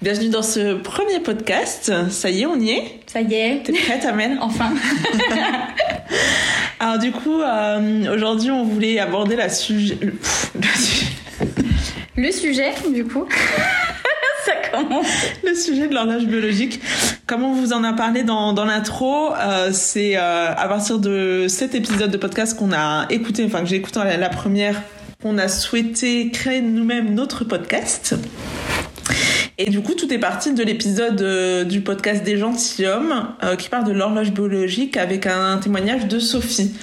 Bienvenue 0.00 0.28
dans 0.28 0.42
ce 0.42 0.74
premier 0.74 1.18
podcast. 1.18 1.92
Ça 2.08 2.30
y 2.30 2.42
est, 2.42 2.46
on 2.46 2.60
y 2.60 2.70
est 2.70 3.00
Ça 3.06 3.20
y 3.20 3.34
est. 3.34 3.64
T'es 3.64 3.72
prête, 3.72 4.04
Amel 4.04 4.38
Enfin. 4.42 4.72
Alors 6.78 7.00
du 7.00 7.10
coup, 7.10 7.40
euh, 7.40 8.14
aujourd'hui, 8.14 8.52
on 8.52 8.62
voulait 8.62 9.00
aborder 9.00 9.34
la 9.34 9.48
sujet... 9.48 9.98
Le 12.16 12.30
sujet, 12.30 12.72
du 12.92 13.04
coup. 13.04 13.26
Ça 14.44 14.52
commence. 14.70 15.06
Le 15.44 15.54
sujet 15.54 15.88
de 15.88 15.94
l'horloge 15.94 16.26
biologique. 16.26 16.80
Comme 17.26 17.42
on 17.42 17.52
vous 17.52 17.72
en 17.72 17.82
a 17.82 17.92
parlé 17.92 18.22
dans, 18.22 18.52
dans 18.52 18.64
l'intro, 18.64 19.32
euh, 19.34 19.70
c'est 19.72 20.16
euh, 20.16 20.52
à 20.52 20.68
partir 20.68 21.00
de 21.00 21.46
cet 21.48 21.74
épisode 21.74 22.12
de 22.12 22.16
podcast 22.16 22.56
qu'on 22.56 22.72
a 22.72 23.06
écouté, 23.10 23.44
enfin 23.44 23.60
que 23.60 23.66
j'ai 23.66 23.76
écouté 23.76 23.98
la, 23.98 24.16
la 24.16 24.28
première, 24.28 24.80
qu'on 25.22 25.38
a 25.38 25.48
souhaité 25.48 26.30
créer 26.30 26.60
nous-mêmes 26.60 27.14
notre 27.14 27.44
podcast. 27.44 28.14
Et 29.60 29.70
du 29.70 29.80
coup, 29.80 29.94
tout 29.94 30.12
est 30.12 30.18
parti 30.18 30.54
de 30.54 30.62
l'épisode 30.62 31.20
euh, 31.20 31.64
du 31.64 31.80
podcast 31.80 32.22
des 32.22 32.36
gentilshommes 32.36 33.34
euh, 33.42 33.56
qui 33.56 33.68
parle 33.68 33.84
de 33.84 33.92
l'horloge 33.92 34.30
biologique 34.30 34.96
avec 34.96 35.26
un 35.26 35.58
témoignage 35.58 36.06
de 36.06 36.20
Sophie. 36.20 36.74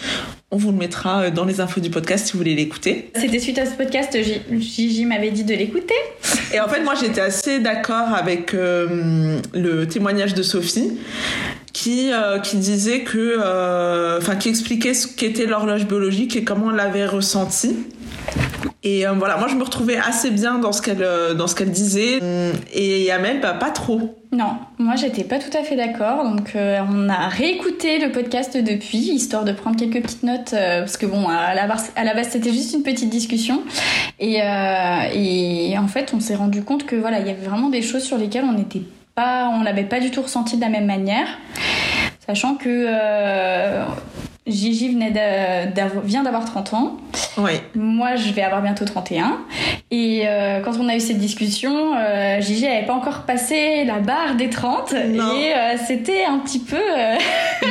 On 0.52 0.58
vous 0.58 0.72
le 0.72 0.78
mettra 0.78 1.22
euh, 1.22 1.32
dans 1.32 1.46
les 1.46 1.62
infos 1.62 1.80
du 1.80 1.90
podcast 1.90 2.28
si 2.28 2.34
vous 2.34 2.40
voulez 2.40 2.54
l'écouter. 2.54 3.12
C'était 3.16 3.40
suite 3.40 3.60
à 3.60 3.66
ce 3.66 3.76
podcast, 3.76 4.18
Gigi 4.52 5.06
m'avait 5.06 5.32
dit 5.32 5.46
de 5.46 5.54
l'écouter. 5.54 5.96
Et 6.54 6.60
en 6.60 6.68
fait, 6.68 6.82
moi, 6.84 6.96
j'étais 7.00 7.22
assez 7.22 7.60
d'accord 7.60 8.14
avec 8.14 8.54
euh, 8.54 9.40
le 9.54 9.88
témoignage 9.88 10.34
de 10.34 10.44
Sophie 10.44 10.98
qui, 11.74 12.12
euh, 12.14 12.40
qui 12.40 12.56
disait 12.56 13.02
que, 13.02 13.38
euh, 13.44 14.18
enfin, 14.20 14.38
qui 14.38 14.48
expliquait 14.48 14.94
ce 14.94 15.08
qu'était 15.08 15.46
l'horloge 15.46 15.86
biologique 15.86 16.36
et 16.38 16.46
comment 16.46 16.72
elle 16.72 16.78
l'avait 16.78 17.06
ressenti. 17.06 17.76
Et 18.86 19.08
euh, 19.08 19.14
voilà, 19.14 19.38
moi 19.38 19.48
je 19.48 19.56
me 19.56 19.64
retrouvais 19.64 19.98
assez 19.98 20.30
bien 20.30 20.60
dans 20.60 20.72
ce 20.72 20.80
qu'elle 20.80 21.02
euh, 21.02 21.34
dans 21.34 21.48
ce 21.48 21.56
qu'elle 21.56 21.72
disait. 21.72 22.20
Et 22.72 23.12
Amel, 23.12 23.42
bah, 23.42 23.54
pas 23.54 23.72
trop. 23.72 24.16
Non, 24.32 24.58
moi 24.78 24.96
j'étais 24.96 25.24
pas 25.24 25.40
tout 25.40 25.58
à 25.58 25.64
fait 25.64 25.76
d'accord. 25.76 26.24
Donc 26.24 26.56
euh, 26.56 26.80
on 26.88 27.10
a 27.10 27.28
réécouté 27.28 27.98
le 27.98 28.12
podcast 28.12 28.56
depuis, 28.56 29.00
histoire 29.00 29.44
de 29.44 29.54
prendre 29.54 29.76
quelques 29.76 30.04
petites 30.04 30.22
notes, 30.22 30.52
parce 30.52 30.98
que 30.98 31.08
bon, 31.08 31.28
à 31.28 31.56
la 31.56 31.66
base, 31.66 32.30
c'était 32.30 32.54
juste 32.54 32.76
une 32.76 32.84
petite 32.84 33.10
discussion. 33.10 33.64
Et, 34.20 34.36
et 34.36 35.78
en 35.80 35.88
fait, 35.88 36.14
on 36.16 36.20
s'est 36.20 36.36
rendu 36.36 36.64
compte 36.64 36.86
que 36.86 36.96
voilà, 36.96 37.20
il 37.20 37.26
y 37.26 37.32
avait 37.32 37.48
vraiment 37.48 37.70
des 37.70 37.82
choses 37.82 38.04
sur 38.04 38.20
lesquelles 38.20 38.46
on 38.46 38.54
n'était 38.54 38.84
pas, 39.16 39.50
on 39.52 39.64
l'avait 39.64 39.84
pas 39.84 40.00
du 40.00 40.12
tout 40.12 40.22
ressenti 40.22 40.58
de 40.58 40.62
la 40.62 40.70
même 40.70 40.86
manière, 40.86 41.28
sachant 42.28 42.54
que 42.54 42.88
Gigi 44.48 44.90
venait 44.90 45.12
vient 46.04 46.24
d'avoir 46.24 46.46
30 46.46 46.74
ans. 46.74 46.98
Oui. 47.38 47.54
Moi, 47.74 48.16
je 48.16 48.32
vais 48.32 48.44
avoir 48.44 48.62
bientôt 48.62 48.86
31. 48.86 49.40
Et 49.92 50.24
euh, 50.26 50.62
quand 50.62 50.74
on 50.80 50.88
a 50.88 50.96
eu 50.96 51.00
cette 51.00 51.18
discussion, 51.18 51.96
euh, 51.98 52.40
Gigi 52.42 52.64
n'avait 52.64 52.86
pas 52.86 52.94
encore 52.94 53.22
passé 53.24 53.84
la 53.86 54.00
barre 54.00 54.36
des 54.36 54.50
30. 54.50 54.94
Non. 55.10 55.36
Et 55.40 55.54
euh, 55.54 55.76
c'était 55.88 56.26
un 56.26 56.38
petit 56.40 56.60
peu... 56.60 56.76
euh, 56.78 57.16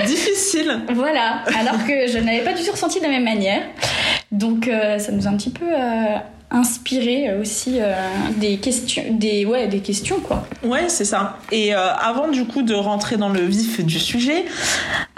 Difficile. 0.07 0.81
voilà. 0.95 1.43
Alors 1.59 1.85
que 1.87 2.07
je 2.09 2.19
n'avais 2.19 2.41
pas 2.41 2.53
du 2.53 2.63
tout 2.65 2.73
ressenti 2.73 2.99
de 2.99 3.05
la 3.05 3.11
même 3.11 3.25
manière. 3.25 3.63
Donc 4.33 4.67
euh, 4.67 4.99
ça 4.99 5.13
nous 5.13 5.27
a 5.27 5.31
un 5.31 5.37
petit 5.37 5.51
peu 5.51 5.65
euh, 5.67 6.17
inspiré 6.55 7.37
aussi 7.41 7.81
euh, 7.81 7.93
des 8.39 8.57
questions, 8.59 9.03
des, 9.11 9.45
ouais, 9.45 9.67
des 9.69 9.81
questions 9.81 10.21
quoi. 10.21 10.47
Ouais, 10.63 10.89
c'est 10.89 11.05
ça. 11.05 11.39
Et 11.53 11.75
euh, 11.75 11.79
avant 11.95 12.29
du 12.29 12.45
coup 12.45 12.63
de 12.63 12.75
rentrer 12.75 13.17
dans 13.17 13.29
le 13.29 13.41
vif 13.41 13.85
du 13.85 13.99
sujet, 13.99 14.45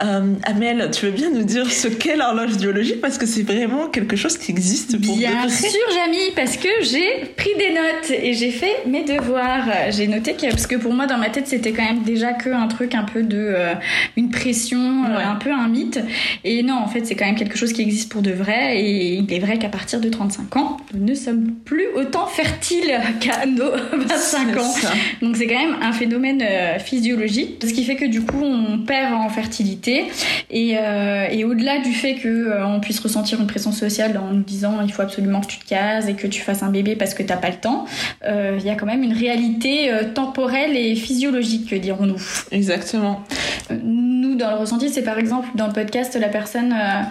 euh, 0.03 0.33
Amel, 0.45 0.91
tu 0.93 1.07
veux 1.07 1.13
bien 1.13 1.31
nous 1.31 1.45
dire 1.45 1.71
ce 1.71 1.89
qu'est 1.89 2.17
l'horloge 2.17 2.57
biologique? 2.57 3.01
Parce 3.01 3.19
que 3.19 3.27
c'est 3.27 3.43
vraiment 3.43 3.89
quelque 3.89 4.17
chose 4.17 4.37
qui 4.39 4.51
existe 4.51 5.01
pour 5.05 5.17
Bien 5.17 5.31
de 5.45 5.49
vrai. 5.51 5.69
sûr, 5.71 5.81
Jamy, 5.95 6.33
parce 6.35 6.57
que 6.57 6.69
j'ai 6.83 7.27
pris 7.37 7.51
des 7.59 7.71
notes 7.71 8.11
et 8.11 8.33
j'ai 8.33 8.51
fait 8.51 8.83
mes 8.87 9.05
devoirs. 9.05 9.67
J'ai 9.91 10.07
noté 10.07 10.35
que, 10.35 10.49
parce 10.49 10.67
que 10.67 10.77
pour 10.77 10.93
moi, 10.95 11.07
dans 11.07 11.19
ma 11.19 11.29
tête, 11.31 11.47
c'était 11.47 11.73
quand 11.73 11.85
même 11.85 12.03
déjà 12.03 12.33
que 12.33 12.51
un 12.51 12.67
truc 12.69 12.95
un 12.95 13.05
peu 13.05 13.23
de 13.23 13.37
euh, 13.39 13.75
une 14.17 14.31
pression, 14.31 15.05
euh, 15.05 15.17
Ouais. 15.17 15.23
un 15.23 15.37
peu 15.37 15.51
un 15.53 15.69
mythe. 15.69 16.01
Et 16.45 16.63
non, 16.63 16.75
en 16.75 16.89
fait, 16.89 17.05
c'est 17.07 17.15
quand 17.15 17.25
même 17.27 17.37
quelque 17.37 17.57
chose 17.57 17.73
qui 17.73 17.83
existe 17.83 18.11
pour 18.11 18.23
de 18.23 18.33
vrai. 18.33 18.81
Et 18.81 19.15
il 19.15 19.33
est 19.33 19.39
vrai 19.39 19.59
qu'à 19.59 19.69
partir 19.69 20.01
de 20.01 20.09
35 20.09 20.57
ans, 20.57 20.77
ne 20.95 21.15
sommes 21.27 21.53
plus 21.65 21.87
autant 21.95 22.27
fertiles 22.27 22.99
qu'à 23.21 23.47
nos 23.47 23.71
25 23.93 24.57
ans. 24.59 24.75
Donc 25.23 25.37
c'est 25.37 25.47
quand 25.47 25.59
même 25.59 25.77
un 25.83 25.93
phénomène 25.93 26.43
euh, 26.43 26.79
physiologique, 26.79 27.63
ce 27.63 27.73
qui 27.73 27.85
fait 27.85 27.97
que 27.97 28.05
du 28.05 28.23
coup 28.23 28.43
on 28.43 28.79
perd 28.79 29.13
en 29.13 29.29
fertilité 29.29 30.05
et, 30.51 30.77
euh, 30.79 31.27
et 31.31 31.45
au-delà 31.45 31.79
du 31.79 31.93
fait 31.93 32.15
que 32.15 32.29
euh, 32.29 32.67
on 32.67 32.81
puisse 32.81 33.01
ressentir 33.01 33.41
une 33.41 33.47
pression 33.47 33.73
sociale 33.73 34.17
en 34.19 34.33
nous 34.33 34.43
disant 34.43 34.79
il 34.85 34.93
faut 34.93 35.03
absolument 35.03 35.41
que 35.41 35.47
tu 35.47 35.59
te 35.59 35.67
cases 35.67 36.09
et 36.09 36.15
que 36.15 36.27
tu 36.27 36.41
fasses 36.41 36.63
un 36.63 36.71
bébé 36.71 36.97
parce 36.97 37.15
que 37.15 37.23
t'as 37.23 37.37
pas 37.37 37.51
le 37.51 37.57
temps, 37.57 37.87
euh, 38.25 38.57
il 38.59 38.65
y 38.65 38.71
a 38.71 38.75
quand 38.75 38.87
même 38.87 39.03
une 39.03 39.13
réalité 39.13 39.91
temporelle 40.15 40.77
et 40.77 40.95
physiologique 40.95 41.75
dirons-nous. 41.75 42.21
Exactement. 42.53 43.25
Nous 44.37 44.43
dans 44.45 44.51
le 44.51 44.57
ressenti 44.59 44.91
c'est 44.91 45.03
par 45.03 45.19
exemple 45.19 45.49
dans 45.55 45.67
le 45.67 45.73
podcast 45.73 46.17
la 46.21 46.29
personne 46.29 46.73
euh, 46.73 47.03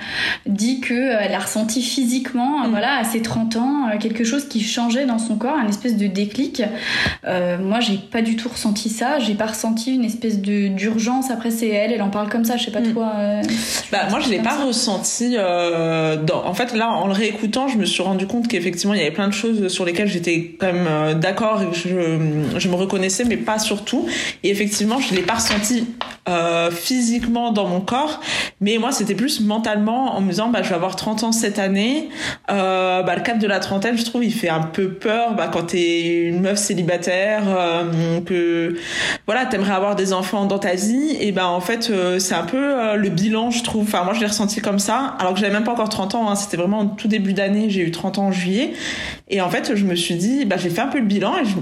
dit 0.45 0.79
que 0.79 0.93
euh, 0.93 1.17
elle 1.21 1.33
a 1.33 1.39
ressenti 1.39 1.81
physiquement 1.81 2.65
Mm. 2.65 2.69
voilà 2.69 2.97
à 2.99 3.03
ses 3.03 3.21
30 3.21 3.55
ans 3.57 3.87
euh, 3.93 3.97
quelque 3.97 4.23
chose 4.23 4.47
qui 4.47 4.61
changeait 4.61 5.05
dans 5.05 5.17
son 5.19 5.35
corps, 5.35 5.55
un 5.57 5.67
espèce 5.67 5.95
de 5.97 6.07
déclic. 6.07 6.61
Euh, 7.25 7.57
moi, 7.57 7.79
j'ai 7.79 7.97
pas 7.97 8.21
du 8.21 8.35
tout 8.35 8.49
ressenti 8.49 8.89
ça. 8.89 9.19
J'ai 9.19 9.33
pas 9.33 9.47
ressenti 9.47 9.93
une 9.95 10.03
espèce 10.05 10.39
de 10.41 10.67
d'urgence. 10.67 11.31
Après, 11.31 11.49
c'est 11.51 11.67
elle, 11.69 11.91
elle 11.91 12.01
en 12.01 12.09
parle 12.09 12.29
comme 12.29 12.45
ça. 12.45 12.57
Je 12.57 12.65
sais 12.65 12.71
pas 12.71 12.79
Mm. 12.81 12.93
toi. 12.93 13.11
euh, 13.17 13.41
Bah, 13.91 14.07
moi, 14.09 14.19
je 14.19 14.29
l'ai 14.29 14.39
pas 14.39 14.51
ça. 14.57 14.65
ressenti. 14.65 15.35
Dans... 15.35 16.45
En 16.45 16.53
fait, 16.53 16.73
là, 16.75 16.89
en 16.91 17.07
le 17.07 17.13
réécoutant, 17.13 17.67
je 17.67 17.77
me 17.77 17.85
suis 17.85 18.03
rendu 18.03 18.27
compte 18.27 18.47
qu'effectivement, 18.47 18.93
il 18.93 18.99
y 18.99 19.03
avait 19.03 19.11
plein 19.11 19.27
de 19.27 19.33
choses 19.33 19.67
sur 19.69 19.85
lesquelles 19.85 20.07
j'étais 20.07 20.55
quand 20.59 20.71
même 20.71 21.19
d'accord 21.19 21.61
et 21.63 21.67
que 21.67 21.75
je, 21.75 22.59
je 22.59 22.69
me 22.69 22.75
reconnaissais, 22.75 23.23
mais 23.25 23.37
pas 23.37 23.59
surtout. 23.59 24.05
Et 24.43 24.49
effectivement, 24.49 24.99
je 24.99 25.13
l'ai 25.15 25.21
pas 25.23 25.35
ressenti 25.35 25.85
euh, 26.29 26.69
physiquement 27.15 27.51
dans 27.51 27.67
mon 27.67 27.81
corps, 27.81 28.19
mais 28.59 28.77
moi, 28.77 28.91
c'était 28.91 29.15
plus 29.15 29.39
mentalement 29.39 30.15
en 30.15 30.21
me 30.21 30.29
disant, 30.29 30.49
bah, 30.49 30.61
je 30.63 30.69
vais 30.69 30.75
avoir 30.75 30.95
30 30.95 31.23
ans 31.23 31.31
cette 31.31 31.59
année. 31.59 32.09
Euh, 32.51 33.03
bah, 33.03 33.15
le 33.15 33.21
cap 33.21 33.39
de 33.39 33.47
la 33.47 33.59
trentaine, 33.59 33.97
je 33.97 34.03
trouve, 34.03 34.23
il 34.23 34.33
fait 34.33 34.49
un 34.49 34.61
peu 34.61 34.89
peur 34.89 35.33
bah, 35.33 35.49
quand 35.51 35.67
t'es 35.67 36.27
une 36.27 36.41
meuf 36.41 36.57
célibataire, 36.57 37.43
euh, 37.47 38.19
que 38.21 38.75
voilà, 39.25 39.45
t'aimerais 39.45 39.73
avoir 39.73 39.95
des 39.95 40.13
enfants 40.13 40.45
dans 40.45 40.59
ta 40.59 40.75
vie, 40.75 41.15
et 41.19 41.31
ben 41.31 41.45
en 41.45 41.61
fait, 41.61 41.89
euh, 41.89 42.19
c'est 42.19 42.35
un 42.35 42.43
peu 42.43 42.95
le 42.95 43.09
bilan, 43.09 43.49
je 43.51 43.63
trouve. 43.63 43.83
Enfin, 43.83 44.03
moi, 44.03 44.13
je 44.13 44.19
l'ai 44.19 44.27
ressenti 44.27 44.59
comme 44.61 44.79
ça, 44.79 45.15
alors 45.19 45.33
que 45.33 45.39
j'avais 45.39 45.53
même 45.53 45.63
pas 45.63 45.71
encore 45.71 45.89
30 45.89 46.15
ans. 46.15 46.29
Hein, 46.29 46.35
C'était 46.35 46.57
vraiment 46.57 46.85
tout 46.85 47.07
début 47.07 47.33
d'année. 47.33 47.69
J'ai 47.69 47.81
eu 47.81 47.91
30 47.91 48.17
ans 48.17 48.27
en 48.27 48.31
juillet, 48.31 48.73
et 49.29 49.41
en 49.41 49.49
fait, 49.49 49.75
je 49.75 49.85
me 49.85 49.95
suis 49.95 50.15
dit, 50.15 50.45
bah, 50.45 50.57
j'ai 50.57 50.69
fait 50.69 50.81
un 50.81 50.87
peu 50.87 50.99
le 50.99 51.05
bilan 51.05 51.37
et 51.37 51.45
je 51.45 51.55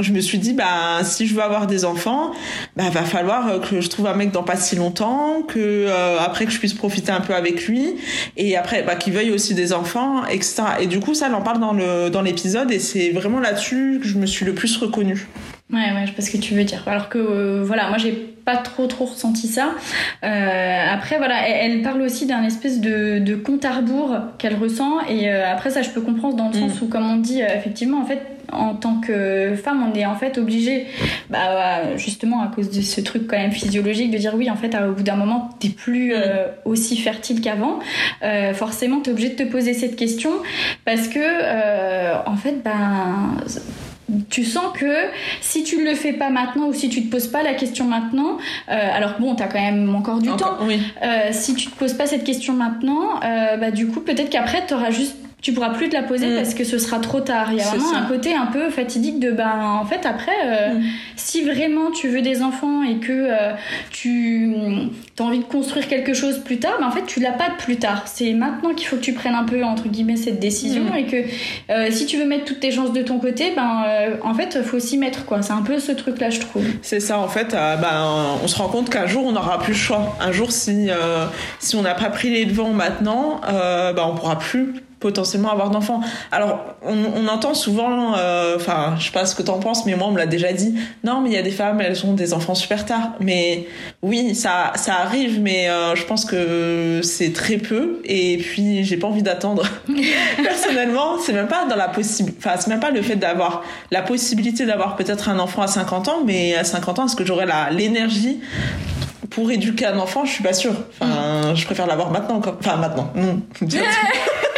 je 0.00 0.12
me 0.12 0.20
suis 0.20 0.38
dit 0.38 0.52
bah 0.54 1.02
si 1.04 1.26
je 1.26 1.34
veux 1.34 1.42
avoir 1.42 1.66
des 1.66 1.84
enfants 1.84 2.32
bah 2.76 2.90
va 2.90 3.02
falloir 3.02 3.48
euh, 3.48 3.58
que 3.60 3.80
je 3.80 3.88
trouve 3.88 4.06
un 4.06 4.14
mec 4.14 4.32
dans 4.32 4.42
pas 4.42 4.56
si 4.56 4.74
longtemps 4.76 5.42
que 5.46 5.58
euh, 5.58 6.18
après 6.20 6.46
que 6.46 6.50
je 6.50 6.58
puisse 6.58 6.74
profiter 6.74 7.12
un 7.12 7.20
peu 7.20 7.34
avec 7.34 7.66
lui 7.68 7.94
et 8.36 8.56
après 8.56 8.82
bah 8.82 8.96
qu'il 8.96 9.12
veuille 9.12 9.30
aussi 9.30 9.54
des 9.54 9.72
enfants 9.72 10.24
etc 10.26 10.62
et 10.80 10.86
du 10.86 10.98
coup 11.00 11.14
ça 11.14 11.26
elle 11.28 11.34
en 11.34 11.42
parle 11.42 11.60
dans 11.60 11.72
le 11.72 12.10
dans 12.10 12.22
l'épisode 12.22 12.70
et 12.72 12.78
c'est 12.80 13.10
vraiment 13.10 13.38
là-dessus 13.40 13.98
que 14.02 14.08
je 14.08 14.18
me 14.18 14.26
suis 14.26 14.44
le 14.44 14.54
plus 14.54 14.76
reconnue 14.76 15.26
Ouais, 15.72 15.80
ouais, 15.80 16.02
je 16.02 16.08
sais 16.08 16.12
pas 16.12 16.22
ce 16.22 16.30
que 16.30 16.36
tu 16.36 16.52
veux 16.54 16.62
dire. 16.62 16.82
Alors 16.86 17.08
que 17.08 17.16
euh, 17.18 17.62
voilà, 17.64 17.88
moi 17.88 17.96
j'ai 17.96 18.12
pas 18.12 18.58
trop 18.58 18.86
trop 18.86 19.06
ressenti 19.06 19.48
ça. 19.48 19.70
Euh, 20.22 20.84
après 20.92 21.16
voilà, 21.16 21.48
elle, 21.48 21.72
elle 21.72 21.82
parle 21.82 22.02
aussi 22.02 22.26
d'un 22.26 22.42
espèce 22.44 22.80
de, 22.80 23.18
de 23.18 23.34
compte 23.34 23.64
à 23.64 23.72
rebours 23.72 24.14
qu'elle 24.38 24.56
ressent 24.56 25.00
et 25.08 25.30
euh, 25.30 25.50
après 25.50 25.70
ça 25.70 25.80
je 25.82 25.88
peux 25.88 26.02
comprendre 26.02 26.36
dans 26.36 26.50
le 26.50 26.56
Mm. 26.58 26.68
sens 26.68 26.82
où 26.82 26.88
comme 26.88 27.10
on 27.10 27.16
dit 27.16 27.40
effectivement 27.40 28.00
en 28.02 28.04
fait 28.06 28.20
en 28.54 28.74
tant 28.74 29.00
que 29.00 29.54
femme 29.56 29.84
on 29.90 29.94
est 29.98 30.06
en 30.06 30.14
fait 30.16 30.38
obligé 30.38 30.86
bah 31.30 31.38
ouais, 31.88 31.98
justement 31.98 32.42
à 32.42 32.48
cause 32.48 32.70
de 32.70 32.80
ce 32.80 33.00
truc 33.00 33.26
quand 33.28 33.36
même 33.36 33.52
physiologique 33.52 34.10
de 34.10 34.18
dire 34.18 34.34
oui 34.34 34.50
en 34.50 34.56
fait 34.56 34.74
au 34.76 34.92
bout 34.92 35.02
d'un 35.02 35.16
moment 35.16 35.50
t'es 35.60 35.68
plus 35.68 36.12
euh, 36.14 36.46
aussi 36.64 36.96
fertile 36.96 37.40
qu'avant 37.40 37.78
euh, 38.22 38.54
forcément 38.54 39.00
t'es 39.00 39.10
obligé 39.10 39.30
de 39.30 39.36
te 39.36 39.42
poser 39.50 39.74
cette 39.74 39.96
question 39.96 40.30
parce 40.84 41.08
que 41.08 41.18
euh, 41.20 42.14
en 42.26 42.36
fait 42.36 42.62
ben 42.62 43.36
tu 44.28 44.44
sens 44.44 44.66
que 44.78 44.94
si 45.40 45.64
tu 45.64 45.82
le 45.82 45.94
fais 45.94 46.12
pas 46.12 46.28
maintenant 46.30 46.66
ou 46.68 46.74
si 46.74 46.88
tu 46.88 47.02
te 47.04 47.10
poses 47.10 47.26
pas 47.26 47.42
la 47.42 47.54
question 47.54 47.86
maintenant, 47.86 48.36
euh, 48.68 48.72
alors 48.94 49.14
bon, 49.18 49.34
t'as 49.34 49.46
quand 49.46 49.60
même 49.60 49.92
encore 49.94 50.20
du 50.20 50.28
Encore- 50.28 50.58
temps. 50.58 50.64
oui 50.66 50.78
Euh, 51.02 51.30
si 51.32 51.54
tu 51.54 51.68
te 51.68 51.74
poses 51.76 51.94
pas 51.94 52.06
cette 52.06 52.22
question 52.22 52.52
maintenant, 52.52 53.18
euh, 53.24 53.56
bah 53.56 53.70
du 53.70 53.86
coup 53.88 54.00
peut-être 54.00 54.28
qu'après 54.30 54.66
t'auras 54.66 54.90
juste 54.90 55.16
tu 55.44 55.52
pourras 55.52 55.70
plus 55.74 55.90
te 55.90 55.94
la 55.94 56.02
poser 56.02 56.26
Mm. 56.28 56.36
parce 56.36 56.54
que 56.54 56.64
ce 56.64 56.78
sera 56.78 56.98
trop 57.00 57.20
tard. 57.20 57.48
Il 57.52 57.58
y 57.58 57.60
a 57.60 57.64
vraiment 57.64 57.92
ça. 57.92 57.98
un 57.98 58.06
côté 58.06 58.34
un 58.34 58.46
peu 58.46 58.70
fatidique 58.70 59.20
de 59.20 59.30
ben 59.30 59.60
en 59.62 59.84
fait 59.84 60.06
après 60.06 60.32
euh, 60.46 60.74
Mm. 60.74 60.82
si 61.16 61.42
vraiment 61.44 61.90
tu 61.90 62.08
veux 62.08 62.22
des 62.22 62.40
enfants 62.42 62.82
et 62.82 62.96
que 62.96 63.12
euh, 63.12 63.52
tu 63.90 64.52
as 65.18 65.22
envie 65.22 65.38
de 65.40 65.44
construire 65.44 65.86
quelque 65.86 66.14
chose 66.14 66.38
plus 66.38 66.58
tard, 66.58 66.76
ben 66.80 66.86
en 66.86 66.90
fait 66.90 67.04
tu 67.06 67.20
l'as 67.20 67.32
pas 67.32 67.50
de 67.50 67.56
plus 67.62 67.76
tard. 67.76 68.04
C'est 68.06 68.32
maintenant 68.32 68.72
qu'il 68.74 68.86
faut 68.88 68.96
que 68.96 69.02
tu 69.02 69.12
prennes 69.12 69.34
un 69.34 69.44
peu 69.44 69.62
entre 69.64 69.88
guillemets 69.88 70.16
cette 70.16 70.40
décision 70.40 70.84
Mm. 70.84 70.96
et 70.96 71.04
que 71.06 71.16
euh, 71.70 71.90
si 71.90 72.06
tu 72.06 72.16
veux 72.16 72.24
mettre 72.26 72.44
toutes 72.46 72.60
tes 72.60 72.70
chances 72.70 72.92
de 72.92 73.02
ton 73.02 73.18
côté, 73.18 73.52
ben 73.54 73.84
euh, 73.86 74.16
en 74.22 74.34
fait 74.34 74.62
faut 74.62 74.78
s'y 74.78 74.96
mettre 74.98 75.24
quoi. 75.26 75.42
C'est 75.42 75.52
un 75.52 75.62
peu 75.62 75.78
ce 75.78 75.92
truc 75.92 76.20
là 76.20 76.30
je 76.30 76.40
trouve. 76.40 76.64
C'est 76.82 77.00
ça 77.00 77.18
en 77.18 77.28
fait. 77.28 77.52
euh, 77.54 77.76
ben, 77.76 78.38
on 78.42 78.48
se 78.48 78.56
rend 78.56 78.68
compte 78.68 78.88
qu'un 78.88 79.06
jour 79.06 79.24
on 79.26 79.32
n'aura 79.32 79.58
plus 79.58 79.72
le 79.74 79.78
choix. 79.78 80.16
Un 80.20 80.32
jour 80.32 80.50
si 80.52 80.88
euh, 80.90 81.26
si 81.58 81.76
on 81.76 81.82
n'a 81.82 81.94
pas 81.94 82.08
pris 82.08 82.30
les 82.30 82.46
devants 82.46 82.70
maintenant, 82.72 83.40
euh, 83.48 83.92
ben, 83.92 84.04
on 84.10 84.14
pourra 84.14 84.38
plus 84.38 84.74
potentiellement 85.04 85.52
avoir 85.52 85.68
d'enfants. 85.68 86.00
Alors, 86.32 86.64
on, 86.82 87.28
entend 87.28 87.52
souvent, 87.52 88.14
euh, 88.16 88.56
enfin, 88.56 88.94
je 88.98 89.04
sais 89.04 89.10
pas 89.10 89.26
ce 89.26 89.34
que 89.34 89.42
t'en 89.42 89.58
penses, 89.58 89.84
mais 89.84 89.94
moi, 89.96 90.08
on 90.08 90.12
me 90.12 90.18
l'a 90.18 90.24
déjà 90.24 90.54
dit. 90.54 90.74
Non, 91.04 91.20
mais 91.20 91.28
il 91.28 91.34
y 91.34 91.38
a 91.38 91.42
des 91.42 91.50
femmes, 91.50 91.82
elles 91.82 92.06
ont 92.06 92.14
des 92.14 92.32
enfants 92.32 92.54
super 92.54 92.86
tard. 92.86 93.12
Mais 93.20 93.66
oui, 94.00 94.34
ça, 94.34 94.72
ça 94.76 94.94
arrive, 94.94 95.42
mais 95.42 95.68
euh, 95.68 95.94
je 95.94 96.04
pense 96.04 96.24
que 96.24 97.00
c'est 97.02 97.34
très 97.34 97.58
peu. 97.58 98.00
Et 98.06 98.38
puis, 98.38 98.82
j'ai 98.82 98.96
pas 98.96 99.06
envie 99.06 99.22
d'attendre. 99.22 99.64
Personnellement, 100.42 101.18
c'est 101.20 101.34
même 101.34 101.48
pas 101.48 101.66
dans 101.66 101.76
la 101.76 101.88
possible, 101.88 102.32
enfin, 102.38 102.52
c'est 102.58 102.68
même 102.68 102.80
pas 102.80 102.90
le 102.90 103.02
fait 103.02 103.16
d'avoir 103.16 103.62
la 103.90 104.00
possibilité 104.00 104.64
d'avoir 104.64 104.96
peut-être 104.96 105.28
un 105.28 105.38
enfant 105.38 105.60
à 105.60 105.66
50 105.66 106.08
ans, 106.08 106.22
mais 106.24 106.54
à 106.54 106.64
50 106.64 106.98
ans, 106.98 107.06
est-ce 107.06 107.16
que 107.16 107.26
j'aurais 107.26 107.46
l'énergie 107.72 108.40
pour 109.28 109.50
éduquer 109.50 109.84
un 109.86 109.98
enfant, 109.98 110.24
je 110.24 110.30
suis 110.30 110.42
pas 110.42 110.54
sûre. 110.54 110.74
Enfin, 110.98 111.52
mm. 111.52 111.56
je 111.56 111.66
préfère 111.66 111.86
l'avoir 111.86 112.10
maintenant. 112.10 112.40
Enfin, 112.58 112.76
maintenant. 112.76 113.12
Non. 113.14 113.42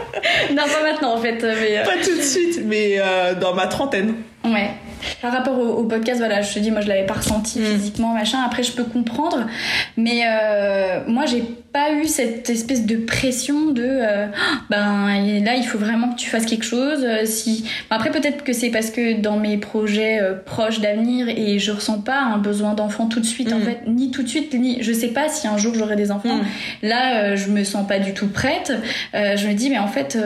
non, 0.50 0.62
pas 0.62 0.82
maintenant 0.82 1.14
en 1.14 1.18
fait. 1.18 1.42
Mais 1.42 1.78
euh. 1.78 1.84
Pas 1.84 2.02
tout 2.02 2.16
de 2.16 2.22
suite, 2.22 2.60
mais 2.64 2.96
euh, 2.98 3.34
dans 3.34 3.54
ma 3.54 3.66
trentaine. 3.66 4.14
Ouais. 4.44 4.70
Par 5.20 5.32
rapport 5.32 5.58
au, 5.58 5.84
podcast, 5.84 6.18
voilà, 6.18 6.42
je 6.42 6.54
te 6.54 6.58
dis, 6.58 6.70
moi 6.70 6.80
je 6.80 6.88
l'avais 6.88 7.06
pas 7.06 7.14
ressenti 7.14 7.58
mm. 7.58 7.64
physiquement, 7.64 8.14
machin. 8.14 8.38
Après, 8.44 8.62
je 8.62 8.72
peux 8.72 8.84
comprendre, 8.84 9.46
mais 9.96 10.22
euh, 10.26 11.00
moi 11.06 11.26
j'ai 11.26 11.44
pas 11.72 11.92
eu 11.92 12.06
cette 12.06 12.50
espèce 12.50 12.84
de 12.84 12.96
pression 12.96 13.72
de, 13.72 13.82
euh, 13.84 14.26
ben 14.70 15.06
là 15.44 15.54
il 15.56 15.64
faut 15.64 15.78
vraiment 15.78 16.12
que 16.12 16.18
tu 16.18 16.28
fasses 16.28 16.46
quelque 16.46 16.64
chose. 16.64 17.02
Euh, 17.02 17.24
si 17.24 17.64
après 17.90 18.10
peut-être 18.10 18.44
que 18.44 18.52
c'est 18.52 18.70
parce 18.70 18.90
que 18.90 19.20
dans 19.20 19.38
mes 19.38 19.56
projets 19.56 20.20
proches 20.44 20.80
d'avenir 20.80 21.28
et 21.28 21.58
je 21.58 21.72
ressens 21.72 22.00
pas 22.00 22.20
un 22.20 22.38
besoin 22.38 22.74
d'enfant 22.74 23.06
tout 23.06 23.20
de 23.20 23.26
suite 23.26 23.52
en 23.52 23.58
mm. 23.58 23.62
fait, 23.62 23.80
ni 23.86 24.10
tout 24.10 24.22
de 24.22 24.28
suite, 24.28 24.54
ni 24.54 24.82
je 24.82 24.92
sais 24.92 25.08
pas 25.08 25.28
si 25.28 25.46
un 25.48 25.56
jour 25.56 25.74
j'aurai 25.74 25.96
des 25.96 26.10
enfants. 26.10 26.36
Mm. 26.36 26.88
Là, 26.88 27.36
je 27.36 27.48
me 27.48 27.64
sens 27.64 27.86
pas 27.86 27.98
du 27.98 28.12
tout 28.14 28.28
prête. 28.28 28.72
je 29.14 29.48
me 29.48 29.54
dis 29.54 29.70
mais 29.70 29.78
en 29.78 29.88
fait 29.88 30.18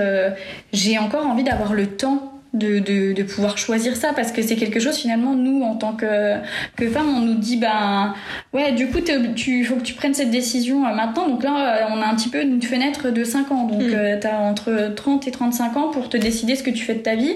j'ai 0.73 0.99
encore 0.99 1.27
envie 1.27 1.45
d'avoir 1.45 1.75
le 1.75 1.87
temps 1.87 2.36
de, 2.57 2.79
de, 2.79 3.13
de, 3.13 3.23
pouvoir 3.23 3.59
choisir 3.59 3.97
ça 3.97 4.13
parce 4.15 4.33
que 4.33 4.43
c'est 4.43 4.57
quelque 4.57 4.81
chose 4.81 4.97
finalement 4.97 5.35
nous 5.35 5.63
en 5.63 5.77
tant 5.77 5.93
que, 5.93 6.37
que 6.77 6.89
femmes 6.89 7.09
on 7.17 7.21
nous 7.21 7.35
dit 7.35 7.57
ben 7.57 8.15
ouais 8.53 8.73
du 8.73 8.89
coup 8.89 8.99
tu 9.35 9.65
faut 9.65 9.77
que 9.77 9.83
tu 9.83 9.95
prennes 9.95 10.15
cette 10.15 10.31
décision 10.31 10.87
euh, 10.87 10.95
maintenant. 10.95 11.29
Donc 11.29 11.43
là 11.43 11.83
euh, 11.83 11.87
on 11.91 12.01
a 12.01 12.07
un 12.07 12.15
petit 12.15 12.29
peu 12.29 12.41
une 12.41 12.63
fenêtre 12.63 13.11
de 13.11 13.25
5 13.25 13.53
ans. 13.53 13.67
Donc 13.67 13.83
mm. 13.83 13.95
euh, 13.95 14.21
tu 14.21 14.27
as 14.27 14.39
entre 14.39 14.93
30 14.95 15.27
et 15.29 15.31
35 15.31 15.77
ans 15.77 15.89
pour 15.91 16.09
te 16.09 16.17
décider 16.17 16.57
ce 16.57 16.63
que 16.63 16.71
tu 16.71 16.85
fais 16.85 16.95
de 16.95 17.01
ta 17.01 17.15
vie. 17.15 17.35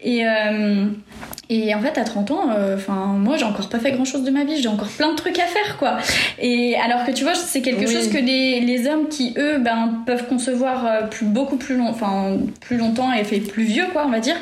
Et 0.00 0.24
et 1.50 1.74
en 1.74 1.80
fait, 1.80 1.96
à 1.96 2.04
30 2.04 2.30
ans, 2.30 2.50
euh, 2.50 2.76
enfin, 2.76 3.06
moi, 3.18 3.38
j'ai 3.38 3.44
encore 3.44 3.70
pas 3.70 3.78
fait 3.78 3.92
grand 3.92 4.04
chose 4.04 4.22
de 4.22 4.30
ma 4.30 4.44
vie, 4.44 4.60
j'ai 4.60 4.68
encore 4.68 4.88
plein 4.88 5.10
de 5.10 5.16
trucs 5.16 5.38
à 5.38 5.46
faire, 5.46 5.78
quoi. 5.78 5.96
Et 6.38 6.76
alors 6.76 7.06
que 7.06 7.10
tu 7.10 7.24
vois, 7.24 7.34
c'est 7.34 7.62
quelque 7.62 7.86
chose 7.86 8.08
que 8.10 8.18
les, 8.18 8.60
les, 8.60 8.86
hommes 8.86 9.08
qui, 9.08 9.32
eux, 9.38 9.58
ben, 9.58 10.02
peuvent 10.04 10.26
concevoir 10.28 11.08
plus, 11.08 11.24
beaucoup 11.24 11.56
plus 11.56 11.76
long, 11.76 11.88
enfin, 11.88 12.36
plus 12.60 12.76
longtemps 12.76 13.12
et 13.14 13.24
fait 13.24 13.40
plus 13.40 13.64
vieux, 13.64 13.86
quoi, 13.92 14.04
on 14.06 14.10
va 14.10 14.20
dire, 14.20 14.36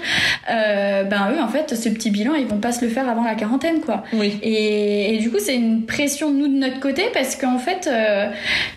euh, 0.50 1.04
ben, 1.04 1.32
eux, 1.34 1.40
en 1.42 1.48
fait, 1.48 1.74
ce 1.74 1.88
petit 1.88 2.10
bilan, 2.10 2.34
ils 2.34 2.46
vont 2.46 2.58
pas 2.58 2.72
se 2.72 2.84
le 2.84 2.90
faire 2.90 3.08
avant 3.08 3.24
la 3.24 3.34
quarantaine, 3.34 3.80
quoi. 3.80 4.04
Oui. 4.12 4.38
Et, 4.42 5.14
et 5.14 5.18
du 5.18 5.30
coup, 5.30 5.38
c'est 5.38 5.56
une 5.56 5.86
pression, 5.86 6.30
nous, 6.30 6.48
de 6.48 6.58
notre 6.58 6.80
côté, 6.80 7.04
parce 7.12 7.36
qu'en 7.36 7.58
fait, 7.58 7.88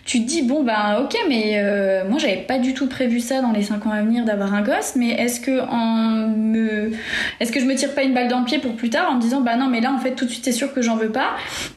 tu 0.06 0.22
te 0.22 0.28
dis, 0.28 0.42
bon, 0.42 0.64
ben, 0.64 1.00
ok, 1.02 1.16
mais 1.28 1.62
moi, 2.10 2.20
j'avais 2.20 2.38
pas 2.38 2.58
du 2.58 2.74
tout 2.74 2.88
prévu 2.88 3.20
ça 3.20 3.42
dans 3.42 3.52
les 3.52 3.64
5 3.64 3.86
ans 3.86 3.92
à 3.92 4.02
venir 4.02 4.26
d'avoir 4.26 4.54
un 4.54 4.62
gosse, 4.62 4.94
mais 4.96 5.10
est-ce 5.10 5.40
que 5.40 5.62
en 5.70 6.28
me, 6.28 6.92
est-ce 7.40 7.52
que 7.52 7.60
je 7.60 7.66
me 7.66 7.76
tire 7.76 7.94
pas 7.94 8.04
une 8.04 8.14
dans 8.28 8.40
le 8.40 8.46
pied 8.46 8.60
pour 8.60 8.76
plus 8.76 8.90
tard 8.90 9.12
en 9.12 9.16
me 9.16 9.22
disant 9.22 9.42
bah 9.42 9.56
non 9.56 9.68
mais 9.68 9.80
là 9.80 9.94
en 9.94 10.00
fait 10.00 10.12
tout 10.12 10.26
de 10.26 10.30
suite 10.30 10.44
c'est 10.44 10.52
sûr 10.52 10.74
que 10.74 10.82
j'en 10.82 10.98
veux 10.98 11.12
pas. 11.12 11.32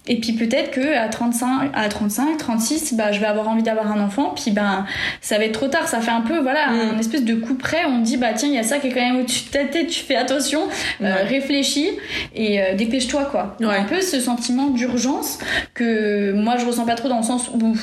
Et 0.06 0.18
puis 0.18 0.32
peut-être 0.32 0.72
que 0.72 0.96
à 0.96 1.08
35 1.08 1.70
à 1.72 1.88
35 1.88 2.36
36 2.36 2.94
bah 2.94 3.12
je 3.12 3.20
vais 3.20 3.26
avoir 3.26 3.48
envie 3.48 3.62
d'avoir 3.62 3.90
un 3.90 4.00
enfant. 4.00 4.32
Puis 4.34 4.50
bah 4.50 4.86
ça 5.20 5.38
va 5.38 5.44
être 5.44 5.52
trop 5.52 5.68
tard. 5.68 5.86
Ça 5.86 6.00
fait 6.00 6.10
un 6.10 6.22
peu 6.22 6.38
voilà 6.40 6.68
mm. 6.68 6.94
un 6.94 6.98
espèce 6.98 7.24
de 7.24 7.34
coup 7.34 7.54
près. 7.54 7.84
On 7.86 8.00
dit 8.00 8.16
bah 8.16 8.32
tiens 8.34 8.48
il 8.48 8.54
y 8.54 8.58
a 8.58 8.64
ça 8.64 8.78
qui 8.78 8.88
est 8.88 8.90
quand 8.90 9.00
même 9.00 9.20
au-dessus 9.20 9.44
de 9.46 9.50
ta 9.50 9.64
tête. 9.64 9.86
Tu 9.88 10.00
fais 10.00 10.16
attention. 10.16 10.62
Euh, 11.00 11.22
réfléchis 11.24 11.90
et 12.34 12.60
euh, 12.60 12.74
dépêche-toi 12.74 13.26
quoi. 13.26 13.56
Un 13.60 13.84
peu 13.84 14.00
ce 14.00 14.20
sentiment 14.20 14.68
d'urgence 14.68 15.38
que 15.74 16.32
moi 16.32 16.56
je 16.56 16.66
ressens 16.66 16.84
pas 16.84 16.94
trop 16.94 17.08
dans 17.08 17.18
le 17.18 17.22
sens 17.22 17.48
où 17.48 17.76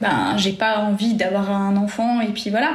ben 0.00 0.34
j'ai 0.36 0.52
pas 0.52 0.80
envie 0.80 1.14
d'avoir 1.14 1.50
un 1.50 1.76
enfant 1.76 2.20
et 2.20 2.28
puis 2.28 2.50
voilà. 2.50 2.72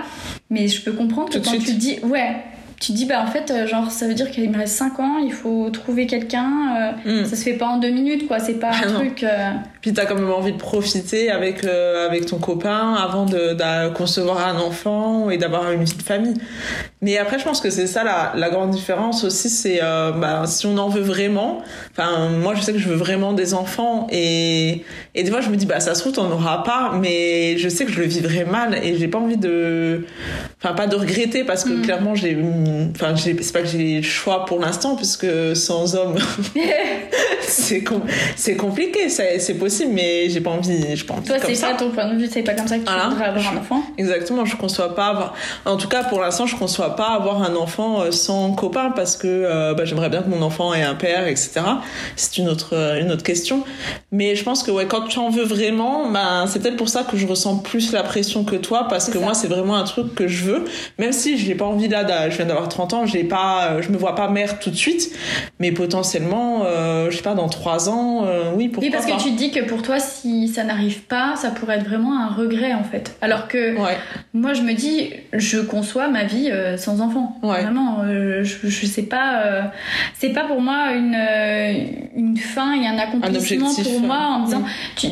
Mais 0.49 0.67
je 0.67 0.81
peux 0.81 0.93
comprendre 0.93 1.29
que 1.29 1.37
quand 1.37 1.51
tu 1.51 1.59
te 1.59 1.71
dis 1.71 1.99
ouais 2.03 2.35
tu 2.79 2.91
dis 2.91 3.05
bah 3.05 3.23
en 3.23 3.27
fait 3.27 3.49
euh, 3.49 3.65
genre 3.65 3.91
ça 3.91 4.07
veut 4.07 4.13
dire 4.13 4.29
qu'il 4.29 4.49
me 4.51 4.57
reste 4.57 4.75
5 4.75 4.99
ans 4.99 5.17
il 5.17 5.33
faut 5.33 5.69
trouver 5.69 6.05
quelqu'un 6.05 6.93
euh, 7.05 7.21
mm. 7.21 7.25
ça 7.25 7.35
se 7.35 7.43
fait 7.43 7.53
pas 7.53 7.67
en 7.67 7.77
deux 7.77 7.89
minutes 7.89 8.27
quoi 8.27 8.39
c'est 8.39 8.59
pas 8.59 8.69
un 8.69 8.93
truc 8.93 9.23
euh... 9.23 9.51
puis 9.87 9.93
t'as 9.93 10.05
quand 10.05 10.15
même 10.15 10.29
envie 10.29 10.51
de 10.51 10.57
profiter 10.57 11.31
avec 11.31 11.63
euh, 11.63 12.05
avec 12.05 12.25
ton 12.25 12.39
copain 12.39 12.93
avant 12.93 13.25
de, 13.25 13.53
de, 13.53 13.93
concevoir 13.93 14.45
un 14.45 14.59
enfant 14.59 15.29
et 15.29 15.37
d'avoir 15.37 15.71
une 15.71 15.85
vie 15.85 15.95
de 15.95 16.01
famille 16.01 16.33
mais 17.01 17.17
après 17.17 17.39
je 17.39 17.45
pense 17.45 17.61
que 17.61 17.69
c'est 17.69 17.87
ça 17.87 18.03
la, 18.03 18.33
la 18.35 18.49
grande 18.49 18.71
différence 18.71 19.23
aussi 19.23 19.49
c'est 19.49 19.79
bah, 19.79 20.43
si 20.45 20.65
on 20.65 20.77
en 20.77 20.89
veut 20.89 21.01
vraiment 21.01 21.61
enfin 21.91 22.29
moi 22.29 22.53
je 22.53 22.61
sais 22.61 22.73
que 22.73 22.79
je 22.79 22.89
veux 22.89 22.95
vraiment 22.95 23.31
des 23.31 23.53
enfants 23.53 24.07
et 24.11 24.83
et 25.15 25.23
des 25.23 25.31
fois 25.31 25.39
je 25.39 25.49
me 25.49 25.55
dis 25.55 25.65
bah 25.65 25.79
ça 25.79 25.95
se 25.95 26.01
trouve 26.01 26.13
on 26.17 26.31
aura 26.31 26.63
pas 26.63 26.91
mais 26.99 27.57
je 27.57 27.69
sais 27.69 27.85
que 27.85 27.91
je 27.91 28.01
le 28.01 28.07
vivrai 28.07 28.43
mal 28.43 28.77
et 28.83 28.97
j'ai 28.97 29.07
pas 29.07 29.19
envie 29.19 29.37
de 29.37 30.05
enfin 30.61 30.73
pas 30.73 30.87
de 30.87 30.97
regretter 30.97 31.45
parce 31.45 31.63
que 31.63 31.69
mm. 31.69 31.81
clairement 31.83 32.13
j'ai 32.13 32.37
enfin 32.91 33.15
c'est 33.15 33.53
pas 33.53 33.61
que 33.61 33.67
j'ai 33.67 33.97
le 33.97 34.01
choix 34.01 34.45
pour 34.45 34.59
l'instant 34.59 34.97
puisque 34.97 35.27
sans 35.55 35.95
homme 35.95 36.17
c'est 37.41 37.83
c'est 38.35 38.55
compliqué 38.55 39.09
c'est 39.09 39.53
possible 39.55 39.76
mais 39.85 40.29
j'ai 40.29 40.41
pas 40.41 40.51
envie 40.51 41.03
pas 41.03 41.13
envie 41.13 41.27
toi 41.27 41.37
c'est 41.45 41.55
ça. 41.55 41.73
ton 41.73 41.91
point 41.91 42.11
de 42.11 42.17
vue? 42.17 42.27
C'est 42.31 42.43
pas 42.43 42.53
comme 42.53 42.67
ça 42.67 42.77
que 42.77 42.85
tu 42.85 42.91
voudrais 42.91 43.25
avoir 43.25 43.53
un 43.53 43.57
enfant? 43.57 43.83
Exactement 43.97 44.45
je 44.45 44.55
conçois 44.55 44.95
pas 44.95 45.07
avoir 45.07 45.33
en 45.65 45.77
tout 45.77 45.87
cas 45.87 46.03
pour 46.03 46.21
l'instant 46.21 46.45
je 46.45 46.55
conçois 46.55 46.95
pas 46.95 47.09
avoir 47.09 47.43
un 47.43 47.55
enfant 47.55 48.01
euh, 48.01 48.11
sans 48.11 48.53
copain 48.53 48.91
parce 48.95 49.15
que 49.15 49.27
euh, 49.27 49.73
bah, 49.73 49.85
j'aimerais 49.85 50.09
bien 50.09 50.21
que 50.21 50.29
mon 50.29 50.41
enfant 50.41 50.73
ait 50.73 50.83
un 50.83 50.95
père 50.95 51.27
etc 51.27 51.61
c'est 52.15 52.37
une 52.37 52.49
autre 52.49 52.75
euh, 52.75 53.01
une 53.01 53.11
autre 53.11 53.23
question. 53.23 53.63
Mais 54.11 54.35
je 54.35 54.43
pense 54.43 54.63
que 54.63 54.71
ouais 54.71 54.87
quand 54.87 55.07
tu 55.07 55.19
en 55.19 55.29
veux 55.29 55.43
vraiment 55.43 56.09
bah, 56.09 56.45
c'est 56.47 56.61
peut-être 56.61 56.77
pour 56.77 56.89
ça 56.89 57.03
que 57.03 57.17
je 57.17 57.27
ressens 57.27 57.57
plus 57.57 57.91
la 57.91 58.03
pression 58.03 58.43
que 58.43 58.55
toi 58.55 58.87
parce 58.89 59.09
que 59.09 59.17
moi 59.17 59.33
c'est 59.33 59.47
vraiment 59.47 59.75
un 59.75 59.83
truc 59.83 60.15
que 60.15 60.27
je 60.27 60.43
veux. 60.43 60.65
Même 60.97 61.11
si 61.11 61.37
j'ai 61.37 61.55
pas 61.55 61.65
envie 61.65 61.87
là 61.87 62.29
je 62.29 62.35
viens 62.35 62.45
d'avoir 62.45 62.69
30 62.69 62.93
ans, 62.93 63.05
j'ai 63.05 63.23
pas, 63.23 63.81
je 63.81 63.89
me 63.89 63.97
vois 63.97 64.15
pas 64.15 64.29
mère 64.29 64.59
tout 64.59 64.69
de 64.69 64.75
suite, 64.75 65.11
mais 65.59 65.71
potentiellement, 65.71 66.63
euh, 66.65 67.09
je 67.09 67.17
sais 67.17 67.23
pas, 67.23 67.35
dans 67.35 67.49
3 67.49 67.89
ans, 67.89 68.25
euh, 68.25 68.51
oui, 68.55 68.69
pourquoi 68.69 68.87
Oui, 68.87 68.91
parce 68.91 69.05
que 69.05 69.23
tu 69.23 69.33
te 69.33 69.37
dis 69.37 69.51
que 69.51 69.56
pour 69.63 69.81
toi, 69.81 69.99
si 69.99 70.47
ça 70.47 70.63
n'arrive 70.63 71.01
pas, 71.01 71.35
ça 71.35 71.51
pourrait 71.51 71.77
être 71.77 71.87
vraiment 71.87 72.19
un 72.19 72.27
regret 72.27 72.73
en 72.73 72.83
fait. 72.83 73.15
Alors 73.21 73.47
que 73.47 73.75
moi, 74.33 74.53
je 74.53 74.61
me 74.61 74.73
dis, 74.73 75.11
je 75.33 75.59
conçois 75.59 76.07
ma 76.07 76.23
vie 76.23 76.51
sans 76.77 77.01
enfant. 77.01 77.37
Vraiment, 77.41 78.03
je, 78.05 78.67
je 78.67 78.85
sais 78.85 79.03
pas, 79.03 79.71
c'est 80.17 80.29
pas 80.29 80.43
pour 80.43 80.61
moi 80.61 80.93
une, 80.93 81.17
une 82.15 82.37
fin 82.37 82.73
et 82.73 82.87
un 82.87 82.97
accomplissement 82.97 83.73
pour 83.73 83.99
moi 84.01 84.17
en 84.17 84.45
disant, 84.45 84.63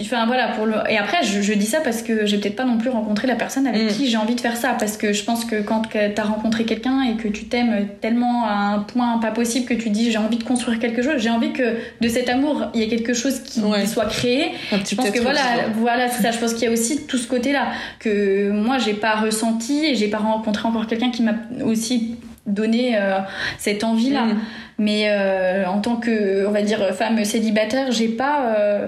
enfin 0.01 0.25
voilà, 0.25 0.49
pour 0.49 0.65
le. 0.65 0.75
Et 0.89 0.97
après, 0.97 1.23
je, 1.23 1.53
dis 1.53 1.65
ça 1.65 1.79
parce 1.81 2.01
que 2.01 2.25
j'ai 2.25 2.37
peut-être 2.37 2.55
pas 2.55 2.65
non 2.65 2.77
plus 2.77 2.89
rencontré 2.89 3.27
la 3.27 3.35
personne 3.35 3.67
avec 3.67 3.83
mm. 3.83 3.87
qui 3.87 4.09
j'ai 4.09 4.17
envie 4.17 4.35
de 4.35 4.41
faire 4.41 4.57
ça, 4.57 4.75
parce 4.79 4.97
que 4.97 5.13
je 5.13 5.23
pense 5.23 5.45
que 5.45 5.61
quand 5.61 5.83
t'as 5.89 6.23
rencontré 6.23 6.65
quelqu'un 6.65 7.01
et 7.03 7.15
que 7.15 7.27
tu 7.27 7.45
t'aimes 7.45 7.87
tellement 8.01 8.45
à 8.45 8.75
un 8.75 8.79
point 8.79 9.17
pas 9.19 9.31
possible 9.31 9.65
que 9.65 9.73
tu 9.73 9.89
dis 9.89 10.11
j'ai 10.11 10.17
envie 10.17 10.37
de 10.37 10.43
construire 10.43 10.79
quelque 10.79 11.01
chose, 11.01 11.15
j'ai 11.17 11.29
envie 11.29 11.53
que 11.53 11.75
de 12.01 12.07
cet 12.07 12.29
amour 12.29 12.67
il 12.73 12.81
y 12.81 12.83
ait 12.83 12.87
quelque 12.87 13.13
chose 13.13 13.39
qui 13.41 13.61
soit 13.87 14.05
créé. 14.05 14.34
Je 14.71 14.95
pense 14.95 15.09
que 15.09 15.19
voilà, 15.19 15.41
voilà 15.75 16.09
c'est 16.09 16.21
ça. 16.21 16.31
Je 16.31 16.39
pense 16.39 16.53
qu'il 16.53 16.63
y 16.63 16.67
a 16.67 16.71
aussi 16.71 17.05
tout 17.05 17.17
ce 17.17 17.27
côté-là 17.27 17.67
que 17.99 18.51
moi 18.51 18.77
j'ai 18.77 18.93
pas 18.93 19.15
ressenti 19.15 19.85
et 19.85 19.95
j'ai 19.95 20.07
pas 20.07 20.17
rencontré 20.19 20.67
encore 20.67 20.87
quelqu'un 20.87 21.11
qui 21.11 21.23
m'a 21.23 21.35
aussi 21.63 22.15
donné 22.45 22.97
euh, 22.97 23.19
cette 23.57 23.83
envie-là. 23.83 24.25
Mm. 24.25 24.39
Mais 24.77 25.05
euh, 25.07 25.65
en 25.67 25.79
tant 25.79 25.95
que, 25.95 26.45
on 26.45 26.51
va 26.51 26.61
dire, 26.61 26.93
femme 26.93 27.23
célibataire, 27.23 27.93
j'ai 27.93 28.09
pas 28.09 28.55
euh, 28.57 28.87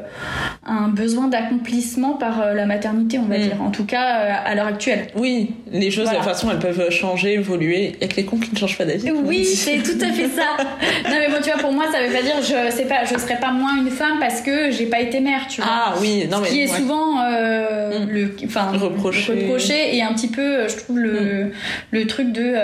un 0.65 0.89
besoin 0.89 1.27
d'accomplissement 1.27 2.13
par 2.13 2.41
euh, 2.41 2.53
la 2.53 2.65
maternité, 2.65 3.17
on 3.19 3.25
va 3.25 3.37
mm. 3.37 3.41
dire. 3.41 3.61
En 3.61 3.71
tout 3.71 3.85
cas, 3.85 4.03
à 4.03 4.53
l'heure 4.53 4.67
actuelle. 4.67 5.07
Oui, 5.15 5.51
les 5.71 5.89
choses, 5.89 6.09
de 6.09 6.15
toute 6.15 6.25
façon, 6.25 6.51
elles 6.51 6.59
peuvent 6.59 6.89
changer, 6.89 7.35
évoluer. 7.35 7.93
Il 7.95 8.01
y 8.01 8.03
a 8.03 8.07
que 8.09 8.17
les 8.17 8.25
cons 8.25 8.37
qui 8.37 8.51
ne 8.51 8.57
changent 8.57 8.77
pas 8.77 8.83
d'avis. 8.83 9.11
Oui, 9.11 9.45
c'est 9.45 9.77
tout 9.77 10.03
à 10.03 10.11
fait 10.11 10.27
ça. 10.27 10.57
non, 11.09 11.15
mais 11.19 11.29
bon, 11.29 11.37
tu 11.41 11.49
vois, 11.51 11.61
pour 11.61 11.71
moi, 11.71 11.85
ça 11.89 12.03
veut 12.05 12.13
pas 12.13 12.21
dire, 12.21 12.35
je 12.41 12.75
sais 12.75 12.85
pas, 12.85 13.05
je 13.05 13.17
serais 13.17 13.39
pas 13.39 13.51
moins 13.51 13.77
une 13.77 13.89
femme 13.89 14.19
parce 14.19 14.41
que 14.41 14.71
j'ai 14.71 14.87
pas 14.87 14.99
été 14.99 15.21
mère, 15.21 15.47
tu 15.47 15.61
vois. 15.61 15.69
Ah 15.71 15.93
oui, 16.01 16.27
non 16.29 16.39
mais. 16.39 16.47
Ce 16.47 16.51
qui 16.51 16.61
est 16.63 16.67
souvent 16.67 17.15
mm. 17.15 18.09
le, 18.09 18.35
enfin, 18.43 18.71
reproché. 18.73 19.31
reproché 19.31 19.95
et 19.95 20.03
un 20.03 20.13
petit 20.13 20.27
peu, 20.27 20.67
je 20.67 20.75
trouve 20.75 20.99
le, 20.99 21.45
mm. 21.45 21.51
le 21.91 22.07
truc 22.07 22.33
de, 22.33 22.55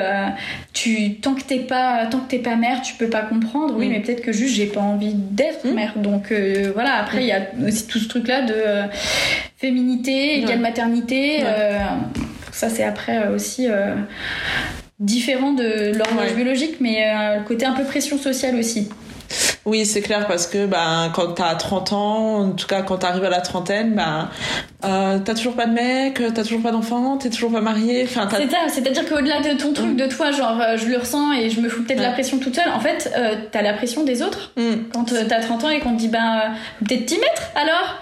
tu, 0.74 1.16
tant 1.16 1.36
que 1.36 1.44
t'es 1.44 1.60
pas, 1.60 2.06
tant 2.08 2.20
que 2.20 2.30
t'es 2.30 2.40
pas 2.40 2.58
mère, 2.58 2.82
tu 2.82 2.96
peux 2.96 3.13
pas 3.14 3.22
comprendre, 3.22 3.76
oui, 3.78 3.88
mm. 3.88 3.92
mais 3.92 4.00
peut-être 4.02 4.22
que 4.22 4.34
juste 4.34 4.56
j'ai 4.56 4.66
pas 4.66 4.82
envie 4.82 5.14
d'être 5.14 5.66
mm. 5.66 5.74
mère. 5.74 5.94
Donc 5.96 6.32
euh, 6.32 6.72
voilà, 6.74 6.96
après 6.96 7.22
il 7.22 7.28
y 7.28 7.32
a 7.32 7.48
aussi 7.66 7.88
tout 7.88 8.00
ce 8.00 8.10
truc-là 8.10 8.42
de 8.42 8.54
euh, 8.54 8.84
féminité, 9.58 10.40
égale 10.40 10.60
maternité. 10.60 11.42
Euh, 11.44 11.78
ça 12.52 12.70
c'est 12.70 12.84
après 12.84 13.28
aussi 13.30 13.68
différent 15.00 15.54
de 15.54 15.96
l'horloge 15.96 16.36
biologique, 16.36 16.78
mais 16.80 17.12
le 17.38 17.44
côté 17.46 17.66
un 17.66 17.74
peu 17.74 17.84
pression 17.84 18.18
sociale 18.18 18.56
aussi. 18.56 18.90
Oui, 19.66 19.86
c'est 19.86 20.02
clair 20.02 20.28
parce 20.28 20.46
que 20.48 20.66
ben 20.66 21.10
quand 21.16 21.36
t'as 21.36 21.56
30 21.56 21.94
ans, 21.94 22.38
en 22.40 22.52
tout 22.52 22.68
cas 22.68 22.82
quand 22.82 22.98
t'arrives 22.98 23.24
à 23.24 23.30
la 23.30 23.40
trentaine, 23.40 23.94
ben 23.94 24.30
euh, 24.84 25.20
t'as 25.24 25.34
toujours 25.34 25.56
pas 25.56 25.68
de 25.68 25.74
mec, 25.74 26.22
t'as 26.34 26.44
toujours 26.44 26.62
pas 26.62 26.72
d'enfant, 26.72 27.18
t'es 27.18 27.30
toujours 27.30 27.52
pas 27.52 27.62
marié. 27.62 28.04
Enfin, 28.04 28.28
c'est 28.30 28.52
ça. 28.52 28.58
C'est-à-dire 28.68 29.08
qu'au-delà 29.08 29.40
de 29.40 29.58
ton 29.58 29.72
truc, 29.72 29.94
mm. 29.94 29.96
de 29.96 30.08
toi, 30.08 30.32
genre 30.32 30.60
euh, 30.60 30.76
je 30.76 30.88
le 30.88 30.98
ressens 30.98 31.32
et 31.32 31.50
je 31.50 31.62
me 31.62 31.70
fous 31.70 31.84
peut-être 31.84 32.00
de 32.00 32.04
la 32.04 32.12
pression 32.12 32.40
toute 32.40 32.56
seule. 32.56 32.70
En 32.76 32.82
fait, 32.82 33.10
euh, 33.16 33.36
t'as 33.52 33.62
la 33.62 33.74
pression 33.74 34.04
des 34.04 34.22
autres. 34.22 34.52
Mm. 34.58 34.90
Quand 34.94 35.06
t'as 35.06 35.40
30 35.40 35.64
ans 35.64 35.70
et 35.70 35.80
qu'on 35.80 35.94
te 35.94 36.00
dit 36.00 36.10
ben 36.10 36.54
peut-être 36.86 37.06
t'y 37.06 37.18
mettre 37.20 37.44
alors. 37.56 38.02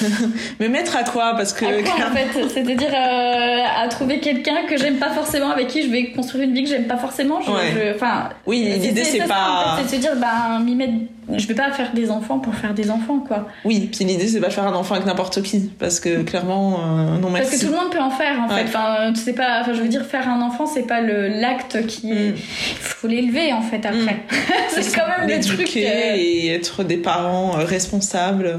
Mais 0.60 0.70
mettre 0.70 0.96
à 0.96 1.04
quoi? 1.04 1.34
Parce 1.36 1.52
que. 1.52 1.66
À 1.66 1.82
quoi, 1.82 2.06
en 2.06 2.16
fait? 2.16 2.48
C'est-à-dire 2.48 2.94
à 2.94 3.86
trouver 3.88 4.18
quelqu'un 4.18 4.64
que 4.66 4.78
j'aime 4.78 4.96
pas 4.96 5.10
forcément, 5.10 5.50
avec 5.50 5.68
qui 5.68 5.82
je 5.82 5.90
vais 5.90 6.10
construire 6.12 6.44
une 6.44 6.54
vie 6.54 6.64
que 6.64 6.70
j'aime 6.70 6.86
pas 6.86 6.96
forcément. 6.96 7.38
Enfin. 7.40 8.30
oui, 8.46 8.78
l'idée 8.78 9.04
c'est 9.04 9.28
pas. 9.28 9.76
c'est 9.76 9.84
de 9.84 9.90
se 9.90 9.96
dire 9.96 10.16
ben 10.16 10.58
m'y 10.60 10.74
mettre 10.74 11.01
je 11.36 11.46
vais 11.46 11.54
pas 11.54 11.70
faire 11.72 11.92
des 11.92 12.10
enfants 12.10 12.38
pour 12.38 12.54
faire 12.54 12.74
des 12.74 12.90
enfants 12.90 13.20
quoi. 13.20 13.48
Oui, 13.64 13.88
puis 13.92 14.04
l'idée 14.04 14.26
c'est 14.26 14.40
pas 14.40 14.50
faire 14.50 14.66
un 14.66 14.74
enfant 14.74 14.94
avec 14.94 15.06
n'importe 15.06 15.42
qui 15.42 15.70
parce 15.78 16.00
que 16.00 16.22
clairement 16.22 16.80
euh, 16.80 17.18
non 17.18 17.30
merci. 17.30 17.50
Parce 17.50 17.62
que 17.62 17.66
tout 17.66 17.72
le 17.72 17.78
monde 17.78 17.90
peut 17.90 18.00
en 18.00 18.10
faire 18.10 18.40
en 18.40 18.48
fait. 18.48 18.64
Enfin, 18.64 19.12
c'est 19.14 19.32
pas 19.32 19.60
enfin 19.60 19.72
je 19.72 19.80
veux 19.80 19.88
dire 19.88 20.04
faire 20.04 20.28
un 20.28 20.40
enfant 20.42 20.66
c'est 20.66 20.86
pas 20.86 21.00
le 21.00 21.28
l'acte 21.28 21.86
qui 21.86 22.12
mm. 22.12 22.34
faut 22.80 23.08
l'élever 23.08 23.52
en 23.52 23.62
fait 23.62 23.84
après. 23.86 24.14
Mm. 24.14 24.36
c'est 24.68 24.94
quand 24.94 25.06
même 25.06 25.28
le 25.28 25.44
truc 25.44 25.68
euh, 25.76 26.14
et 26.16 26.48
être 26.48 26.84
des 26.84 26.96
parents 26.96 27.58
euh, 27.58 27.64
responsables 27.64 28.58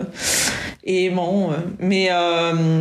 et 0.84 1.06
aimants 1.06 1.52
mais 1.80 2.10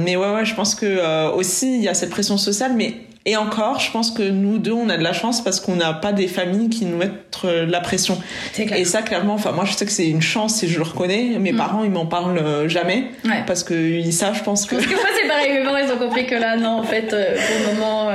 mais 0.04 0.16
ouais 0.16 0.34
ouais, 0.34 0.44
je 0.44 0.54
pense 0.54 0.74
que 0.74 1.32
aussi 1.34 1.76
il 1.76 1.82
y 1.82 1.88
a 1.88 1.94
cette 1.94 2.10
pression 2.10 2.36
sociale 2.36 2.72
mais 2.76 2.94
et 3.24 3.36
encore, 3.36 3.78
je 3.78 3.90
pense 3.92 4.10
que 4.10 4.22
nous 4.22 4.58
deux, 4.58 4.72
on 4.72 4.88
a 4.88 4.96
de 4.96 5.02
la 5.02 5.12
chance 5.12 5.44
parce 5.44 5.60
qu'on 5.60 5.76
n'a 5.76 5.92
pas 5.92 6.12
des 6.12 6.26
familles 6.26 6.68
qui 6.68 6.86
nous 6.86 6.96
mettent 6.96 7.38
euh, 7.44 7.66
la 7.66 7.80
pression. 7.80 8.20
Et 8.58 8.84
ça, 8.84 9.02
clairement, 9.02 9.34
enfin, 9.34 9.52
moi, 9.52 9.64
je 9.64 9.72
sais 9.72 9.86
que 9.86 9.92
c'est 9.92 10.08
une 10.08 10.22
chance 10.22 10.62
et 10.64 10.68
je 10.68 10.78
le 10.78 10.82
reconnais. 10.82 11.38
Mes 11.38 11.52
mm. 11.52 11.56
parents, 11.56 11.84
ils 11.84 11.90
m'en 11.90 12.06
parlent 12.06 12.38
euh, 12.38 12.68
jamais. 12.68 13.04
Parce 13.46 13.62
qu'ils 13.62 14.12
savent, 14.12 14.36
je 14.36 14.42
pense 14.42 14.66
que. 14.66 14.74
Parce 14.74 14.86
que 14.86 14.94
moi, 14.94 15.08
c'est 15.14 15.28
pareil. 15.28 15.52
Mes 15.52 15.62
parents, 15.62 15.76
ils 15.76 15.92
ont 15.92 15.98
compris 15.98 16.26
que 16.26 16.34
là, 16.34 16.56
non, 16.56 16.80
en 16.80 16.82
fait, 16.82 17.12
euh, 17.12 17.36
pour 17.36 17.68
le 17.68 17.74
moment, 17.74 18.10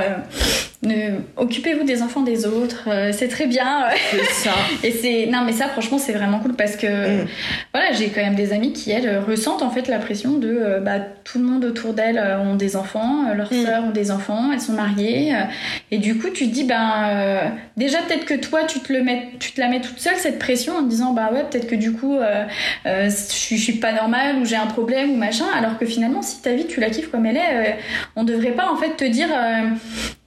occupez-vous 1.36 1.84
des 1.84 2.02
enfants 2.02 2.22
des 2.22 2.46
autres. 2.46 2.88
c'est 3.12 3.28
très 3.28 3.46
bien. 3.46 3.84
Ça. 4.30 4.52
et 4.84 4.92
c'est, 4.92 5.26
non, 5.26 5.42
mais 5.44 5.52
ça, 5.52 5.68
franchement, 5.68 5.98
c'est 5.98 6.12
vraiment 6.12 6.38
cool 6.38 6.54
parce 6.54 6.76
que, 6.76 7.22
mm. 7.22 7.26
voilà, 7.74 7.92
j'ai 7.92 8.08
quand 8.08 8.22
même 8.22 8.34
des 8.34 8.52
amis 8.52 8.72
qui, 8.72 8.90
elles, 8.90 9.18
ressentent, 9.18 9.62
en 9.62 9.70
fait, 9.70 9.88
la 9.88 9.98
pression 9.98 10.38
de, 10.38 10.78
bah, 10.82 10.98
tout 11.24 11.38
le 11.38 11.44
monde 11.44 11.64
autour 11.64 11.94
d'elles 11.94 12.22
ont 12.40 12.54
des 12.54 12.76
enfants, 12.76 13.32
leurs 13.34 13.52
mm. 13.52 13.64
sœurs 13.64 13.84
ont 13.84 13.90
des 13.90 14.10
enfants, 14.10 14.52
elles 14.52 14.60
sont 14.60 14.72
mariées 14.72 15.08
euh, 15.08 15.44
et 15.90 15.98
du 15.98 16.18
coup, 16.18 16.28
tu 16.30 16.48
te 16.48 16.54
dis, 16.54 16.64
ben, 16.64 17.08
euh, 17.08 17.48
déjà, 17.76 17.98
peut-être 18.02 18.24
que 18.24 18.34
toi, 18.34 18.64
tu 18.64 18.80
te, 18.80 18.92
le 18.92 19.02
mets, 19.02 19.30
tu 19.38 19.52
te 19.52 19.60
la 19.60 19.68
mets 19.68 19.80
toute 19.80 19.98
seule, 19.98 20.16
cette 20.16 20.38
pression, 20.38 20.76
en 20.76 20.82
te 20.82 20.88
disant, 20.88 21.12
bah 21.12 21.30
ouais, 21.32 21.44
peut-être 21.50 21.66
que 21.66 21.74
du 21.74 21.92
coup, 21.92 22.16
euh, 22.16 22.44
je, 22.84 23.56
suis 23.56 23.72
pas 23.74 23.92
normale 23.92 24.36
ou 24.38 24.44
j'ai 24.44 24.56
un 24.56 24.66
problème 24.66 25.12
ou 25.12 25.16
machin. 25.16 25.46
Alors 25.56 25.78
que 25.78 25.86
finalement, 25.86 26.22
si 26.22 26.42
ta 26.42 26.54
vie, 26.54 26.66
tu 26.66 26.80
la 26.80 26.90
kiffes 26.90 27.10
comme 27.10 27.26
elle 27.26 27.36
est, 27.36 27.78
on 28.16 28.24
devrait 28.24 28.52
pas, 28.52 28.70
en 28.70 28.76
fait, 28.76 28.96
te 28.96 29.04
dire, 29.04 29.28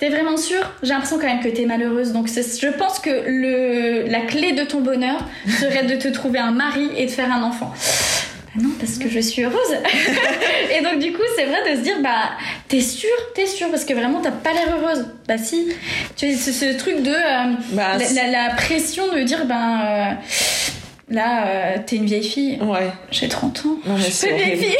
t'es 0.01 0.10
vraiment 0.10 0.36
sûre 0.36 0.67
J'ai 0.81 0.89
l'impression 0.89 1.17
quand 1.20 1.27
même 1.27 1.41
que 1.41 1.48
t'es 1.48 1.65
malheureuse. 1.65 2.12
Donc, 2.12 2.27
je 2.27 2.67
pense 2.67 3.00
que 3.00 3.10
le, 3.10 4.10
la 4.10 4.22
clé 4.22 4.51
de 4.51 4.63
ton 4.63 4.81
bonheur 4.81 5.24
serait 5.48 5.86
de 5.86 5.96
te 5.96 6.08
trouver 6.08 6.39
un 6.39 6.51
mari 6.51 6.89
et 6.98 7.05
de 7.05 7.12
faire 7.12 7.31
un 7.31 7.43
enfant. 7.43 7.72
Ah 8.53 8.60
non, 8.62 8.72
parce 8.79 8.98
que 8.98 9.08
je 9.08 9.20
suis 9.20 9.43
heureuse. 9.43 9.77
et 10.77 10.81
donc, 10.84 11.00
du 11.00 11.13
coup, 11.13 11.22
c'est 11.38 11.46
vrai 11.46 11.72
de 11.72 11.77
se 11.77 11.84
dire, 11.84 12.01
bah, 12.01 12.31
t'es 12.67 12.81
sûre, 12.81 13.10
t'es 13.36 13.46
sûre, 13.46 13.70
parce 13.70 13.86
que 13.86 13.93
vraiment, 13.93 14.22
t'as 14.22 14.31
pas 14.31 14.51
l'air 14.53 14.75
heureuse. 14.75 15.05
Bah, 15.27 15.38
si. 15.38 15.67
Tu 16.17 16.34
sais, 16.34 16.51
ce, 16.51 16.77
truc 16.77 17.03
de 17.03 17.12
euh, 17.12 17.53
bah, 17.74 17.98
la, 17.98 18.55
pression 18.55 19.13
de 19.13 19.22
dire, 19.22 19.46
ben. 19.46 19.81
Euh, 19.86 20.12
là, 21.12 21.46
euh, 21.46 21.77
t'es 21.86 21.98
une 21.98 22.05
vieille 22.05 22.27
fille. 22.27 22.60
Ouais. 22.62 22.89
J'ai 23.12 23.27
30 23.27 23.65
ans. 23.65 23.77
Non, 23.86 23.96
mais 23.98 24.29
une 24.29 24.36
vieille 24.36 24.58
fille. 24.58 24.77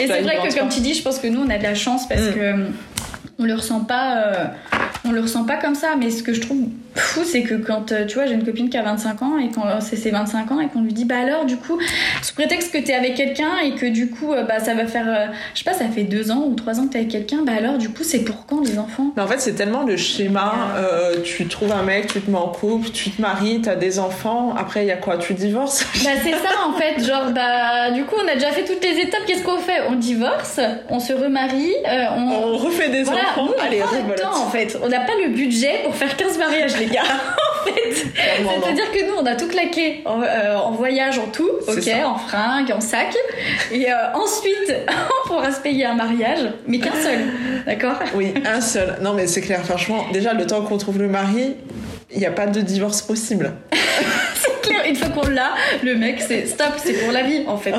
et 0.00 0.06
c'est 0.06 0.20
vrai 0.20 0.38
que, 0.46 0.58
comme 0.58 0.68
tu 0.68 0.80
dis, 0.80 0.92
je 0.92 1.02
pense 1.02 1.18
que 1.18 1.26
nous, 1.28 1.40
on 1.40 1.48
a 1.48 1.56
de 1.56 1.62
la 1.62 1.74
chance 1.74 2.06
parce 2.06 2.20
mm. 2.20 2.34
que 2.34 2.54
on 3.38 3.44
le 3.44 3.54
ressent 3.54 3.80
pas 3.80 4.52
on 5.04 5.12
le 5.12 5.20
ressent 5.20 5.44
pas 5.44 5.56
comme 5.56 5.74
ça 5.74 5.96
mais 5.96 6.10
ce 6.10 6.22
que 6.22 6.32
je 6.32 6.40
trouve 6.40 6.68
fou, 6.98 7.24
c'est 7.24 7.42
que 7.42 7.54
quand 7.54 7.92
euh, 7.92 8.06
tu 8.06 8.14
vois, 8.14 8.26
j'ai 8.26 8.34
une 8.34 8.44
copine 8.44 8.68
qui 8.68 8.76
a 8.76 8.82
25 8.82 9.22
ans 9.22 9.38
et 9.38 9.50
quand 9.50 9.66
euh, 9.66 9.78
c'est 9.80 9.96
ses 9.96 10.10
25 10.10 10.50
ans 10.52 10.60
et 10.60 10.68
qu'on 10.68 10.82
lui 10.82 10.92
dit 10.92 11.04
bah 11.04 11.18
alors 11.18 11.44
du 11.44 11.56
coup, 11.56 11.78
sous 12.22 12.34
prétexte 12.34 12.72
que 12.72 12.78
t'es 12.78 12.94
avec 12.94 13.14
quelqu'un 13.14 13.58
et 13.64 13.74
que 13.74 13.86
du 13.86 14.10
coup 14.10 14.32
euh, 14.32 14.44
bah 14.44 14.60
ça 14.60 14.74
va 14.74 14.86
faire, 14.86 15.32
je 15.54 15.58
sais 15.58 15.64
pas, 15.64 15.74
ça 15.74 15.86
fait 15.86 16.04
deux 16.04 16.30
ans 16.30 16.44
ou 16.46 16.54
trois 16.54 16.80
ans 16.80 16.86
que 16.86 16.92
t'es 16.92 16.98
avec 16.98 17.10
quelqu'un, 17.10 17.42
bah 17.44 17.52
alors 17.56 17.78
du 17.78 17.88
coup 17.88 18.02
c'est 18.02 18.20
pour 18.20 18.46
quand 18.46 18.60
les 18.60 18.78
enfants? 18.78 19.12
En 19.16 19.26
fait 19.26 19.40
c'est 19.40 19.54
tellement 19.54 19.84
le 19.84 19.96
schéma, 19.96 20.54
tu 21.24 21.46
trouves 21.46 21.72
un 21.72 21.82
mec, 21.82 22.08
tu 22.12 22.20
te 22.20 22.30
mets 22.30 22.38
en 22.38 22.48
couple, 22.48 22.90
tu 22.90 23.10
te 23.10 23.20
maries, 23.20 23.60
t'as 23.62 23.76
des 23.76 23.98
enfants, 23.98 24.54
après 24.56 24.84
il 24.84 24.88
y 24.88 24.92
a 24.92 24.96
quoi? 24.96 25.18
Tu 25.18 25.34
divorces? 25.34 25.86
Bah 26.04 26.10
c'est 26.22 26.32
ça 26.32 26.66
en 26.66 26.72
fait, 26.72 27.04
genre 27.04 27.32
bah 27.32 27.90
du 27.90 28.04
coup 28.04 28.14
on 28.22 28.28
a 28.28 28.34
déjà 28.34 28.50
fait 28.50 28.64
toutes 28.64 28.82
les 28.82 29.00
étapes, 29.02 29.20
qu'est-ce 29.26 29.42
qu'on 29.42 29.58
fait? 29.58 29.82
On 29.88 29.96
divorce, 29.96 30.60
on 30.88 31.00
se 31.00 31.12
remarie, 31.12 31.74
on... 32.16 32.22
on... 32.22 32.56
refait 32.56 32.88
des 32.88 33.08
enfants, 33.08 33.50
allez, 33.60 33.80
temps 34.16 34.46
en 34.46 34.50
fait, 34.50 34.78
on 34.82 34.88
n'a 34.88 35.00
pas 35.00 35.12
le 35.22 35.30
budget 35.30 35.80
pour 35.84 35.94
faire 35.94 36.16
15 36.16 36.38
mariages 36.38 36.78
les 36.78 36.87
gars. 36.90 37.02
en 37.02 37.64
fait. 37.64 37.92
C'est-à-dire 37.92 38.90
que 38.92 39.06
nous, 39.06 39.14
on 39.20 39.26
a 39.26 39.34
tout 39.34 39.48
claqué 39.48 40.02
en, 40.04 40.22
euh, 40.22 40.56
voyage, 40.72 41.18
en 41.18 41.26
tout, 41.26 41.50
ok, 41.66 41.88
en 42.04 42.16
fringues, 42.18 42.72
en 42.72 42.80
sac. 42.80 43.14
Et 43.72 43.90
euh, 43.90 43.94
ensuite, 44.14 44.74
on 45.24 45.28
pourra 45.28 45.52
se 45.52 45.60
payer 45.60 45.84
un 45.86 45.94
mariage, 45.94 46.40
mais 46.66 46.78
qu'un 46.78 46.92
seul, 46.92 47.18
d'accord? 47.66 47.98
Oui, 48.14 48.34
un 48.44 48.60
seul. 48.60 48.98
Non, 49.02 49.14
mais 49.14 49.26
c'est 49.26 49.40
clair, 49.40 49.64
franchement, 49.64 50.06
déjà, 50.12 50.34
le 50.34 50.46
temps 50.46 50.62
qu'on 50.62 50.78
trouve 50.78 50.98
le 50.98 51.08
mari, 51.08 51.56
il 52.12 52.18
n'y 52.18 52.26
a 52.26 52.32
pas 52.32 52.46
de 52.46 52.60
divorce 52.60 53.02
possible. 53.02 53.52
c'est 54.34 54.60
clair, 54.62 54.80
une 54.88 54.96
fois 54.96 55.08
qu'on 55.08 55.28
l'a, 55.28 55.50
le 55.82 55.94
mec, 55.96 56.22
c'est 56.26 56.46
stop, 56.46 56.74
c'est 56.76 56.94
pour 56.94 57.12
la 57.12 57.22
vie, 57.22 57.44
en 57.46 57.56
fait. 57.56 57.72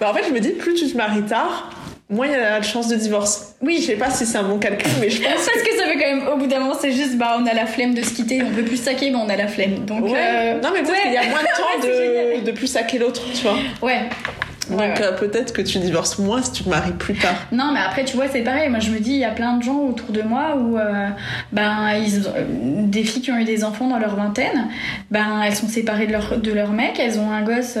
Bah, 0.00 0.10
en 0.10 0.14
fait, 0.14 0.24
je 0.28 0.32
me 0.32 0.40
dis, 0.40 0.50
plus 0.50 0.74
tu 0.74 0.90
te 0.90 0.96
maries 0.96 1.22
tard, 1.22 1.70
moi, 2.08 2.26
il 2.28 2.32
y 2.32 2.36
a 2.36 2.60
de 2.60 2.64
chance 2.64 2.86
de 2.88 2.94
divorce. 2.94 3.56
Oui. 3.60 3.78
Je 3.80 3.86
sais 3.86 3.96
pas 3.96 4.10
si 4.10 4.26
c'est 4.26 4.38
un 4.38 4.44
bon 4.44 4.58
calcul, 4.58 4.90
mais 5.00 5.10
je 5.10 5.20
pense. 5.20 5.32
Parce 5.34 5.62
que... 5.62 5.76
ça 5.76 5.86
fait 5.86 5.94
quand 5.94 6.16
même, 6.16 6.28
au 6.28 6.36
bout 6.36 6.46
d'un 6.46 6.60
moment, 6.60 6.76
c'est 6.80 6.92
juste, 6.92 7.16
bah, 7.16 7.36
on 7.40 7.46
a 7.46 7.52
la 7.52 7.66
flemme 7.66 7.94
de 7.94 8.02
se 8.02 8.10
quitter, 8.14 8.42
on 8.42 8.54
peut 8.54 8.62
plus 8.62 8.76
saquer, 8.80 9.10
mais 9.10 9.16
on 9.16 9.28
a 9.28 9.36
la 9.36 9.48
flemme. 9.48 9.84
Donc, 9.84 10.04
euh, 10.04 10.60
Non, 10.60 10.70
mais 10.72 10.82
peut-être 10.82 11.02
qu'il 11.02 11.12
y 11.12 11.16
a 11.16 11.24
moins 11.28 11.42
de 11.42 11.46
temps 11.56 12.40
de, 12.40 12.44
de 12.44 12.52
plus 12.52 12.68
saquer 12.68 12.98
l'autre, 12.98 13.22
tu 13.34 13.42
vois. 13.42 13.56
Ouais. 13.82 14.02
Donc 14.70 15.00
euh, 15.00 15.12
peut-être 15.12 15.52
que 15.52 15.62
tu 15.62 15.78
divorces 15.78 16.18
moins 16.18 16.42
si 16.42 16.52
tu 16.52 16.64
te 16.64 16.68
maries 16.68 16.92
plus 16.92 17.14
tard. 17.14 17.34
Non, 17.52 17.70
mais 17.72 17.80
après, 17.80 18.04
tu 18.04 18.16
vois, 18.16 18.26
c'est 18.28 18.42
pareil. 18.42 18.68
Moi, 18.68 18.80
je 18.80 18.90
me 18.90 18.98
dis, 18.98 19.12
il 19.12 19.18
y 19.18 19.24
a 19.24 19.30
plein 19.30 19.56
de 19.56 19.62
gens 19.62 19.78
autour 19.78 20.10
de 20.10 20.22
moi 20.22 20.56
où, 20.56 20.76
euh, 20.76 21.08
ben, 21.52 21.92
ils, 21.94 22.24
des 22.90 23.04
filles 23.04 23.22
qui 23.22 23.30
ont 23.30 23.38
eu 23.38 23.44
des 23.44 23.64
enfants 23.64 23.88
dans 23.88 23.98
leur 23.98 24.16
vingtaine, 24.16 24.68
ben, 25.10 25.42
elles 25.44 25.54
sont 25.54 25.68
séparées 25.68 26.06
de 26.06 26.12
leur, 26.12 26.38
de 26.38 26.52
leur 26.52 26.72
mec, 26.72 26.98
elles 26.98 27.18
ont 27.18 27.30
un 27.30 27.42
gosse, 27.42 27.78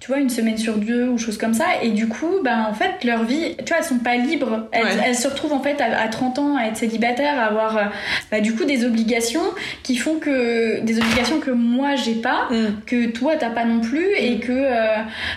tu 0.00 0.08
vois, 0.08 0.18
une 0.18 0.30
semaine 0.30 0.58
sur 0.58 0.76
deux 0.76 1.08
ou 1.08 1.18
choses 1.18 1.38
comme 1.38 1.54
ça. 1.54 1.64
Et 1.82 1.90
du 1.90 2.08
coup, 2.08 2.40
ben, 2.42 2.66
en 2.68 2.74
fait, 2.74 3.04
leur 3.04 3.24
vie, 3.24 3.56
tu 3.58 3.64
vois, 3.68 3.78
elles 3.78 3.84
sont 3.84 3.98
pas 3.98 4.16
libres. 4.16 4.68
Elles, 4.72 5.14
se 5.14 5.28
retrouvent, 5.28 5.54
en 5.54 5.60
fait, 5.60 5.80
à, 5.80 6.08
30 6.08 6.38
ans 6.38 6.56
à 6.56 6.66
être 6.66 6.76
célibataires, 6.76 7.38
à 7.38 7.44
avoir, 7.44 7.76
euh, 7.76 7.82
bah, 8.30 8.40
du 8.40 8.54
coup, 8.54 8.64
des 8.64 8.84
obligations 8.84 9.44
qui 9.82 9.96
font 9.96 10.16
que, 10.16 10.80
des 10.80 10.98
obligations 10.98 11.40
que 11.40 11.50
moi, 11.50 11.94
j'ai 11.96 12.14
pas, 12.14 12.48
mm. 12.50 12.82
que 12.86 13.06
toi, 13.06 13.36
t'as 13.36 13.50
pas 13.50 13.64
non 13.64 13.80
plus, 13.80 14.14
et 14.18 14.40
que, 14.40 14.52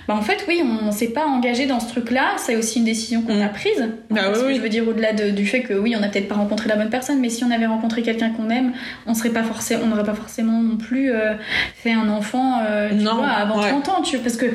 ben, 0.08 0.16
en 0.16 0.22
fait, 0.22 0.37
oui, 0.48 0.62
on 0.64 0.92
s'est 0.92 1.10
pas 1.10 1.26
engagé 1.26 1.66
dans 1.66 1.80
ce 1.80 1.88
truc-là. 1.88 2.36
C'est 2.38 2.56
aussi 2.56 2.80
une 2.80 2.86
décision 2.86 3.22
qu'on 3.22 3.42
a 3.42 3.48
mm. 3.48 3.54
prise. 3.54 3.90
Bah 4.10 4.22
oui, 4.46 4.56
Je 4.56 4.62
veux 4.62 4.70
dire, 4.70 4.88
au-delà 4.88 5.14
du 5.14 5.46
fait 5.46 5.62
que 5.62 5.74
oui, 5.74 5.96
on 5.96 6.00
n'a 6.00 6.10
peut-être 6.10 6.28
pas 6.28 6.36
rencontré 6.36 6.70
la 6.70 6.76
bonne 6.76 6.90
personne, 6.90 7.20
mais 7.20 7.30
si 7.30 7.44
on 7.44 7.52
avait 7.52 7.66
rencontré 7.66 8.02
quelqu'un 8.02 8.32
qu'on 8.32 8.50
aime, 8.50 8.74
on 9.06 9.14
serait 9.14 9.30
pas 9.30 9.44
forcément, 9.44 9.84
on 9.86 9.88
n'aurait 9.88 10.04
pas 10.04 10.16
forcément 10.16 10.62
non 10.62 10.78
plus 10.78 11.12
euh, 11.12 11.34
fait 11.76 11.94
un 11.94 12.10
enfant, 12.10 12.60
euh, 12.68 12.90
tu 12.90 13.04
vois, 13.04 13.28
avant 13.28 13.60
30 13.60 13.90
ans. 13.90 14.02
Tu, 14.02 14.18
parce 14.20 14.38
que 14.38 14.46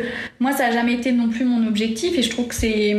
moi, 0.41 0.53
ça 0.53 0.67
a 0.67 0.71
jamais 0.71 0.95
été 0.95 1.13
non 1.13 1.29
plus 1.29 1.45
mon 1.45 1.67
objectif, 1.67 2.19
et 2.19 2.23
je 2.23 2.31
trouve 2.31 2.49
que 2.49 2.55
c'est 2.55 2.97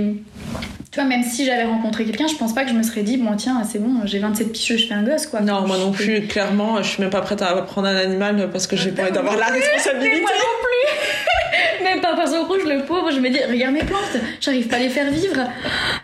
tu 0.94 1.00
vois, 1.00 1.10
même 1.10 1.24
si 1.24 1.44
j'avais 1.44 1.64
rencontré 1.64 2.06
quelqu'un, 2.06 2.28
je 2.28 2.36
pense 2.36 2.54
pas 2.54 2.66
que 2.66 2.70
je 2.70 2.76
me 2.76 2.84
serais 2.84 3.02
dit, 3.02 3.18
bon, 3.18 3.36
tiens, 3.36 3.64
c'est 3.64 3.80
bon, 3.80 4.06
j'ai 4.06 4.20
27 4.20 4.52
picheux, 4.52 4.78
je 4.78 4.86
fais 4.86 4.94
un 4.94 5.02
gosse, 5.02 5.26
quoi. 5.26 5.42
Non, 5.42 5.66
moi 5.66 5.80
non 5.80 5.92
plus, 5.92 6.28
clairement, 6.28 6.84
je 6.84 6.88
suis 6.88 7.02
même 7.02 7.10
pas 7.10 7.22
prête 7.22 7.42
à 7.42 7.60
prendre 7.64 7.88
un 7.88 7.96
animal 7.96 8.48
parce 8.52 8.68
que 8.68 8.76
j'ai 8.76 8.92
pas 8.92 9.02
envie 9.02 9.12
d'avoir 9.12 9.36
la 9.36 9.48
responsabilité. 9.48 10.22
moi 10.22 10.30
non 10.30 10.62
plus 10.62 11.43
Pas 12.02 12.16
parce 12.16 12.32
que 12.32 12.38
rouge, 12.38 12.64
le 12.66 12.84
pauvre, 12.84 13.12
je 13.12 13.20
me 13.20 13.30
dis, 13.30 13.40
regarde 13.50 13.74
mes 13.74 13.84
plantes, 13.84 14.18
j'arrive 14.42 14.68
pas 14.68 14.78
à 14.78 14.80
les 14.80 14.90
faire 14.90 15.10
vivre. 15.10 15.42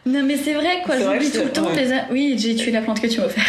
Non, 0.06 0.22
mais 0.24 0.38
c'est 0.38 0.54
vrai, 0.54 0.82
quoi, 0.86 0.96
j'oublie 0.98 1.32
tout 1.32 1.44
le 1.44 1.50
temps 1.50 1.70
les. 1.76 1.90
Oui, 2.12 2.36
j'ai 2.38 2.56
tué 2.56 2.72
la 2.72 2.82
plante 2.82 3.02
que 3.02 3.08
tu 3.08 3.20
m'as 3.20 3.26
offert. 3.28 3.44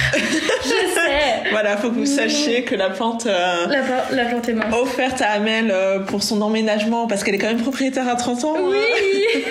je 0.62 0.68
sais 0.68 1.50
Voilà, 1.50 1.76
faut 1.76 1.90
que 1.90 1.94
vous 1.94 2.06
sachiez 2.06 2.62
que 2.62 2.74
la 2.74 2.90
plante. 2.90 3.26
Euh, 3.26 3.66
la, 4.12 4.24
plante 4.24 4.48
est 4.48 4.54
morte. 4.54 4.72
Offerte 4.72 5.22
à 5.22 5.32
Amel 5.32 5.70
euh, 5.70 6.00
pour 6.00 6.22
son 6.22 6.40
emménagement 6.42 7.06
parce 7.06 7.24
qu'elle 7.24 7.34
est 7.34 7.38
quand 7.38 7.48
même 7.48 7.62
propriétaire 7.62 8.08
à 8.08 8.14
30 8.14 8.44
ans. 8.44 8.56
Oui 8.60 9.44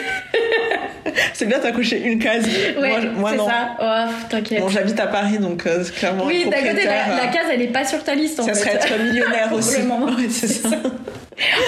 c'est 1.34 1.46
bien, 1.46 1.60
t'as 1.60 1.72
couché 1.72 2.01
une 2.01 2.19
case. 2.19 2.46
Ouais, 2.77 3.08
moi, 3.15 3.34
non. 3.34 3.48
ça. 3.48 3.75
Oh, 3.81 4.12
t'inquiète. 4.29 4.60
Bon, 4.60 4.69
j'habite 4.69 5.00
à 5.00 5.08
Paris, 5.08 5.38
donc 5.38 5.65
euh, 5.65 5.84
clairement. 5.98 6.25
Oui, 6.25 6.46
d'un 6.46 6.58
côté, 6.58 6.86
la, 6.86 7.27
case, 7.27 7.48
elle 7.51 7.62
est 7.62 7.67
pas 7.67 7.86
sur 7.86 8.03
ta 8.03 8.15
liste. 8.15 8.39
En 8.39 8.43
ça 8.43 8.53
serait 8.53 8.75
être 8.75 9.00
millionnaire 9.03 9.51
aussi. 9.53 9.81
Moment. 9.81 10.08
c'est 10.29 10.48
ça. 10.48 10.69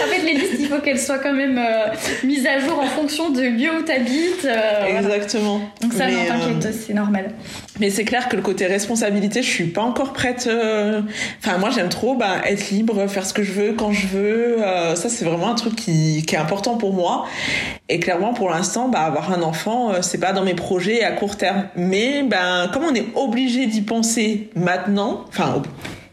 En 0.04 0.08
fait, 0.08 0.24
les 0.24 0.34
listes, 0.34 0.58
il 0.60 0.68
faut 0.68 0.80
qu'elles 0.80 1.00
soient 1.00 1.20
quand 1.20 1.34
même 1.34 1.58
euh, 1.58 1.88
mises 2.24 2.46
à 2.46 2.60
jour 2.60 2.80
en 2.80 2.88
fonction 2.88 3.30
du 3.30 3.50
lieu 3.50 3.70
où 3.80 3.84
tu 3.84 3.92
habites. 3.92 4.48
Exactement. 4.88 5.62
Donc 5.82 5.94
ça, 5.94 6.08
non, 6.08 6.26
t'inquiète, 6.28 6.74
c'est 6.74 6.94
normal. 6.94 7.32
Mais 7.80 7.90
c'est 7.90 8.04
clair 8.04 8.30
que 8.30 8.36
le 8.36 8.42
côté 8.42 8.68
responsabilité, 8.68 9.42
je 9.42 9.50
suis 9.50 9.68
pas 9.68 9.82
encore 9.82 10.14
prête. 10.14 10.50
Enfin, 11.40 11.58
moi, 11.58 11.70
j'aime 11.70 11.90
trop 11.90 12.16
bah, 12.16 12.42
être 12.46 12.70
libre, 12.70 13.08
faire 13.08 13.26
ce 13.26 13.34
que 13.34 13.44
je 13.44 13.54
veux 13.54 13.74
quand 13.74 13.92
je 13.92 14.08
veux. 14.08 14.58
ça, 14.96 15.10
c'est 15.10 15.26
vraiment 15.26 15.50
un 15.50 15.56
truc 15.56 15.76
qui, 15.76 16.24
qui, 16.26 16.36
est 16.36 16.40
important 16.40 16.78
pour 16.78 16.94
moi. 16.94 17.26
Et 17.90 18.00
clairement, 18.00 18.34
pour 18.34 18.50
l'instant, 18.50 18.88
bah, 18.90 19.02
avoir 19.02 19.32
un 19.34 19.42
enfant, 19.42 19.94
c'est 20.02 20.20
pas 20.20 20.34
dans 20.34 20.44
mes 20.44 20.54
projets 20.54 21.04
à 21.04 21.12
court 21.12 21.38
terme. 21.38 21.68
Mais 21.76 22.24
ben, 22.24 22.70
comme 22.74 22.84
on 22.84 22.94
est 22.94 23.08
obligé 23.16 23.66
d'y 23.66 23.82
penser 23.82 24.50
maintenant, 24.56 25.26
enfin 25.30 25.62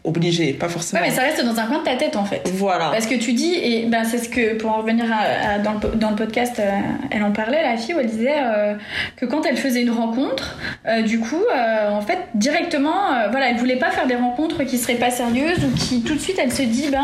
obligé, 0.03 0.53
pas 0.53 0.69
forcément. 0.69 1.01
Ouais, 1.01 1.09
mais 1.09 1.13
ça 1.13 1.21
reste 1.21 1.43
dans 1.43 1.57
un 1.59 1.65
coin 1.65 1.79
de 1.79 1.83
ta 1.83 1.95
tête 1.95 2.15
en 2.15 2.25
fait. 2.25 2.49
Voilà. 2.53 2.89
Parce 2.91 3.05
que 3.05 3.15
tu 3.15 3.33
dis, 3.33 3.55
et 3.55 3.85
ben 3.85 4.03
c'est 4.03 4.17
ce 4.17 4.29
que 4.29 4.55
pour 4.55 4.71
en 4.71 4.77
revenir 4.77 5.05
dans, 5.63 5.73
le, 5.73 5.95
dans, 5.95 6.09
le, 6.11 6.15
podcast, 6.15 6.59
euh, 6.59 6.69
elle 7.11 7.23
en 7.23 7.31
parlait, 7.31 7.61
la 7.61 7.77
fille, 7.77 7.93
où 7.93 7.99
elle 7.99 8.07
disait 8.07 8.37
euh, 8.37 8.75
que 9.17 9.25
quand 9.25 9.45
elle 9.45 9.57
faisait 9.57 9.81
une 9.81 9.91
rencontre, 9.91 10.57
euh, 10.87 11.01
du 11.01 11.19
coup, 11.19 11.43
en 11.89 12.01
fait, 12.01 12.19
directement, 12.35 13.29
voilà, 13.31 13.49
elle 13.49 13.57
voulait 13.57 13.77
pas 13.77 13.91
faire 13.91 14.07
des 14.07 14.15
rencontres 14.15 14.63
qui 14.63 14.77
seraient 14.77 14.95
pas 14.95 15.11
sérieuses 15.11 15.63
ou 15.63 15.75
qui 15.75 16.01
tout 16.01 16.15
de 16.15 16.19
suite 16.19 16.39
elle 16.41 16.51
se 16.51 16.63
dit, 16.63 16.89
ben 16.91 17.03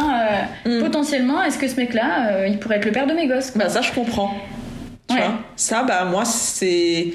mm. 0.66 0.80
potentiellement, 0.80 1.44
est-ce 1.44 1.58
que 1.58 1.68
ce 1.68 1.75
mec-là, 1.75 2.46
il 2.48 2.60
pourrait 2.60 2.78
être 2.78 2.86
le 2.86 2.92
père 2.92 3.08
de 3.08 3.14
mes 3.14 3.28
gosses 3.28 3.54
Ben 3.56 3.70
ça, 3.70 3.82
je 3.82 3.92
comprends. 3.92 4.32
Tu 5.08 5.16
vois 5.16 5.36
ça, 5.56 5.84
bah, 5.84 6.04
moi, 6.04 6.26
c'est, 6.26 7.14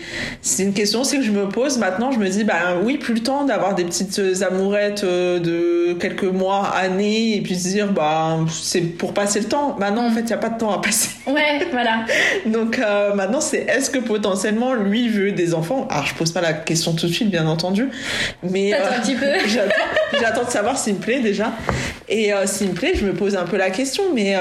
une 0.58 0.72
question 0.72 1.02
aussi 1.02 1.18
que 1.18 1.24
je 1.24 1.30
me 1.30 1.48
pose. 1.48 1.76
Maintenant, 1.78 2.10
je 2.10 2.18
me 2.18 2.28
dis, 2.28 2.44
bah, 2.44 2.76
oui, 2.82 2.96
plus 2.96 3.14
le 3.14 3.20
temps 3.20 3.44
d'avoir 3.44 3.74
des 3.74 3.84
petites 3.84 4.18
amourettes 4.42 5.04
euh, 5.04 5.38
de 5.38 5.92
quelques 5.94 6.24
mois, 6.24 6.68
années, 6.68 7.36
et 7.36 7.42
puis 7.42 7.54
se 7.54 7.68
dire, 7.68 7.92
bah, 7.92 8.38
c'est 8.50 8.80
pour 8.80 9.12
passer 9.12 9.40
le 9.40 9.46
temps. 9.46 9.76
Maintenant, 9.78 10.06
en 10.06 10.10
fait, 10.10 10.20
il 10.20 10.26
n'y 10.26 10.32
a 10.32 10.38
pas 10.38 10.48
de 10.48 10.58
temps 10.58 10.72
à 10.72 10.80
passer. 10.80 11.10
Ouais, 11.30 11.60
voilà. 11.70 12.06
Donc, 12.46 12.78
euh, 12.78 13.14
maintenant, 13.14 13.40
c'est 13.40 13.58
est-ce 13.58 13.88
que 13.90 13.98
potentiellement, 13.98 14.74
lui 14.74 15.08
veut 15.08 15.30
des 15.30 15.54
enfants? 15.54 15.86
Alors, 15.88 16.06
je 16.06 16.14
pose 16.14 16.32
pas 16.32 16.40
la 16.40 16.54
question 16.54 16.92
tout 16.94 17.06
de 17.06 17.12
suite, 17.12 17.30
bien 17.30 17.46
entendu. 17.46 17.88
Mais, 18.42 18.74
euh, 18.74 18.78
un 18.78 19.00
petit 19.00 19.14
peu. 19.14 19.26
j'attends 20.20 20.44
de 20.44 20.50
savoir 20.50 20.76
s'il 20.76 20.94
me 20.94 20.98
plaît 20.98 21.20
déjà. 21.20 21.52
Et 22.10 22.32
s'il 22.46 22.68
me 22.68 22.74
plaît, 22.74 22.92
je 22.94 23.06
me 23.06 23.14
pose 23.14 23.36
un 23.36 23.44
peu 23.44 23.56
la 23.56 23.70
question. 23.70 24.04
Mais, 24.14 24.36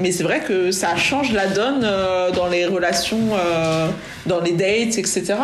mais 0.00 0.12
c'est 0.12 0.22
vrai 0.22 0.40
que 0.40 0.70
ça 0.70 0.96
change 0.96 1.32
la 1.32 1.46
donne 1.46 1.86
dans 2.34 2.48
les 2.48 2.66
relations, 2.66 3.18
euh, 3.34 3.88
dans 4.26 4.40
les 4.40 4.52
dates, 4.52 4.98
etc. 4.98 5.34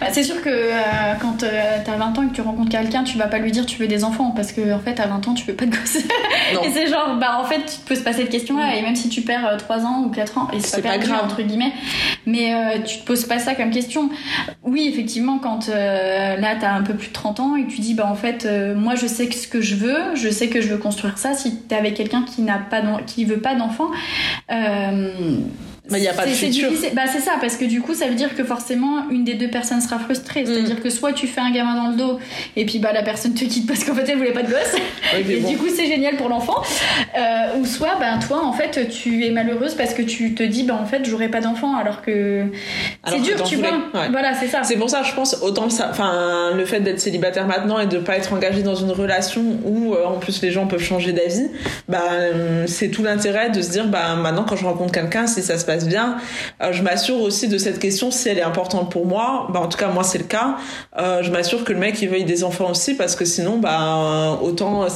Bah, 0.00 0.06
c'est 0.10 0.22
sûr 0.22 0.40
que 0.42 0.48
euh, 0.48 0.72
quand 1.20 1.38
tu 1.38 1.44
as 1.46 1.96
20 1.96 2.18
ans 2.18 2.22
et 2.22 2.28
que 2.28 2.34
tu 2.34 2.40
rencontres 2.40 2.70
quelqu'un, 2.70 3.04
tu 3.04 3.18
vas 3.18 3.26
pas 3.26 3.38
lui 3.38 3.52
dire 3.52 3.66
tu 3.66 3.78
veux 3.78 3.86
des 3.86 4.04
enfants 4.04 4.32
parce 4.34 4.52
que 4.52 4.72
en 4.72 4.80
fait 4.80 4.98
à 5.00 5.06
20 5.06 5.28
ans 5.28 5.34
tu 5.34 5.44
veux 5.44 5.54
pas 5.54 5.66
de 5.66 5.70
gosses. 5.70 5.96
et 5.96 6.70
c'est 6.72 6.86
genre 6.86 7.16
bah 7.20 7.38
en 7.40 7.44
fait 7.44 7.60
tu 7.66 7.80
peux 7.86 7.94
se 7.94 8.02
passer 8.02 8.22
cette 8.22 8.30
question 8.30 8.58
là 8.58 8.76
et 8.76 8.82
même 8.82 8.96
si 8.96 9.08
tu 9.08 9.22
perds 9.22 9.56
3 9.58 9.76
euh, 9.76 9.82
ans 9.82 10.04
ou 10.04 10.10
4 10.10 10.38
ans 10.38 10.48
et 10.52 10.60
c'est 10.60 10.82
pas, 10.82 10.98
grave 10.98 11.20
entre 11.24 11.42
guillemets 11.42 11.72
mais 12.26 12.82
tu 12.84 12.98
te 12.98 13.04
poses 13.04 13.26
pas 13.26 13.38
ça 13.38 13.54
comme 13.54 13.70
question. 13.70 14.08
Oui, 14.62 14.88
effectivement 14.90 15.38
quand 15.38 15.68
là 15.68 16.56
tu 16.58 16.64
as 16.64 16.74
un 16.74 16.82
peu 16.82 16.94
plus 16.94 17.08
de 17.08 17.12
30 17.12 17.40
ans 17.40 17.56
et 17.56 17.64
que 17.64 17.70
tu 17.70 17.80
dis 17.80 17.94
bah 17.94 18.06
en 18.10 18.14
fait 18.14 18.48
moi 18.74 18.94
je 18.94 19.06
sais 19.06 19.30
ce 19.30 19.46
que 19.46 19.60
je 19.60 19.74
veux, 19.74 20.14
je 20.14 20.28
sais 20.30 20.48
que 20.48 20.60
je 20.60 20.68
veux 20.68 20.78
construire 20.78 20.93
ça. 21.18 21.34
Si 21.34 21.66
tu 21.68 21.74
avec 21.74 21.94
quelqu'un 21.94 22.22
qui 22.22 22.42
n'a 22.42 22.58
pas 22.58 22.82
qui 23.06 23.24
veut 23.24 23.40
pas 23.40 23.54
d'enfants 23.54 23.90
mais 25.90 25.98
il 25.98 26.02
n'y 26.02 26.08
a 26.08 26.14
pas 26.14 26.24
de 26.24 26.30
futur. 26.30 26.70
Bah, 26.94 27.02
c'est 27.12 27.20
ça, 27.20 27.32
parce 27.38 27.56
que 27.56 27.66
du 27.66 27.82
coup, 27.82 27.92
ça 27.92 28.06
veut 28.06 28.14
dire 28.14 28.34
que 28.34 28.42
forcément, 28.42 29.10
une 29.10 29.22
des 29.22 29.34
deux 29.34 29.50
personnes 29.50 29.82
sera 29.82 29.98
frustrée. 29.98 30.46
C'est-à-dire 30.46 30.76
mm. 30.76 30.80
que 30.80 30.88
soit 30.88 31.12
tu 31.12 31.26
fais 31.26 31.42
un 31.42 31.50
gamin 31.50 31.74
dans 31.74 31.90
le 31.90 31.96
dos, 31.96 32.18
et 32.56 32.64
puis 32.64 32.78
bah, 32.78 32.92
la 32.94 33.02
personne 33.02 33.34
te 33.34 33.44
quitte 33.44 33.66
parce 33.66 33.84
qu'en 33.84 33.94
fait, 33.94 34.08
elle 34.08 34.16
voulait 34.16 34.32
pas 34.32 34.42
de 34.42 34.50
gosse. 34.50 34.74
et 35.14 35.22
du 35.22 35.58
coup, 35.58 35.66
c'est 35.68 35.86
génial 35.86 36.16
pour 36.16 36.30
l'enfant. 36.30 36.62
Euh, 37.18 37.58
ou 37.58 37.66
soit, 37.66 37.96
bah, 38.00 38.18
toi, 38.26 38.42
en 38.46 38.54
fait, 38.54 38.88
tu 38.88 39.26
es 39.26 39.30
malheureuse 39.30 39.74
parce 39.74 39.92
que 39.92 40.00
tu 40.00 40.34
te 40.34 40.42
dis, 40.42 40.62
bah, 40.62 40.78
en 40.80 40.86
fait, 40.86 41.04
j'aurai 41.04 41.28
pas 41.28 41.40
d'enfant, 41.40 41.76
alors 41.76 42.00
que 42.00 42.46
c'est 43.06 43.20
dur, 43.20 43.42
tu 43.42 43.56
vois. 43.56 43.90
Voilà, 43.92 44.32
c'est 44.32 44.48
ça. 44.48 44.62
C'est 44.62 44.76
pour 44.76 44.88
ça, 44.88 45.02
je 45.02 45.12
pense, 45.12 45.36
autant 45.42 45.68
ça, 45.68 45.88
enfin, 45.90 46.52
le 46.54 46.64
fait 46.64 46.80
d'être 46.80 47.00
célibataire 47.00 47.46
maintenant 47.46 47.78
et 47.78 47.86
de 47.86 47.98
pas 47.98 48.16
être 48.16 48.32
engagé 48.32 48.62
dans 48.62 48.74
une 48.74 48.90
relation 48.90 49.42
où, 49.64 49.92
euh, 49.92 50.06
en 50.06 50.18
plus, 50.18 50.40
les 50.40 50.50
gens 50.50 50.66
peuvent 50.66 50.82
changer 50.82 51.12
d'avis, 51.12 51.48
bah, 51.88 52.04
euh, 52.10 52.64
c'est 52.66 52.88
tout 52.88 53.02
l'intérêt 53.02 53.50
de 53.50 53.60
se 53.60 53.70
dire, 53.70 53.86
bah, 53.86 54.14
maintenant, 54.16 54.46
quand 54.48 54.56
je 54.56 54.64
rencontre 54.64 54.92
quelqu'un, 54.92 55.26
si 55.26 55.42
ça 55.42 55.58
se 55.58 55.66
passe 55.66 55.73
bien. 55.82 56.16
Euh, 56.62 56.72
je 56.72 56.82
m'assure 56.82 57.20
aussi 57.20 57.48
de 57.48 57.58
cette 57.58 57.78
question 57.78 58.10
si 58.10 58.28
elle 58.28 58.38
est 58.38 58.42
importante 58.42 58.90
pour 58.90 59.06
moi. 59.06 59.48
Bah, 59.50 59.60
en 59.60 59.68
tout 59.68 59.78
cas, 59.78 59.88
moi, 59.88 60.04
c'est 60.04 60.18
le 60.18 60.24
cas. 60.24 60.56
Euh, 60.98 61.22
je 61.22 61.30
m'assure 61.30 61.64
que 61.64 61.72
le 61.72 61.78
mec, 61.78 62.00
il 62.02 62.08
veuille 62.08 62.24
des 62.24 62.44
enfants 62.44 62.70
aussi 62.70 62.94
parce 62.94 63.16
que 63.16 63.24
sinon, 63.24 63.58
bah, 63.58 64.38
autant 64.42 64.86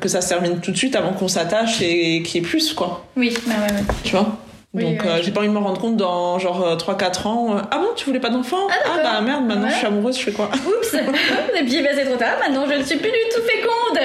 que 0.00 0.08
ça 0.08 0.20
se 0.20 0.28
termine 0.28 0.60
tout 0.60 0.70
de 0.70 0.76
suite 0.76 0.96
avant 0.96 1.12
qu'on 1.12 1.28
s'attache 1.28 1.82
et 1.82 2.22
qu'il 2.22 2.42
y 2.42 2.44
ait 2.44 2.48
plus, 2.48 2.72
quoi. 2.72 3.04
Oui, 3.16 3.34
bah, 3.46 3.54
ouais, 3.66 3.74
ouais. 3.74 3.82
Tu 4.04 4.12
vois? 4.12 4.38
Donc 4.74 5.02
euh, 5.04 5.20
j'ai 5.22 5.30
pas 5.30 5.40
envie 5.40 5.48
de 5.48 5.54
me 5.54 5.58
rendre 5.58 5.80
compte 5.80 5.96
dans 5.96 6.38
genre 6.38 6.76
3-4 6.76 7.26
ans. 7.26 7.56
ah 7.70 7.78
bon, 7.78 7.88
tu 7.96 8.04
voulais 8.04 8.20
pas 8.20 8.28
d'enfant? 8.28 8.68
Ah, 8.68 8.74
ah, 8.84 8.98
bah 9.02 9.20
merde, 9.22 9.46
maintenant 9.46 9.68
je 9.70 9.74
suis 9.74 9.86
amoureuse, 9.86 10.18
je 10.18 10.24
fais 10.24 10.32
quoi? 10.32 10.50
Oups 10.54 10.94
Et 11.58 11.64
puis 11.64 11.82
bah, 11.82 11.88
c'est 11.94 12.04
trop 12.04 12.16
tard, 12.16 12.36
maintenant 12.38 12.66
je 12.68 12.74
ne 12.74 12.82
suis 12.82 12.98
plus 12.98 13.10
du 13.10 13.16
tout 13.34 13.40
féconde 13.42 13.98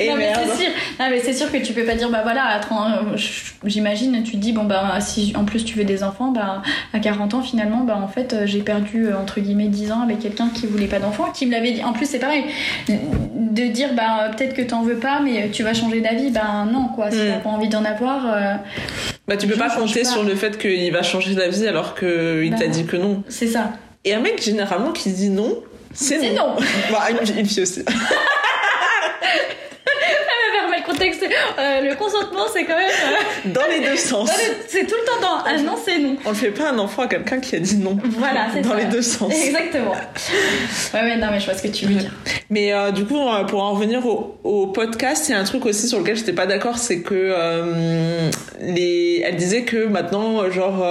Et 0.00 0.08
non, 0.08 0.16
mais 0.16 0.32
c'est 0.34 0.64
sûr. 0.64 0.72
mais 0.98 1.20
c'est 1.20 1.32
sûr 1.32 1.52
que 1.52 1.58
tu 1.58 1.72
peux 1.72 1.84
pas 1.84 1.94
dire 1.94 2.08
bah 2.08 2.20
voilà, 2.22 2.44
à 2.44 2.58
30, 2.58 3.16
j'imagine, 3.64 4.22
tu 4.22 4.32
te 4.32 4.36
dis 4.38 4.52
bon 4.52 4.64
bah 4.64 4.98
si 5.00 5.32
en 5.36 5.44
plus 5.44 5.64
tu 5.64 5.76
veux 5.76 5.84
des 5.84 6.02
enfants, 6.02 6.32
bah 6.32 6.62
à 6.92 6.98
40 6.98 7.34
ans 7.34 7.42
finalement, 7.42 7.84
bah 7.84 7.98
en 8.02 8.08
fait 8.08 8.46
j'ai 8.46 8.60
perdu 8.60 9.06
euh, 9.06 9.18
entre 9.18 9.40
guillemets 9.40 9.68
10 9.68 9.92
ans 9.92 10.00
avec 10.02 10.20
quelqu'un 10.20 10.48
qui 10.48 10.66
voulait 10.66 10.86
pas 10.86 10.98
d'enfants, 10.98 11.30
qui 11.32 11.46
me 11.46 11.52
l'avait 11.52 11.72
dit. 11.72 11.84
En 11.84 11.92
plus 11.92 12.06
c'est 12.06 12.18
pareil, 12.18 12.44
de 12.88 13.66
dire 13.68 13.90
bah 13.94 14.30
peut-être 14.36 14.54
que 14.54 14.62
t'en 14.62 14.82
veux 14.82 14.96
pas, 14.96 15.20
mais 15.20 15.50
tu 15.50 15.62
vas 15.62 15.74
changer 15.74 16.00
d'avis, 16.00 16.30
bah 16.30 16.66
non 16.70 16.88
quoi, 16.94 17.10
si 17.10 17.18
mm. 17.18 17.26
t'as 17.28 17.38
pas 17.38 17.50
envie 17.50 17.68
d'en 17.68 17.84
avoir. 17.84 18.26
Euh, 18.26 18.54
bah 19.28 19.36
tu 19.36 19.46
peux 19.46 19.56
pas 19.56 19.70
compter 19.70 20.04
sur 20.04 20.22
le 20.22 20.34
fait 20.34 20.58
qu'il 20.58 20.92
va 20.92 21.02
changer 21.02 21.34
d'avis 21.34 21.66
alors 21.66 21.94
qu'il 21.94 22.50
t'a 22.58 22.66
bah, 22.66 22.68
dit 22.68 22.86
que 22.86 22.96
non. 22.96 23.22
C'est 23.28 23.48
ça. 23.48 23.72
Et 24.04 24.14
un 24.14 24.20
mec 24.20 24.42
généralement 24.42 24.92
qui 24.92 25.10
dit 25.10 25.28
non, 25.28 25.58
c'est 25.92 26.32
non. 26.32 26.34
non. 26.34 26.56
bah, 26.90 27.08
une, 27.10 27.40
une 27.40 27.46
fille 27.46 27.62
aussi. 27.62 27.84
contexte. 30.84 31.22
Euh, 31.58 31.80
le 31.80 31.94
consentement, 31.96 32.44
c'est 32.52 32.64
quand 32.64 32.76
même. 32.76 32.90
Euh, 32.90 33.50
dans 33.52 33.66
les 33.68 33.80
deux 33.80 33.96
sens. 33.96 34.30
C'est 34.68 34.86
tout 34.86 34.94
le 35.00 35.06
temps 35.06 35.20
dans 35.20 35.50
un 35.50 35.62
non, 35.62 35.76
c'est 35.82 35.98
non. 35.98 36.16
On 36.24 36.30
ne 36.30 36.34
fait 36.34 36.50
pas 36.50 36.70
un 36.70 36.78
enfant 36.78 37.02
à 37.02 37.06
quelqu'un 37.08 37.40
qui 37.40 37.56
a 37.56 37.60
dit 37.60 37.76
non. 37.76 37.98
Voilà, 38.18 38.46
c'est 38.52 38.62
Dans 38.62 38.74
les 38.74 38.84
deux 38.84 39.02
sens. 39.02 39.32
Exactement. 39.32 39.92
Ouais, 40.94 41.00
ouais, 41.00 41.16
non, 41.16 41.28
mais 41.30 41.40
je 41.40 41.46
vois 41.46 41.54
ce 41.54 41.62
que 41.62 41.68
tu 41.68 41.86
veux 41.86 41.94
dire. 41.94 42.12
Mais 42.50 42.72
euh, 42.72 42.90
du 42.90 43.04
coup, 43.04 43.18
pour 43.48 43.62
en 43.62 43.72
revenir 43.72 44.04
au, 44.06 44.66
podcast, 44.66 45.28
il 45.28 45.32
y 45.32 45.34
a 45.34 45.38
un 45.38 45.44
truc 45.44 45.66
aussi 45.66 45.88
sur 45.88 45.98
lequel 45.98 46.16
j'étais 46.16 46.32
pas 46.32 46.46
d'accord, 46.46 46.78
c'est 46.78 47.02
que 47.02 47.34
les... 48.60 49.22
elle 49.24 49.36
disait 49.36 49.62
que 49.62 49.86
maintenant, 49.86 50.48
genre, 50.50 50.84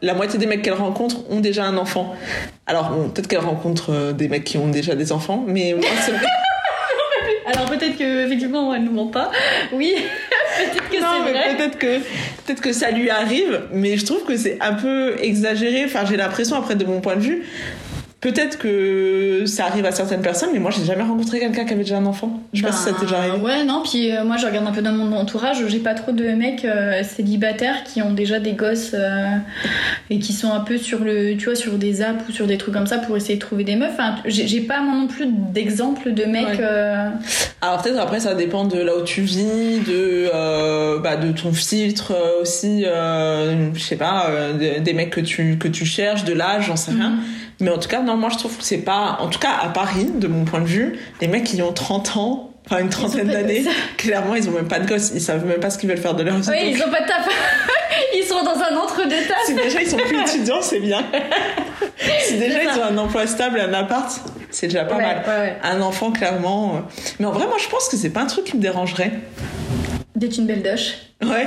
la 0.00 0.14
moitié 0.14 0.38
des 0.38 0.46
mecs 0.46 0.62
qu'elle 0.62 0.72
rencontre 0.74 1.30
ont 1.30 1.40
déjà 1.40 1.64
un 1.64 1.76
enfant. 1.76 2.14
Alors, 2.66 2.90
peut-être 3.12 3.28
qu'elle 3.28 3.40
rencontre 3.40 4.12
des 4.12 4.28
mecs 4.28 4.44
qui 4.44 4.56
ont 4.56 4.68
déjà 4.68 4.94
des 4.94 5.12
enfants, 5.12 5.44
mais 5.46 5.74
moi, 5.74 5.88
c'est 6.00 6.12
alors 7.52 7.66
peut-être 7.66 7.96
que 7.96 8.26
effectivement 8.26 8.74
elle 8.74 8.84
nous 8.84 8.92
ment 8.92 9.06
pas. 9.06 9.30
Oui, 9.72 9.94
peut-être 10.58 10.88
que 10.88 10.96
c'est 10.96 11.32
vrai. 11.32 11.56
Peut-être 11.56 11.78
que 11.78 11.98
peut-être 11.98 12.60
que 12.60 12.72
ça 12.72 12.90
lui 12.90 13.10
arrive, 13.10 13.62
mais 13.72 13.96
je 13.96 14.04
trouve 14.06 14.24
que 14.24 14.36
c'est 14.36 14.58
un 14.60 14.74
peu 14.74 15.14
exagéré. 15.20 15.84
Enfin, 15.84 16.04
j'ai 16.08 16.16
l'impression 16.16 16.56
après 16.56 16.74
de 16.74 16.84
mon 16.84 17.00
point 17.00 17.16
de 17.16 17.22
vue 17.22 17.42
Peut-être 18.22 18.56
que 18.56 19.46
ça 19.46 19.66
arrive 19.66 19.84
à 19.84 19.90
certaines 19.90 20.22
personnes, 20.22 20.50
mais 20.52 20.60
moi 20.60 20.70
j'ai 20.70 20.84
jamais 20.84 21.02
rencontré 21.02 21.40
quelqu'un 21.40 21.64
qui 21.64 21.72
avait 21.72 21.82
déjà 21.82 21.96
un 21.96 22.06
enfant. 22.06 22.40
Je 22.52 22.60
sais 22.60 22.64
pas 22.64 22.70
si 22.70 22.84
ça 22.84 22.92
t'est 22.92 23.00
déjà 23.04 23.18
arrivé. 23.18 23.36
Bah, 23.36 23.42
ouais, 23.42 23.64
non, 23.64 23.82
puis 23.82 24.12
euh, 24.12 24.22
moi 24.24 24.36
je 24.36 24.46
regarde 24.46 24.64
un 24.64 24.70
peu 24.70 24.80
dans 24.80 24.92
mon 24.92 25.12
entourage, 25.16 25.56
j'ai 25.66 25.80
pas 25.80 25.94
trop 25.94 26.12
de 26.12 26.28
mecs 26.28 26.64
euh, 26.64 27.02
célibataires 27.02 27.82
qui 27.82 28.00
ont 28.00 28.12
déjà 28.12 28.38
des 28.38 28.52
gosses 28.52 28.92
euh, 28.94 29.38
et 30.08 30.20
qui 30.20 30.32
sont 30.34 30.52
un 30.52 30.60
peu 30.60 30.78
sur 30.78 31.00
le, 31.00 31.36
tu 31.36 31.46
vois, 31.46 31.56
sur 31.56 31.72
des 31.72 32.00
apps 32.00 32.22
ou 32.28 32.32
sur 32.32 32.46
des 32.46 32.58
trucs 32.58 32.74
comme 32.74 32.86
ça 32.86 32.98
pour 32.98 33.16
essayer 33.16 33.34
de 33.34 33.40
trouver 33.40 33.64
des 33.64 33.74
meufs. 33.74 33.90
Enfin, 33.92 34.14
j'ai 34.24 34.60
pas 34.60 34.80
moi 34.82 34.94
non 34.94 35.08
plus 35.08 35.26
d'exemple 35.26 36.14
de 36.14 36.24
mecs. 36.24 36.60
Alors 37.60 37.82
peut-être 37.82 37.98
après 37.98 38.20
ça 38.20 38.36
dépend 38.36 38.64
de 38.66 38.78
là 38.78 38.98
où 38.98 39.02
tu 39.02 39.22
vis, 39.22 39.80
de, 39.84 41.00
bah, 41.00 41.16
de 41.16 41.32
ton 41.32 41.52
filtre 41.52 42.14
aussi, 42.40 42.84
je 42.84 43.80
sais 43.80 43.96
pas, 43.96 44.30
des 44.52 44.92
mecs 44.92 45.10
que 45.10 45.20
tu, 45.20 45.58
que 45.58 45.66
tu 45.66 45.84
cherches, 45.84 46.22
de 46.22 46.34
l'âge, 46.34 46.66
j'en 46.68 46.76
sais 46.76 46.92
rien. 46.92 47.10
Mhm. 47.10 47.22
Mais 47.62 47.70
en 47.70 47.78
tout 47.78 47.88
cas, 47.88 48.00
non, 48.00 48.16
moi 48.16 48.28
je 48.28 48.36
trouve 48.36 48.58
que 48.58 48.64
c'est 48.64 48.78
pas. 48.78 49.18
En 49.20 49.28
tout 49.28 49.38
cas, 49.38 49.52
à 49.62 49.68
Paris, 49.68 50.10
de 50.12 50.26
mon 50.26 50.44
point 50.44 50.60
de 50.60 50.66
vue, 50.66 50.98
les 51.20 51.28
mecs 51.28 51.44
qui 51.44 51.62
ont 51.62 51.72
30 51.72 52.16
ans, 52.16 52.50
enfin 52.66 52.80
une 52.80 52.88
trentaine 52.88 53.28
d'années, 53.28 53.64
clairement, 53.96 54.34
ils 54.34 54.48
ont 54.48 54.52
même 54.52 54.66
pas 54.66 54.80
de 54.80 54.88
gosse, 54.88 55.12
ils 55.14 55.20
savent 55.20 55.46
même 55.46 55.60
pas 55.60 55.70
ce 55.70 55.78
qu'ils 55.78 55.88
veulent 55.88 55.96
faire 55.96 56.14
de 56.14 56.24
leur 56.24 56.36
vie. 56.36 56.48
Oui, 56.50 56.74
ils 56.74 56.82
ont 56.82 56.90
pas 56.90 57.02
de 57.02 57.06
taf. 57.06 57.28
ils 58.16 58.24
sont 58.24 58.42
dans 58.42 58.56
un 58.60 58.76
entre-deux 58.76 59.14
Si 59.46 59.54
déjà 59.54 59.80
ils 59.80 59.88
sont 59.88 59.96
plus 59.96 60.20
étudiants, 60.20 60.60
c'est 60.60 60.80
bien. 60.80 61.04
si 62.24 62.36
déjà 62.36 62.64
ils 62.64 62.78
ont 62.80 62.84
un 62.84 62.98
emploi 62.98 63.28
stable, 63.28 63.60
un 63.60 63.72
appart, 63.72 64.10
c'est 64.50 64.66
déjà 64.66 64.84
pas 64.84 64.96
mal. 64.96 65.22
Un 65.62 65.80
enfant, 65.82 66.10
clairement. 66.10 66.74
Euh. 66.74 66.78
Mais 67.20 67.26
en 67.26 67.32
vrai, 67.32 67.46
moi 67.46 67.58
je 67.62 67.68
pense 67.68 67.88
que 67.88 67.96
c'est 67.96 68.10
pas 68.10 68.22
un 68.22 68.26
truc 68.26 68.44
qui 68.44 68.56
me 68.56 68.62
dérangerait. 68.62 69.12
D'être 70.16 70.36
une 70.36 70.46
belle 70.46 70.62
doche. 70.64 70.94
Ouais. 71.22 71.46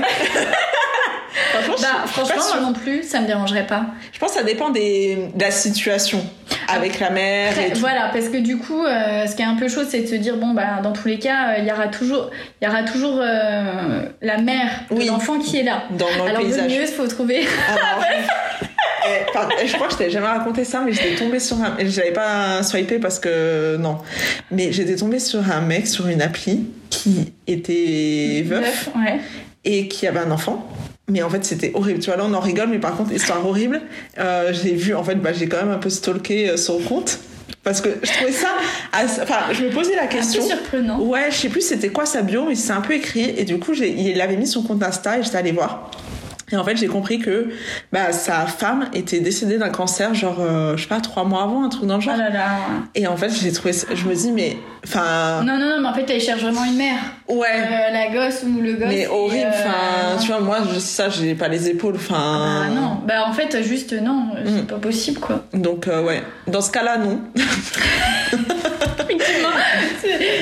Franchement, 2.07 2.35
bah, 2.35 2.41
franchement 2.41 2.61
moi 2.61 2.69
non 2.71 2.73
plus, 2.73 3.03
ça 3.03 3.21
me 3.21 3.27
dérangerait 3.27 3.67
pas. 3.67 3.85
Je 4.11 4.19
pense 4.19 4.31
que 4.31 4.37
ça 4.37 4.43
dépend 4.43 4.69
des, 4.69 5.29
de 5.35 5.41
la 5.41 5.51
situation 5.51 6.23
avec 6.67 6.99
la 6.99 7.09
mère. 7.09 7.53
voilà, 7.75 8.09
parce 8.13 8.29
que 8.29 8.37
du 8.37 8.57
coup, 8.57 8.83
euh, 8.83 9.25
ce 9.27 9.35
qui 9.35 9.41
est 9.41 9.45
un 9.45 9.55
peu 9.55 9.67
chaud, 9.67 9.81
c'est 9.87 10.01
de 10.01 10.07
se 10.07 10.15
dire 10.15 10.37
bon, 10.37 10.53
bah, 10.53 10.79
dans 10.83 10.93
tous 10.93 11.07
les 11.07 11.19
cas, 11.19 11.49
euh, 11.49 11.55
il 11.59 11.65
y 11.67 11.71
aura 11.71 11.87
toujours, 11.87 12.29
il 12.61 12.65
y 12.65 12.71
aura 12.71 12.83
toujours 12.83 13.19
euh, 13.21 14.03
la 14.21 14.37
mère 14.37 14.69
de 14.91 15.05
l'enfant 15.05 15.39
qui 15.39 15.57
est 15.59 15.63
là. 15.63 15.83
Dans, 15.91 16.05
dans 16.17 16.25
Alors, 16.25 16.41
le 16.41 16.47
paysage. 16.47 16.71
mieux, 16.71 16.81
il 16.81 16.87
faut 16.87 17.07
trouver. 17.07 17.47
Ah, 17.69 17.99
je 19.65 19.73
crois 19.73 19.87
que 19.87 19.93
je 19.93 19.97
t'avais 19.99 20.09
jamais 20.09 20.27
raconté 20.27 20.63
ça, 20.65 20.81
mais 20.83 20.91
j'étais 20.91 21.15
tombée 21.15 21.39
sur 21.39 21.57
un. 21.57 21.75
J'avais 21.79 22.13
pas 22.13 22.63
swipé 22.63 22.99
parce 22.99 23.19
que. 23.19 23.77
Non. 23.77 23.99
Mais 24.51 24.71
j'étais 24.71 24.95
tombée 24.95 25.19
sur 25.19 25.39
un 25.51 25.61
mec 25.61 25.87
sur 25.87 26.07
une 26.07 26.21
appli 26.21 26.67
qui 26.89 27.33
était 27.47 28.43
veuf. 28.45 28.89
ouais. 28.95 29.19
Et 29.63 29.87
qui 29.87 30.07
avait 30.07 30.19
un 30.19 30.31
enfant. 30.31 30.67
Mais 31.07 31.21
en 31.21 31.29
fait, 31.29 31.45
c'était 31.45 31.71
horrible. 31.75 31.99
Tu 31.99 32.09
vois, 32.09 32.17
là, 32.17 32.25
on 32.27 32.33
en 32.33 32.39
rigole, 32.39 32.69
mais 32.69 32.79
par 32.79 32.97
contre, 32.97 33.11
histoire 33.11 33.45
horrible. 33.45 33.81
Euh, 34.17 34.51
j'ai 34.53 34.73
vu, 34.73 34.95
en 34.95 35.03
fait, 35.03 35.15
bah, 35.15 35.33
j'ai 35.33 35.47
quand 35.47 35.57
même 35.57 35.71
un 35.71 35.77
peu 35.77 35.89
stalké 35.89 36.49
euh, 36.49 36.57
son 36.57 36.79
compte. 36.79 37.19
Parce 37.63 37.81
que 37.81 37.89
je 38.01 38.11
trouvais 38.11 38.31
ça. 38.31 38.49
Enfin, 38.93 39.53
je 39.53 39.65
me 39.65 39.69
posais 39.71 39.95
la 39.95 40.07
question. 40.07 40.43
Un 40.43 40.47
peu 40.47 40.53
surprenant. 40.55 41.01
Ouais, 41.01 41.31
je 41.31 41.35
sais 41.35 41.49
plus 41.49 41.61
c'était 41.61 41.89
quoi 41.89 42.05
sa 42.05 42.21
bio, 42.21 42.45
mais 42.47 42.55
c'est 42.55 42.71
un 42.71 42.81
peu 42.81 42.93
écrit. 42.93 43.33
Et 43.37 43.43
du 43.43 43.59
coup, 43.59 43.73
il 43.73 44.21
avait 44.21 44.37
mis 44.37 44.47
son 44.47 44.63
compte 44.63 44.81
Insta 44.83 45.19
et 45.19 45.23
j'étais 45.23 45.37
allée 45.37 45.51
voir. 45.51 45.91
Et 46.51 46.57
en 46.57 46.63
fait, 46.63 46.77
j'ai 46.77 46.87
compris 46.87 47.17
que 47.17 47.47
bah, 47.91 48.11
sa 48.11 48.45
femme 48.45 48.85
était 48.93 49.19
décédée 49.19 49.57
d'un 49.57 49.69
cancer, 49.69 50.13
genre, 50.13 50.37
euh, 50.39 50.77
je 50.77 50.83
sais 50.83 50.87
pas, 50.87 51.01
trois 51.01 51.23
mois 51.23 51.41
avant, 51.43 51.63
un 51.63 51.69
truc 51.69 51.85
dans 51.85 51.95
le 51.95 52.01
genre. 52.01 52.13
Oh 52.15 52.19
là 52.19 52.29
là. 52.29 52.45
Et 52.93 53.07
en 53.07 53.17
fait, 53.17 53.29
j'ai 53.29 53.51
trouvé, 53.51 53.73
je 53.73 54.05
me 54.07 54.13
dis, 54.13 54.31
mais, 54.31 54.57
enfin. 54.83 55.41
Non, 55.43 55.57
non, 55.57 55.69
non, 55.69 55.81
mais 55.81 55.87
en 55.87 55.93
fait, 55.93 56.07
elle 56.07 56.21
cherche 56.21 56.41
vraiment 56.41 56.63
une 56.63 56.77
mère. 56.77 56.99
Ouais. 57.27 57.47
Euh, 57.49 57.91
la 57.91 58.09
gosse 58.11 58.43
ou 58.43 58.61
le 58.61 58.73
gosse. 58.73 58.89
Mais 58.89 59.07
horrible, 59.07 59.47
enfin, 59.49 59.69
euh... 59.69 60.19
tu 60.21 60.27
vois, 60.27 60.39
moi, 60.39 60.59
je, 60.71 60.77
ça, 60.77 61.09
j'ai 61.09 61.33
pas 61.33 61.47
les 61.47 61.67
épaules, 61.67 61.95
enfin. 61.95 62.65
Ah 62.67 62.69
non, 62.69 62.99
bah 63.07 63.25
en 63.27 63.33
fait, 63.33 63.63
juste 63.63 63.93
non, 63.93 64.27
c'est 64.45 64.63
mm. 64.63 64.67
pas 64.67 64.77
possible, 64.77 65.19
quoi. 65.19 65.45
Donc, 65.53 65.87
ouais. 65.87 66.21
Dans 66.45 66.61
ce 66.61 66.71
cas-là, 66.71 66.99
non. 66.99 67.21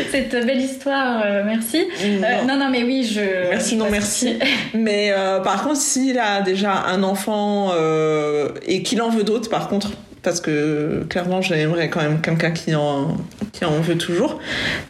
Cette 0.11 0.45
belle 0.45 0.61
histoire, 0.61 1.21
euh, 1.25 1.43
merci. 1.45 1.85
Non. 2.21 2.47
non. 2.47 2.57
non, 2.57 2.69
mais 2.69 2.83
oui, 2.83 3.03
je. 3.03 3.49
Merci, 3.49 3.75
non, 3.75 3.89
merci. 3.89 4.37
mais 4.73 5.11
par 5.43 5.63
contre, 5.63 5.77
s'il 5.77 6.19
a 6.19 6.41
déjà 6.41 6.83
un 6.87 7.03
enfant 7.03 7.71
euh, 7.73 8.49
et 8.65 8.83
qu'il 8.83 9.01
en 9.01 9.09
veut 9.09 9.23
d'autres, 9.23 9.49
par 9.49 9.67
contre, 9.67 9.91
parce 10.21 10.39
que 10.39 11.03
clairement 11.09 11.41
j'aimerais 11.41 11.89
quand 11.89 12.01
même 12.01 12.21
quelqu'un 12.21 12.51
qui 12.51 12.75
en, 12.75 13.17
qui 13.53 13.63
en 13.65 13.79
veut 13.79 13.97
toujours. 13.97 14.39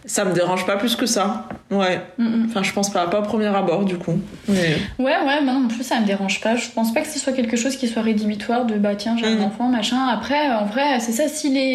Ça 0.06 0.24
me 0.24 0.34
dérange 0.34 0.66
pas 0.66 0.78
plus 0.78 0.96
que 0.96 1.06
ça. 1.06 1.50
Ouais. 1.70 2.02
Mm 2.18 2.28
-mm. 2.28 2.46
Enfin, 2.46 2.64
je 2.64 2.72
pense 2.72 2.90
pas, 2.92 3.06
pas 3.08 3.20
au 3.20 3.24
premier 3.24 3.48
abord 3.48 3.84
du 3.84 3.98
coup. 3.98 4.18
Mais... 4.48 4.78
Ouais, 5.00 5.18
ouais, 5.28 5.42
moi 5.44 5.54
non 5.54 5.68
plus 5.68 5.84
ça 5.84 6.00
me 6.00 6.06
dérange 6.06 6.40
pas. 6.40 6.56
Je 6.56 6.70
pense 6.70 6.94
pas 6.94 7.02
que 7.02 7.08
ce 7.08 7.20
soit 7.20 7.34
quelque 7.34 7.58
chose 7.58 7.76
qui 7.76 7.88
soit 7.88 8.02
rédhibitoire 8.02 8.64
de 8.66 8.76
bah 8.76 8.96
tiens, 8.96 9.16
j'ai 9.20 9.30
mm. 9.30 9.38
un 9.38 9.44
enfant, 9.50 9.68
machin. 9.68 10.02
Après, 10.18 10.44
en 10.64 10.66
vrai, 10.66 10.88
c'est 11.00 11.12
ça, 11.20 11.28
si 11.28 11.50
les, 11.50 11.74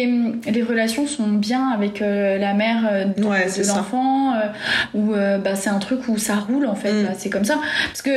les 0.55 0.63
relations 0.63 1.05
sont 1.05 1.29
bien 1.49 1.69
avec 1.77 2.01
euh, 2.01 2.37
la 2.39 2.53
mère 2.53 2.81
de, 3.15 3.23
ouais, 3.23 3.45
de 3.45 3.67
l'enfant, 3.67 4.33
euh, 4.33 4.97
ou 4.97 5.03
euh, 5.13 5.37
bah 5.37 5.55
c'est 5.61 5.69
un 5.77 5.81
truc 5.87 5.99
où 6.07 6.17
ça 6.17 6.35
roule 6.47 6.65
en 6.65 6.75
fait, 6.75 6.95
bah, 7.03 7.13
c'est 7.19 7.29
comme 7.29 7.45
ça. 7.51 7.57
Parce 7.91 8.01
que 8.01 8.15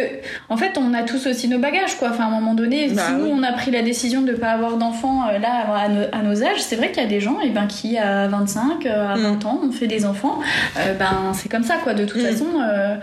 en 0.48 0.56
fait, 0.56 0.72
on 0.78 0.94
a 0.94 1.02
tous 1.02 1.26
aussi 1.30 1.46
nos 1.54 1.58
bagages 1.66 1.96
quoi. 1.98 2.08
Enfin, 2.12 2.24
à 2.24 2.28
un 2.28 2.36
moment 2.38 2.54
donné, 2.54 2.78
bah, 2.88 3.02
si 3.06 3.12
nous 3.18 3.26
on 3.26 3.42
a 3.42 3.52
pris 3.52 3.70
la 3.78 3.82
décision 3.82 4.22
de 4.22 4.32
pas 4.32 4.52
avoir 4.58 4.74
d'enfant 4.78 5.16
là 5.44 5.54
à, 5.84 5.88
nos, 5.94 6.06
à 6.18 6.22
nos 6.22 6.36
âges, 6.42 6.62
c'est 6.68 6.76
vrai 6.76 6.88
qu'il 6.90 7.02
y 7.02 7.06
a 7.06 7.12
des 7.16 7.20
gens 7.20 7.38
et 7.46 7.50
ben, 7.50 7.66
qui 7.66 7.98
à 7.98 8.28
25, 8.28 8.61
à 8.86 9.14
20 9.16 9.16
mm. 9.16 9.46
ans 9.46 9.60
ont 9.64 9.72
fait 9.72 9.86
des 9.86 10.04
enfants. 10.04 10.40
Euh, 10.78 10.94
ben, 10.94 11.32
c'est 11.34 11.48
comme 11.48 11.64
ça 11.64 11.76
quoi. 11.82 11.94
De 11.94 12.04
toute 12.04 12.22
mm. 12.22 12.26
façon, 12.26 12.46
euh, 12.60 12.96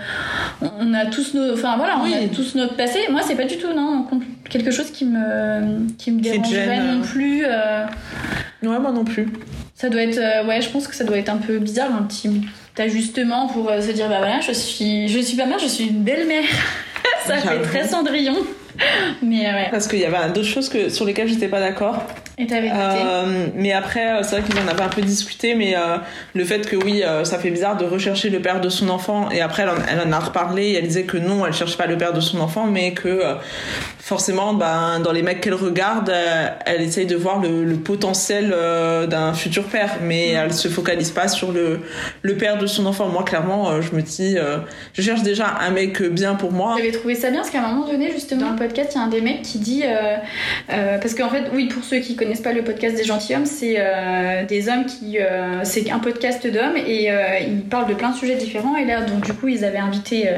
on 0.62 0.94
a 0.94 1.06
tous 1.06 1.34
nos, 1.34 1.54
enfin 1.54 1.78
voilà, 1.78 2.00
oui. 2.04 2.14
on 2.20 2.26
a 2.26 2.28
tous 2.30 2.56
notre 2.56 2.76
passé. 2.76 3.00
Moi, 3.10 3.22
c'est 3.24 3.36
pas 3.36 3.46
du 3.46 3.58
tout 3.58 3.74
non 3.74 4.08
quelque 4.50 4.72
chose 4.72 4.92
qui 4.92 5.06
me 5.06 5.88
qui 5.98 6.12
me 6.12 6.22
dérangerait 6.22 6.80
non 6.80 7.02
plus. 7.02 7.44
Euh... 7.46 7.86
Ouais, 8.64 8.80
moi 8.80 8.92
non 8.92 9.06
plus. 9.06 9.28
Ça 9.74 9.90
doit 9.90 10.02
être, 10.02 10.18
euh, 10.18 10.46
ouais, 10.46 10.62
je 10.62 10.70
pense 10.70 10.88
que 10.88 10.96
ça 10.96 11.06
doit 11.06 11.18
être 11.18 11.30
un 11.30 11.38
peu 11.38 11.60
bizarre 11.60 11.96
un 11.96 12.04
petit 12.04 12.30
ajustement 12.78 13.48
pour 13.48 13.70
euh, 13.70 13.82
se 13.82 13.92
dire 13.92 14.10
bah 14.10 14.18
voilà, 14.20 14.40
je 14.42 14.52
suis, 14.52 15.08
je 15.08 15.20
suis 15.20 15.38
pas 15.38 15.46
mère, 15.46 15.60
je 15.60 15.68
suis 15.68 15.86
une 15.86 16.04
belle 16.04 16.28
mère. 16.28 16.44
ça 17.26 17.38
fait 17.38 17.62
très 17.62 17.88
Cendrillon. 17.88 18.36
Mais 19.22 19.46
ouais. 19.46 19.68
Parce 19.72 19.88
qu'il 19.88 20.00
y 20.00 20.06
avait 20.06 20.28
d'autres 20.34 20.48
choses 20.48 20.70
que, 20.70 20.90
sur 20.90 21.06
lesquelles 21.06 21.30
j'étais 21.30 21.48
pas 21.48 21.60
d'accord. 21.60 22.04
Et 22.42 22.48
t'avais 22.48 22.72
euh, 22.74 23.48
Mais 23.54 23.74
après, 23.74 24.24
c'est 24.24 24.40
vrai 24.40 24.50
qu'ils 24.50 24.58
en 24.58 24.68
avaient 24.70 24.84
un 24.84 24.88
peu 24.88 25.02
discuté, 25.02 25.56
mais 25.56 25.76
euh, 25.76 25.98
le 26.34 26.46
fait 26.46 26.66
que 26.66 26.78
oui, 26.78 27.04
euh, 27.04 27.26
ça 27.26 27.38
fait 27.38 27.52
bizarre 27.52 27.76
de 27.76 27.84
rechercher 27.84 28.30
le 28.30 28.40
père 28.40 28.62
de 28.62 28.70
son 28.70 28.88
enfant, 28.88 29.30
et 29.30 29.42
après 29.42 29.64
elle 29.64 29.70
en, 29.70 29.76
elle 29.92 30.08
en 30.08 30.12
a 30.14 30.20
reparlé, 30.20 30.68
et 30.68 30.76
elle 30.78 30.88
disait 30.88 31.04
que 31.04 31.18
non, 31.18 31.46
elle 31.46 31.52
cherche 31.52 31.78
pas 31.78 31.86
le 31.86 31.98
père 31.98 32.14
de 32.14 32.22
son 32.22 32.40
enfant, 32.40 32.66
mais 32.66 32.94
que 32.94 33.22
forcément, 34.00 34.54
ben, 34.54 35.02
dans 35.02 35.12
les 35.12 35.22
mecs 35.22 35.42
qu'elle 35.42 35.54
regarde, 35.54 36.12
elle 36.66 36.82
essaye 36.82 37.06
de 37.06 37.18
voir 37.18 37.40
le, 37.40 37.66
le 37.66 37.76
potentiel 37.76 38.56
d'un 39.10 39.34
futur 39.34 39.66
père, 39.66 39.98
mais 40.02 40.32
mmh. 40.32 40.38
elle 40.38 40.54
se 40.54 40.70
focalise 40.70 41.12
pas 41.12 41.28
sur 41.28 41.52
le, 41.52 41.82
le 42.22 42.38
père 42.38 42.58
de 42.58 42.68
son 42.68 42.86
enfant. 42.86 43.10
Moi, 43.10 43.24
clairement, 43.24 43.82
je 43.82 43.92
me 43.94 44.02
dis, 44.02 44.38
je 44.94 45.02
cherche 45.02 45.24
déjà 45.24 45.58
un 45.60 45.72
mec 45.72 46.02
bien 46.02 46.36
pour 46.36 46.54
moi. 46.54 46.76
J'avais 46.78 46.94
trouvé 46.94 47.16
ça 47.16 47.32
bien, 47.32 47.42
parce 47.42 47.52
qu'à 47.52 47.66
un 47.66 47.74
moment 47.74 47.86
donné, 47.86 48.12
justement, 48.14 48.46
dans 48.46 48.52
le 48.52 48.56
podcast, 48.56 48.94
il 48.96 48.98
y 48.98 49.02
a 49.02 49.04
un 49.04 49.10
des 49.10 49.22
mecs 49.22 49.42
qui 49.42 49.60
dit, 49.60 49.84
parce 50.70 51.14
qu'en 51.14 51.30
fait, 51.30 51.44
oui, 51.54 51.68
pour 51.68 51.84
ceux 51.84 52.00
qui 52.00 52.16
connaissent 52.16 52.29
connaissent 52.30 52.44
pas 52.44 52.54
le 52.54 52.64
podcast 52.64 52.96
des 52.96 53.06
gentilshommes, 53.06 53.48
c'est 53.48 53.78
euh, 53.80 54.46
des 54.46 54.70
hommes 54.70 54.86
qui. 54.86 55.18
Euh, 55.18 55.62
c'est 55.64 55.90
un 55.90 55.98
podcast 55.98 56.46
d'hommes 56.46 56.78
et 56.78 57.10
euh, 57.10 57.40
ils 57.40 57.62
parlent 57.62 57.88
de 57.88 57.96
plein 57.96 58.12
de 58.12 58.16
sujets 58.16 58.36
différents. 58.36 58.76
Et 58.76 58.86
là, 58.86 59.02
donc, 59.02 59.26
du 59.26 59.34
coup, 59.34 59.48
ils 59.48 59.66
avaient 59.66 59.80
invité 59.80 60.30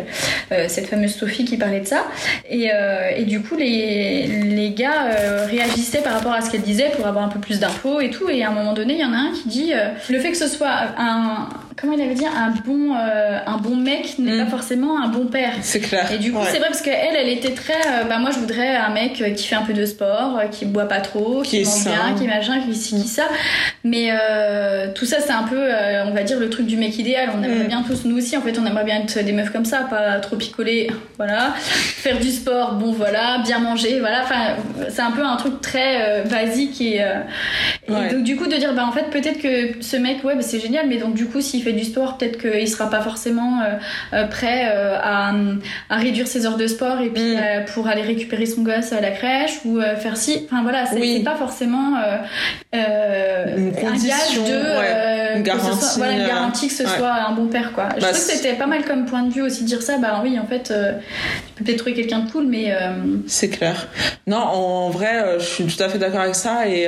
cette 0.68 0.88
fameuse 0.88 1.14
Sophie 1.14 1.44
qui 1.44 1.58
parlait 1.58 1.82
de 1.82 1.88
ça. 1.88 2.06
Et, 2.50 3.26
du 3.26 3.42
coup, 3.42 3.58
les, 3.58 4.26
les 4.26 4.72
gars 4.72 5.10
réagissaient 5.50 6.02
par 6.02 6.14
rapport 6.14 6.32
à 6.32 6.42
ce 6.42 6.50
qu'elle 6.50 6.62
disait 6.62 6.92
pour 6.96 7.08
avoir 7.08 7.26
un 7.26 7.30
peu 7.30 7.40
plus 7.40 7.60
d'infos 7.60 8.00
et 8.00 8.10
tout. 8.10 8.30
Et 8.30 8.44
à 8.44 8.50
un 8.50 8.54
moment 8.54 8.74
donné, 8.74 8.94
il 8.94 9.00
y 9.00 9.06
en 9.06 9.14
a 9.14 9.18
un 9.18 9.32
qui 9.34 9.50
dit 9.50 9.74
le 10.10 10.20
fait 10.20 10.32
que 10.32 10.38
ce 10.38 10.48
soit 10.48 10.72
un 10.98 11.50
comment 11.78 11.94
il 11.94 12.02
avait 12.02 12.16
dit 12.16 12.26
un 12.26 12.52
bon 12.66 12.96
euh, 12.96 13.40
un 13.46 13.58
bon 13.58 13.76
mec 13.76 14.18
n'est 14.20 14.34
mm. 14.34 14.46
pas 14.46 14.52
forcément 14.52 15.02
un 15.02 15.08
bon 15.08 15.26
père 15.26 15.54
c'est 15.62 15.80
clair 15.80 16.12
et 16.12 16.18
du 16.18 16.32
coup 16.32 16.40
ouais. 16.40 16.46
c'est 16.52 16.60
vrai 16.60 16.68
parce 16.68 16.82
qu'elle 16.82 17.16
elle 17.16 17.30
était 17.30 17.54
très 17.54 17.74
euh, 17.74 18.04
bah 18.08 18.20
moi 18.20 18.32
je 18.32 18.40
voudrais 18.40 18.76
un 18.76 18.90
mec 18.90 19.24
qui 19.36 19.48
fait 19.48 19.56
un 19.56 19.62
peu 19.64 19.74
de 19.74 19.86
sport 19.86 20.42
qui 20.52 20.66
boit 20.66 20.88
pas 20.88 21.02
trop 21.02 21.42
qui, 21.42 21.62
qui 21.62 21.70
mange 21.70 21.86
bien 21.86 22.16
qui 22.18 22.28
machin 22.28 22.60
qui 22.60 22.76
ci 22.76 22.96
qui 22.96 23.08
ça 23.08 23.24
mais 23.84 24.10
euh, 24.12 24.88
tout 24.94 25.06
ça 25.06 25.18
c'est 25.20 25.32
un 25.32 25.44
peu 25.44 25.58
euh, 25.58 26.06
on 26.06 26.12
va 26.12 26.24
dire 26.24 26.40
le 26.40 26.50
truc 26.50 26.66
du 26.66 26.78
mec 26.78 26.98
idéal 26.98 27.30
on 27.36 27.44
aimerait 27.44 27.64
mm. 27.64 27.68
bien 27.68 27.84
tous 27.84 28.06
nous 28.06 28.18
aussi 28.18 28.38
en 28.38 28.42
fait 28.42 28.58
on 28.60 28.66
aimerait 28.66 28.84
bien 28.84 29.02
être 29.02 29.24
des 29.24 29.32
meufs 29.32 29.52
comme 29.52 29.66
ça 29.66 29.88
pas 29.90 30.20
trop 30.20 30.36
picoler 30.36 30.92
voilà 31.18 31.54
faire 31.58 32.20
du 32.20 32.30
sport 32.30 32.74
bon 32.74 32.92
voilà 32.92 33.40
bien 33.44 33.60
manger 33.60 34.00
voilà 34.00 34.24
enfin 34.24 34.56
c'est 34.90 35.02
un 35.02 35.12
peu 35.12 35.24
un 35.24 35.36
truc 35.38 35.62
très 35.62 36.02
euh, 36.02 36.24
basique 36.24 36.82
et, 36.82 37.02
et 37.88 37.92
ouais. 37.92 38.10
donc 38.12 38.24
du 38.24 38.36
coup 38.36 38.48
de 38.48 38.56
dire 38.56 38.74
bah 38.74 38.86
en 38.86 38.92
fait 38.92 39.10
peut-être 39.10 39.42
que 39.42 39.82
ce 39.82 39.98
mec 39.98 40.24
ouais 40.24 40.36
bah, 40.36 40.42
c'est 40.42 40.60
génial 40.60 40.88
mais 40.88 40.98
donc 40.98 41.14
du 41.14 41.26
coup 41.26 41.42
s'il 41.62 41.74
fait 41.74 41.78
du 41.78 41.84
sport, 41.84 42.18
peut-être 42.18 42.40
qu'il 42.40 42.68
sera 42.68 42.90
pas 42.90 43.02
forcément 43.02 43.62
euh, 43.62 43.76
euh, 44.14 44.28
prêt 44.28 44.70
euh, 44.72 44.98
à, 45.02 45.34
à, 45.90 45.98
réduire 45.98 46.28
ses 46.28 46.46
heures 46.46 46.58
de 46.58 46.68
sport 46.68 47.00
et 47.02 47.10
puis 47.10 47.36
mm. 47.36 47.66
pour 47.74 47.88
aller 47.88 48.02
récupérer 48.02 48.46
son 48.46 48.64
gosse 48.64 48.92
à 48.94 49.02
la 49.02 49.12
crèche 49.12 49.60
ou 49.66 49.80
faire 50.00 50.18
ci. 50.18 50.46
Enfin 50.46 50.64
voilà, 50.64 50.86
c'est 50.86 51.00
oui. 51.00 51.24
pas 51.24 51.36
forcément 51.36 51.96
une 52.74 53.72
condition, 53.74 54.14
un 54.14 54.44
gage 54.44 54.50
de 54.50 54.80
ouais, 54.80 55.38
une 55.38 55.44
garantie, 55.44 55.86
soit, 55.86 55.98
voilà, 55.98 56.14
une 56.14 56.28
garantie 56.28 56.68
que 56.68 56.74
ce 56.74 56.84
ouais. 56.84 56.90
soit 56.98 57.12
un 57.12 57.34
bon 57.34 57.48
père 57.48 57.72
quoi. 57.74 57.90
Je 57.96 58.02
bah, 58.02 58.08
trouve 58.12 58.26
que 58.26 58.32
c'était 58.32 58.54
pas 58.54 58.68
mal 58.68 58.84
comme 58.86 59.06
point 59.06 59.24
de 59.24 59.34
vue 59.34 59.42
aussi 59.42 59.64
de 59.64 59.68
dire 59.68 59.82
ça. 59.82 59.98
Bah 59.98 60.22
oui, 60.24 60.38
en 60.40 60.46
fait, 60.46 60.64
tu 60.64 61.54
peux 61.56 61.64
peut-être 61.64 61.78
trouver 61.78 61.94
quelqu'un 61.94 62.20
de 62.20 62.32
cool, 62.32 62.48
mais 62.48 62.74
c'est 63.28 63.50
clair. 63.50 63.88
Non, 64.28 64.38
en 64.38 64.90
vrai, 64.90 65.38
je 65.40 65.44
suis 65.44 65.66
tout 65.66 65.82
à 65.84 65.90
fait 65.90 65.98
d'accord 65.98 66.22
avec 66.22 66.36
ça 66.36 66.68
et 66.68 66.88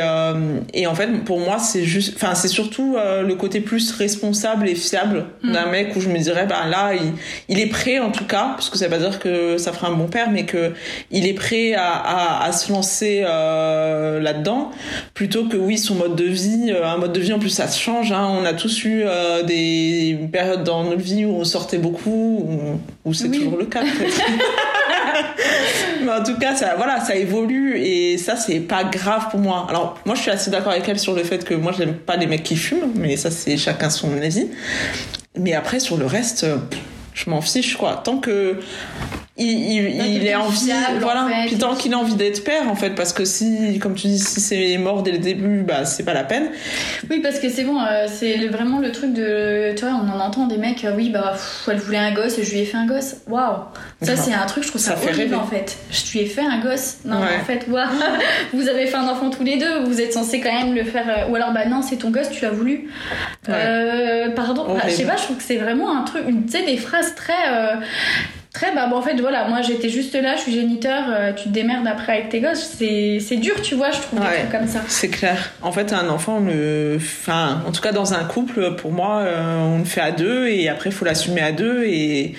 et 0.73 0.88
en 0.88 0.95
fait 0.95 1.07
pour 1.25 1.39
moi 1.39 1.59
c'est 1.59 1.83
juste, 1.83 2.13
enfin 2.15 2.36
c'est 2.36 2.47
surtout 2.47 2.95
le 2.97 3.36
côté 3.36 3.59
plus 3.59 3.91
responsable 3.91 4.62
et 4.65 4.76
fiable 4.76 5.26
mmh. 5.43 5.52
d'un 5.52 5.65
mec 5.67 5.95
où 5.95 6.02
je 6.02 6.10
me 6.10 6.17
dirais 6.17 6.45
bah 6.45 6.67
là 6.69 6.93
il, 6.93 7.13
il, 7.49 7.60
est 7.60 7.67
prêt 7.67 7.99
en 7.99 8.12
tout 8.12 8.26
cas 8.26 8.52
parce 8.56 8.69
que 8.69 8.78
ça 8.78 8.86
veut 8.86 8.91
pas 8.91 8.97
dire 8.97 9.19
que 9.19 9.58
ça 9.58 9.71
fera 9.73 9.88
un 9.88 9.93
bon 9.93 10.08
père 10.08 10.30
mais 10.32 10.45
que 10.45 10.73
il 11.12 11.28
est 11.28 11.34
prêt 11.34 11.73
à, 11.73 11.93
à, 11.93 12.45
à 12.45 12.52
se 12.52 12.71
lancer 12.71 13.23
euh, 13.26 14.19
là-dedans 14.19 14.71
plutôt 15.13 15.45
que 15.45 15.58
oui 15.58 15.78
son 15.78 15.95
mode 15.95 16.15
de 16.15 16.26
vie 16.26 16.71
euh, 16.71 16.86
un 16.86 16.97
mode 16.97 17.13
de 17.13 17.19
vie 17.19 17.34
en 17.34 17.39
plus 17.39 17.49
ça 17.49 17.67
se 17.67 17.80
change 17.80 18.12
hein. 18.12 18.28
on 18.39 18.45
a 18.45 18.54
tous 18.54 18.84
eu 18.86 19.04
euh, 19.06 19.43
des 19.43 20.17
périodes 20.32 20.63
dans 20.63 20.84
notre 20.84 21.02
vie 21.02 21.26
où 21.26 21.36
on 21.36 21.43
sortait 21.43 21.78
beaucoup 21.78 22.47
où, 22.47 23.10
où 23.10 23.13
c'est 23.13 23.28
oui. 23.28 23.39
toujours 23.39 23.58
le 23.58 23.65
cas 23.65 23.84
mais 26.04 26.12
en 26.12 26.23
tout 26.23 26.38
cas 26.38 26.56
ça 26.56 26.76
voilà 26.76 26.99
ça 27.02 27.15
évolue 27.15 27.78
et 27.78 28.17
ça 28.17 28.36
c'est 28.36 28.60
pas 28.60 28.84
grave 28.84 29.30
pour 29.32 29.39
moi. 29.39 29.65
Alors 29.69 29.99
moi 30.06 30.15
je 30.15 30.21
suis 30.21 30.32
assez 30.32 30.52
d'accord 30.52 30.71
avec 30.71 30.88
elle 30.88 30.99
sur 30.99 31.13
le 31.15 31.23
fait 31.23 31.43
que 31.43 31.54
moi 31.54 31.71
j'aime 31.78 31.95
pas 31.95 32.15
les 32.15 32.28
mecs 32.28 32.43
qui 32.43 32.56
fument 32.56 32.91
mais 32.95 33.17
ça 33.17 33.32
c'est 33.32 33.58
chacun 33.58 33.89
son 33.89 34.15
avis. 34.21 34.49
Mais 35.38 35.54
après 35.54 35.80
sur 35.80 35.97
le 35.97 36.06
reste 36.06 36.45
je 37.13 37.30
m'en 37.30 37.41
fiche 37.41 37.78
quoi. 37.78 38.02
Tant 38.04 38.17
que 38.17 38.60
il, 39.36 39.48
il, 39.48 40.28
est 40.28 40.36
envie 40.36 40.72
voilà. 41.00 41.28
puis 41.48 41.58
tant 41.58 41.74
qu'il 41.74 41.91
a 41.96 41.98
envie 41.98 42.13
d'être 42.13 42.43
père 42.43 42.69
en 42.69 42.76
fait 42.76 42.91
parce 42.91 43.13
que 43.13 43.26
si 43.26 43.80
comme 43.80 43.96
tu 43.96 44.06
dis 44.06 44.19
si 44.19 44.39
c'est 44.39 44.78
mort 44.78 45.02
dès 45.02 45.12
le 45.12 45.17
début 45.17 45.63
bah 45.63 45.86
c'est 45.86 46.04
pas 46.04 46.13
la 46.13 46.24
peine. 46.24 46.50
Oui 47.10 47.19
parce 47.19 47.39
que 47.39 47.50
c'est 47.50 47.63
bon 47.63 47.82
euh, 47.82 48.06
c'est 48.08 48.48
vraiment 48.50 48.78
le 48.78 48.91
truc 48.91 49.12
de 49.12 49.74
tu 49.76 49.86
vois 49.86 49.96
on 49.96 50.08
en 50.08 50.19
entend 50.19 50.46
des 50.46 50.58
mecs 50.58 50.86
euh, 50.86 50.93
oui 50.96 51.10
bah 51.10 51.34
elle 51.67 51.78
voulait 51.78 51.98
un 51.98 52.13
gosse 52.13 52.38
et 52.38 52.43
je 52.43 52.52
lui 52.52 52.60
ai 52.60 52.65
fait 52.65 52.78
un 52.78 52.86
gosse. 52.86 53.15
Waouh. 53.28 53.63
Ça 54.04 54.15
c'est 54.15 54.34
un 54.34 54.46
truc 54.46 54.65
je 54.65 54.69
trouve 54.69 54.82
ça, 54.82 54.96
ça 54.96 55.10
horrible 55.10 55.34
en 55.34 55.48
fait. 55.48 55.78
Je 55.89 56.12
lui 56.12 56.19
ai 56.19 56.26
fait 56.28 56.46
un 56.46 56.60
gosse. 56.60 56.98
Non 57.04 57.17
en 57.17 57.43
fait 57.43 57.65
waouh. 57.67 57.89
Vous 58.54 58.69
avez 58.69 58.86
fait 58.86 58.98
un 58.98 59.08
enfant 59.08 59.32
tous 59.32 59.43
les 59.43 59.58
deux 59.58 59.84
vous 59.86 60.00
êtes 60.00 60.13
censé 60.13 60.41
quand 60.41 60.54
même 60.54 60.76
le 60.76 60.84
faire 60.84 61.10
euh, 61.10 61.32
ou 61.32 61.36
alors 61.36 61.54
bah 61.54 61.65
non 61.65 61.82
c'est 61.82 61.96
ton 61.96 62.12
gosse 62.12 62.30
tu 62.30 62.43
l'as 62.43 62.52
voulu. 62.52 62.88
Pardon 63.48 64.76
bah, 64.76 64.82
je 64.86 64.91
sais 64.91 65.06
pas 65.06 65.17
je 65.17 65.24
trouve 65.24 65.38
que 65.38 65.43
c'est 65.43 65.58
vraiment 65.58 65.98
un 65.98 66.04
truc 66.04 66.24
tu 66.28 66.52
sais 66.52 66.65
des 66.65 66.78
phrases 66.78 67.15
très 67.15 67.34
Très, 68.53 68.71
bah 68.75 68.85
bon, 68.85 68.97
en 68.97 69.01
fait, 69.01 69.19
voilà, 69.19 69.47
moi 69.47 69.63
j'étais 69.63 69.89
juste 69.89 70.13
là, 70.13 70.35
je 70.35 70.41
suis 70.41 70.53
géniteur, 70.53 71.05
euh, 71.09 71.33
tu 71.33 71.45
te 71.45 71.49
démerdes 71.49 71.87
après 71.87 72.13
avec 72.13 72.29
tes 72.29 72.39
gosses. 72.39 72.75
C'est 72.77 73.37
dur, 73.37 73.59
tu 73.63 73.73
vois, 73.73 73.89
je 73.89 73.99
trouve, 73.99 74.19
des 74.19 74.25
trucs 74.25 74.51
comme 74.51 74.67
ça. 74.67 74.81
C'est 74.87 75.09
clair. 75.09 75.53
En 75.63 75.71
fait, 75.71 75.91
un 75.91 76.07
enfant, 76.07 76.39
le. 76.39 76.97
Enfin, 76.97 77.63
en 77.67 77.71
tout 77.71 77.81
cas, 77.81 77.91
dans 77.91 78.13
un 78.13 78.23
couple, 78.25 78.75
pour 78.75 78.91
moi, 78.91 79.21
euh, 79.21 79.57
on 79.57 79.79
le 79.79 79.85
fait 79.85 80.01
à 80.01 80.11
deux 80.11 80.47
et 80.47 80.69
après, 80.69 80.91
il 80.91 80.93
faut 80.93 81.03
l'assumer 81.03 81.41
à 81.41 81.51
deux 81.51 81.83
et. 81.85 82.35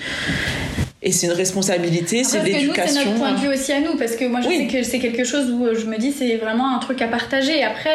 Et 1.07 1.11
c'est 1.11 1.27
une 1.27 1.33
responsabilité, 1.33 2.23
c'est 2.23 2.39
de 2.39 2.45
l'éducation. 2.45 3.01
C'est 3.01 3.05
notre 3.05 3.17
point 3.19 3.33
de 3.33 3.37
vue 3.37 3.49
aussi 3.49 3.71
à 3.71 3.79
nous, 3.79 3.95
parce 3.95 4.15
que 4.15 4.25
moi 4.25 4.41
je 4.41 4.47
sais 4.47 4.65
que 4.65 4.81
c'est 4.81 4.97
quelque 4.97 5.23
chose 5.23 5.51
où 5.51 5.63
euh, 5.63 5.75
je 5.79 5.85
me 5.85 5.99
dis 5.99 6.11
c'est 6.11 6.37
vraiment 6.37 6.75
un 6.75 6.79
truc 6.79 6.99
à 7.03 7.07
partager. 7.07 7.61
Après, 7.63 7.93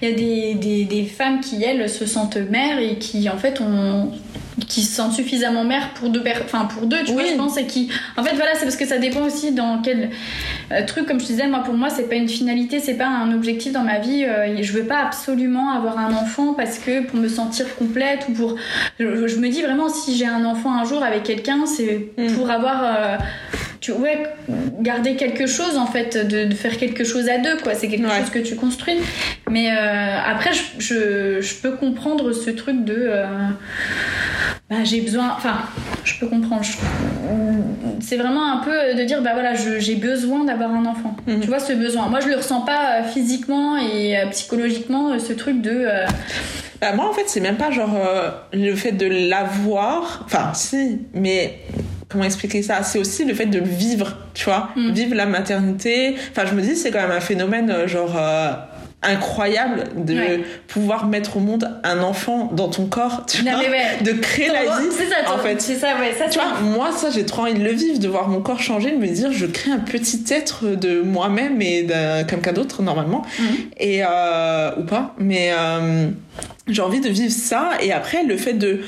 il 0.00 0.08
y 0.08 0.12
a 0.12 0.14
des, 0.14 0.54
des, 0.54 0.84
des, 0.84 1.04
femmes 1.06 1.40
qui, 1.40 1.64
elles, 1.64 1.90
se 1.90 2.06
sentent 2.06 2.36
mères 2.36 2.78
et 2.78 2.98
qui, 2.98 3.28
en 3.28 3.36
fait, 3.36 3.60
ont 3.60 4.12
qui 4.68 4.82
se 4.82 4.94
sentent 4.94 5.12
suffisamment 5.12 5.64
mères 5.64 5.90
pour 5.94 6.10
deux 6.10 6.22
enfin 6.44 6.66
pour 6.66 6.86
deux 6.86 7.02
tu 7.04 7.12
vois 7.12 7.24
je 7.24 7.34
pense 7.36 7.56
et 7.56 7.66
qui 7.66 7.90
en 8.16 8.22
fait 8.22 8.34
voilà 8.34 8.54
c'est 8.54 8.64
parce 8.64 8.76
que 8.76 8.86
ça 8.86 8.98
dépend 8.98 9.22
aussi 9.22 9.52
dans 9.52 9.80
quel 9.82 10.10
euh, 10.72 10.84
truc 10.86 11.06
comme 11.06 11.20
je 11.20 11.26
disais 11.26 11.46
moi 11.46 11.60
pour 11.60 11.74
moi 11.74 11.90
c'est 11.90 12.08
pas 12.08 12.14
une 12.14 12.28
finalité 12.28 12.80
c'est 12.80 12.94
pas 12.94 13.06
un 13.06 13.32
objectif 13.34 13.72
dans 13.72 13.82
ma 13.82 13.98
vie 13.98 14.24
euh, 14.24 14.62
je 14.62 14.72
veux 14.72 14.84
pas 14.84 15.00
absolument 15.00 15.70
avoir 15.70 15.98
un 15.98 16.12
enfant 16.12 16.54
parce 16.54 16.78
que 16.78 17.04
pour 17.04 17.18
me 17.18 17.28
sentir 17.28 17.74
complète 17.76 18.26
ou 18.28 18.32
pour 18.32 18.56
je, 18.98 19.04
me 19.04 19.48
dis 19.48 19.62
vraiment 19.62 19.88
si 19.88 20.16
j'ai 20.16 20.26
un 20.26 20.44
enfant 20.44 20.72
un 20.72 20.84
jour 20.84 21.02
avec 21.02 21.22
quelqu'un 21.24 21.66
c'est 21.66 22.10
mm. 22.16 22.32
pour 22.34 22.50
avoir 22.50 22.82
euh, 22.84 23.16
tu 23.80 23.92
ouais 23.92 24.22
garder 24.80 25.16
quelque 25.16 25.46
chose 25.46 25.76
en 25.76 25.86
fait 25.86 26.16
de, 26.16 26.54
faire 26.54 26.76
quelque 26.76 27.02
chose 27.02 27.28
à 27.28 27.38
deux 27.38 27.56
quoi. 27.58 27.74
C'est 27.74 27.88
quelque 27.88 28.08
chose 28.08 28.30
que 28.30 28.38
tu 28.38 28.54
construis. 28.54 28.94
Mais 29.50 29.70
après 29.70 30.52
je, 30.78 31.40
je, 31.40 31.54
peux 31.60 31.72
comprendre 31.72 32.32
ce 32.32 32.50
truc 32.50 32.84
de 32.84 33.10
bah, 34.70 34.84
j'ai 34.84 35.00
besoin. 35.00 35.34
Enfin, 35.36 35.58
je 36.04 36.18
peux 36.18 36.26
comprendre. 36.26 36.64
C'est 38.00 38.16
vraiment 38.16 38.52
un 38.52 38.64
peu 38.64 38.98
de 38.98 39.04
dire, 39.04 39.22
bah 39.22 39.32
voilà, 39.34 39.54
j'ai 39.54 39.96
besoin 39.96 40.44
d'avoir 40.44 40.70
un 40.70 40.86
enfant. 40.86 41.16
Mhm. 41.26 41.40
Tu 41.40 41.48
vois, 41.48 41.58
ce 41.58 41.72
besoin. 41.72 42.08
Moi, 42.08 42.20
je 42.20 42.28
le 42.28 42.36
ressens 42.36 42.62
pas 42.62 43.00
euh, 43.00 43.04
physiquement 43.04 43.76
et 43.76 44.18
euh, 44.18 44.26
psychologiquement, 44.30 45.12
euh, 45.12 45.18
ce 45.18 45.32
truc 45.32 45.60
de. 45.60 45.86
Bah, 46.80 46.94
moi, 46.94 47.08
en 47.08 47.12
fait, 47.12 47.24
c'est 47.26 47.40
même 47.40 47.56
pas 47.56 47.70
genre 47.70 47.96
le 48.52 48.74
fait 48.74 48.92
de 48.92 49.06
l'avoir. 49.06 50.22
Enfin, 50.24 50.52
si, 50.54 51.00
mais 51.12 51.60
comment 52.08 52.24
expliquer 52.24 52.62
ça? 52.62 52.82
C'est 52.82 52.98
aussi 52.98 53.24
le 53.24 53.34
fait 53.34 53.46
de 53.46 53.60
vivre, 53.60 54.16
tu 54.34 54.46
vois, 54.46 54.70
mhm. 54.74 54.92
vivre 54.92 55.14
la 55.14 55.26
maternité. 55.26 56.16
Enfin, 56.30 56.46
je 56.46 56.54
me 56.54 56.62
dis, 56.62 56.76
c'est 56.76 56.90
quand 56.90 57.02
même 57.02 57.12
un 57.12 57.20
phénomène 57.20 57.86
genre 57.86 58.16
incroyable 59.02 59.84
de 59.96 60.42
pouvoir 60.68 61.06
mettre 61.06 61.36
au 61.36 61.40
monde 61.40 61.68
un 61.82 62.00
enfant 62.02 62.50
dans 62.52 62.68
ton 62.68 62.86
corps, 62.86 63.24
tu 63.26 63.42
vois, 63.42 63.52
de 64.00 64.12
créer 64.12 64.48
la 64.48 64.62
vie. 64.62 64.88
C'est 64.90 65.08
ça, 65.08 65.34
en 65.34 65.38
fait. 65.38 65.60
C'est 65.60 65.76
ça, 65.76 65.98
ouais. 65.98 66.14
Ça, 66.16 66.28
tu 66.28 66.38
vois, 66.38 66.60
moi, 66.60 66.90
ça, 66.92 67.10
j'ai 67.10 67.26
trop 67.26 67.42
envie 67.42 67.54
de 67.54 67.64
le 67.64 67.72
vivre, 67.72 67.98
de 67.98 68.08
voir 68.08 68.28
mon 68.28 68.40
corps 68.40 68.60
changer, 68.60 68.92
de 68.92 68.96
me 68.96 69.08
dire, 69.08 69.32
je 69.32 69.46
crée 69.46 69.72
un 69.72 69.78
petit 69.78 70.24
être 70.30 70.66
de 70.66 71.00
moi-même 71.02 71.60
et 71.60 71.82
d'un 71.82 72.24
quelqu'un 72.24 72.52
d'autre 72.52 72.82
normalement, 72.82 73.22
mhm. 73.38 73.56
et 73.78 74.02
euh, 74.04 74.70
ou 74.78 74.84
pas, 74.84 75.14
mais 75.18 75.52
euh, 75.52 76.08
j'ai 76.68 76.82
envie 76.82 77.00
de 77.00 77.08
vivre 77.08 77.32
ça 77.32 77.72
et 77.82 77.92
après 77.92 78.22
le 78.22 78.36
fait 78.36 78.52
de 78.54 78.80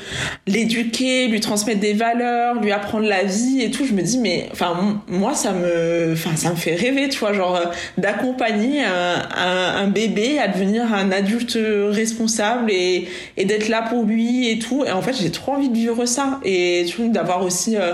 l'éduquer 0.47 1.27
lui 1.27 1.41
transmettre 1.41 1.79
des 1.81 1.93
valeurs 1.93 2.61
lui 2.61 2.71
apprendre 2.71 3.05
la 3.05 3.23
vie 3.23 3.61
et 3.61 3.69
tout 3.69 3.85
je 3.85 3.93
me 3.93 4.01
dis 4.01 4.17
mais 4.17 4.47
enfin 4.51 5.01
moi 5.07 5.33
ça 5.33 5.51
me 5.51 6.13
enfin 6.13 6.35
ça 6.35 6.51
me 6.51 6.55
fait 6.55 6.75
rêver 6.75 7.09
tu 7.09 7.19
vois 7.19 7.33
genre 7.33 7.55
euh, 7.55 7.65
d'accompagner 7.97 8.83
un, 8.83 9.27
un, 9.35 9.83
un, 9.83 9.87
bébé 9.87 10.39
à 10.39 10.47
devenir 10.47 10.93
un 10.93 11.11
adulte 11.11 11.57
responsable 11.89 12.71
et, 12.71 13.07
et 13.37 13.45
d'être 13.45 13.69
là 13.69 13.81
pour 13.81 14.03
lui 14.03 14.49
et 14.49 14.59
tout. 14.59 14.83
Et 14.85 14.91
en 14.91 15.01
fait 15.01 15.13
j'ai 15.13 15.31
trop 15.31 15.53
envie 15.53 15.69
de 15.69 15.75
vivre 15.75 16.05
ça. 16.05 16.39
Et 16.43 16.85
tu 16.87 16.97
vois 16.97 17.07
d'avoir 17.07 17.43
aussi 17.43 17.77
euh, 17.77 17.93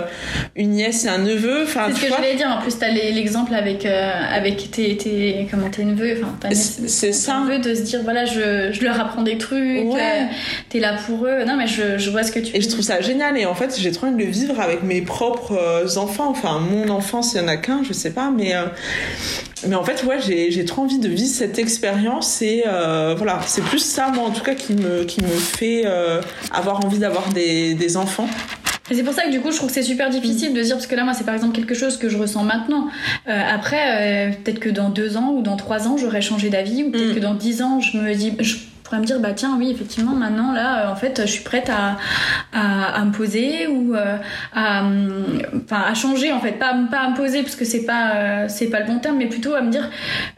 une 0.56 0.70
nièce 0.70 1.04
et 1.04 1.08
un 1.08 1.18
neveu 1.18 1.62
enfin 1.64 1.86
c'est 1.88 1.96
ce 1.96 2.00
que 2.02 2.08
je 2.08 2.14
voulais 2.14 2.34
dire. 2.36 2.48
En 2.48 2.62
plus 2.62 2.78
t'as 2.78 2.90
l'exemple 2.90 3.54
avec 3.54 3.86
euh, 3.86 4.10
avec 4.30 4.70
tes, 4.70 4.96
tes 4.96 5.46
comment 5.50 5.68
tes 5.68 5.84
neveux 5.84 6.20
enfin 6.22 6.48
c'est 6.52 7.12
ça. 7.12 7.40
neveu 7.40 7.58
de 7.58 7.74
se 7.74 7.82
dire 7.82 8.00
voilà 8.02 8.24
je, 8.24 8.70
je 8.72 8.82
leur 8.84 9.00
apprends 9.00 9.22
des 9.22 9.36
trucs 9.42 9.92
ouais. 9.92 10.28
t'es 10.68 10.80
là 10.80 10.96
pour 11.06 11.26
eux. 11.26 11.44
Non, 11.44 11.56
mais 11.56 11.66
je, 11.66 11.98
je, 11.98 12.10
vois 12.10 12.22
ce 12.22 12.32
que 12.32 12.38
tu 12.38 12.56
Et 12.56 12.60
je 12.60 12.68
trouve 12.68 12.82
ça 12.82 13.00
génial. 13.00 13.36
Et 13.36 13.46
en 13.46 13.54
fait, 13.54 13.76
j'ai 13.78 13.92
trop 13.92 14.06
envie 14.06 14.16
de 14.16 14.24
le 14.24 14.30
vivre 14.30 14.60
avec 14.60 14.82
mes 14.82 15.02
propres 15.02 15.52
euh, 15.52 15.96
enfants. 15.96 16.28
Enfin, 16.28 16.58
mon 16.58 16.88
enfant, 16.88 17.22
s'il 17.22 17.40
y 17.40 17.44
en 17.44 17.48
a 17.48 17.56
qu'un, 17.56 17.82
je 17.82 17.92
sais 17.92 18.10
pas. 18.10 18.30
Mais, 18.30 18.54
euh, 18.54 18.64
mais 19.66 19.74
en 19.74 19.84
fait, 19.84 20.04
ouais, 20.04 20.18
j'ai 20.20 20.64
trop 20.64 20.82
envie 20.82 20.98
de 20.98 21.08
vivre 21.08 21.34
cette 21.34 21.58
expérience. 21.58 22.42
Et 22.42 22.64
euh, 22.66 23.14
voilà, 23.16 23.40
c'est 23.46 23.64
plus 23.64 23.80
ça, 23.80 24.08
moi, 24.08 24.24
en 24.24 24.30
tout 24.30 24.42
cas, 24.42 24.54
qui 24.54 24.74
me, 24.74 25.04
qui 25.04 25.20
me 25.22 25.28
fait 25.28 25.84
avoir 26.52 26.84
envie 26.84 26.98
d'avoir 26.98 27.28
des, 27.30 27.74
des 27.74 27.96
enfants. 27.96 28.28
Et 28.90 28.94
c'est 28.94 29.04
pour 29.04 29.14
ça 29.14 29.22
que 29.22 29.30
du 29.30 29.40
coup, 29.40 29.52
je 29.52 29.56
trouve 29.56 29.68
que 29.68 29.74
c'est 29.74 29.82
super 29.82 30.10
difficile 30.10 30.52
de 30.52 30.60
dire, 30.60 30.74
parce 30.74 30.86
que 30.86 30.96
là, 30.96 31.04
moi, 31.04 31.14
c'est 31.14 31.24
par 31.24 31.34
exemple 31.34 31.54
quelque 31.54 31.74
chose 31.74 31.96
que 31.96 32.08
je 32.08 32.18
ressens 32.18 32.44
maintenant. 32.44 32.88
après, 33.26 34.36
peut-être 34.42 34.58
que 34.58 34.68
dans 34.68 34.90
deux 34.90 35.16
ans 35.16 35.32
ou 35.32 35.42
dans 35.42 35.56
trois 35.56 35.86
ans, 35.86 35.96
j'aurais 35.96 36.20
changé 36.20 36.50
d'avis, 36.50 36.84
ou 36.84 36.90
peut-être 36.90 37.12
mm. 37.12 37.14
que 37.14 37.20
dans 37.20 37.34
dix 37.34 37.62
ans, 37.62 37.80
je 37.80 37.96
me 37.96 38.14
dis, 38.14 38.32
me 38.98 39.04
dire 39.04 39.20
bah 39.20 39.32
tiens 39.34 39.56
oui 39.58 39.70
effectivement 39.70 40.12
maintenant 40.12 40.52
là 40.52 40.86
euh, 40.86 40.92
en 40.92 40.96
fait 40.96 41.22
je 41.22 41.30
suis 41.30 41.44
prête 41.44 41.70
à, 41.70 41.96
à, 42.52 43.04
me 43.04 43.12
poser 43.12 43.66
ou 43.66 43.94
euh, 43.94 44.16
à 44.54 44.82
enfin 45.64 45.82
à 45.86 45.94
changer 45.94 46.32
en 46.32 46.40
fait. 46.40 46.52
Pas 46.52 46.74
pas 46.90 46.98
à 46.98 47.10
me 47.10 47.16
poser 47.16 47.42
parce 47.42 47.56
que 47.56 47.64
c'est 47.64 47.84
pas 47.84 48.12
euh, 48.14 48.46
c'est 48.48 48.66
pas 48.66 48.80
le 48.80 48.86
bon 48.86 48.98
terme 48.98 49.16
mais 49.18 49.26
plutôt 49.26 49.54
à 49.54 49.62
me 49.62 49.70
dire 49.70 49.88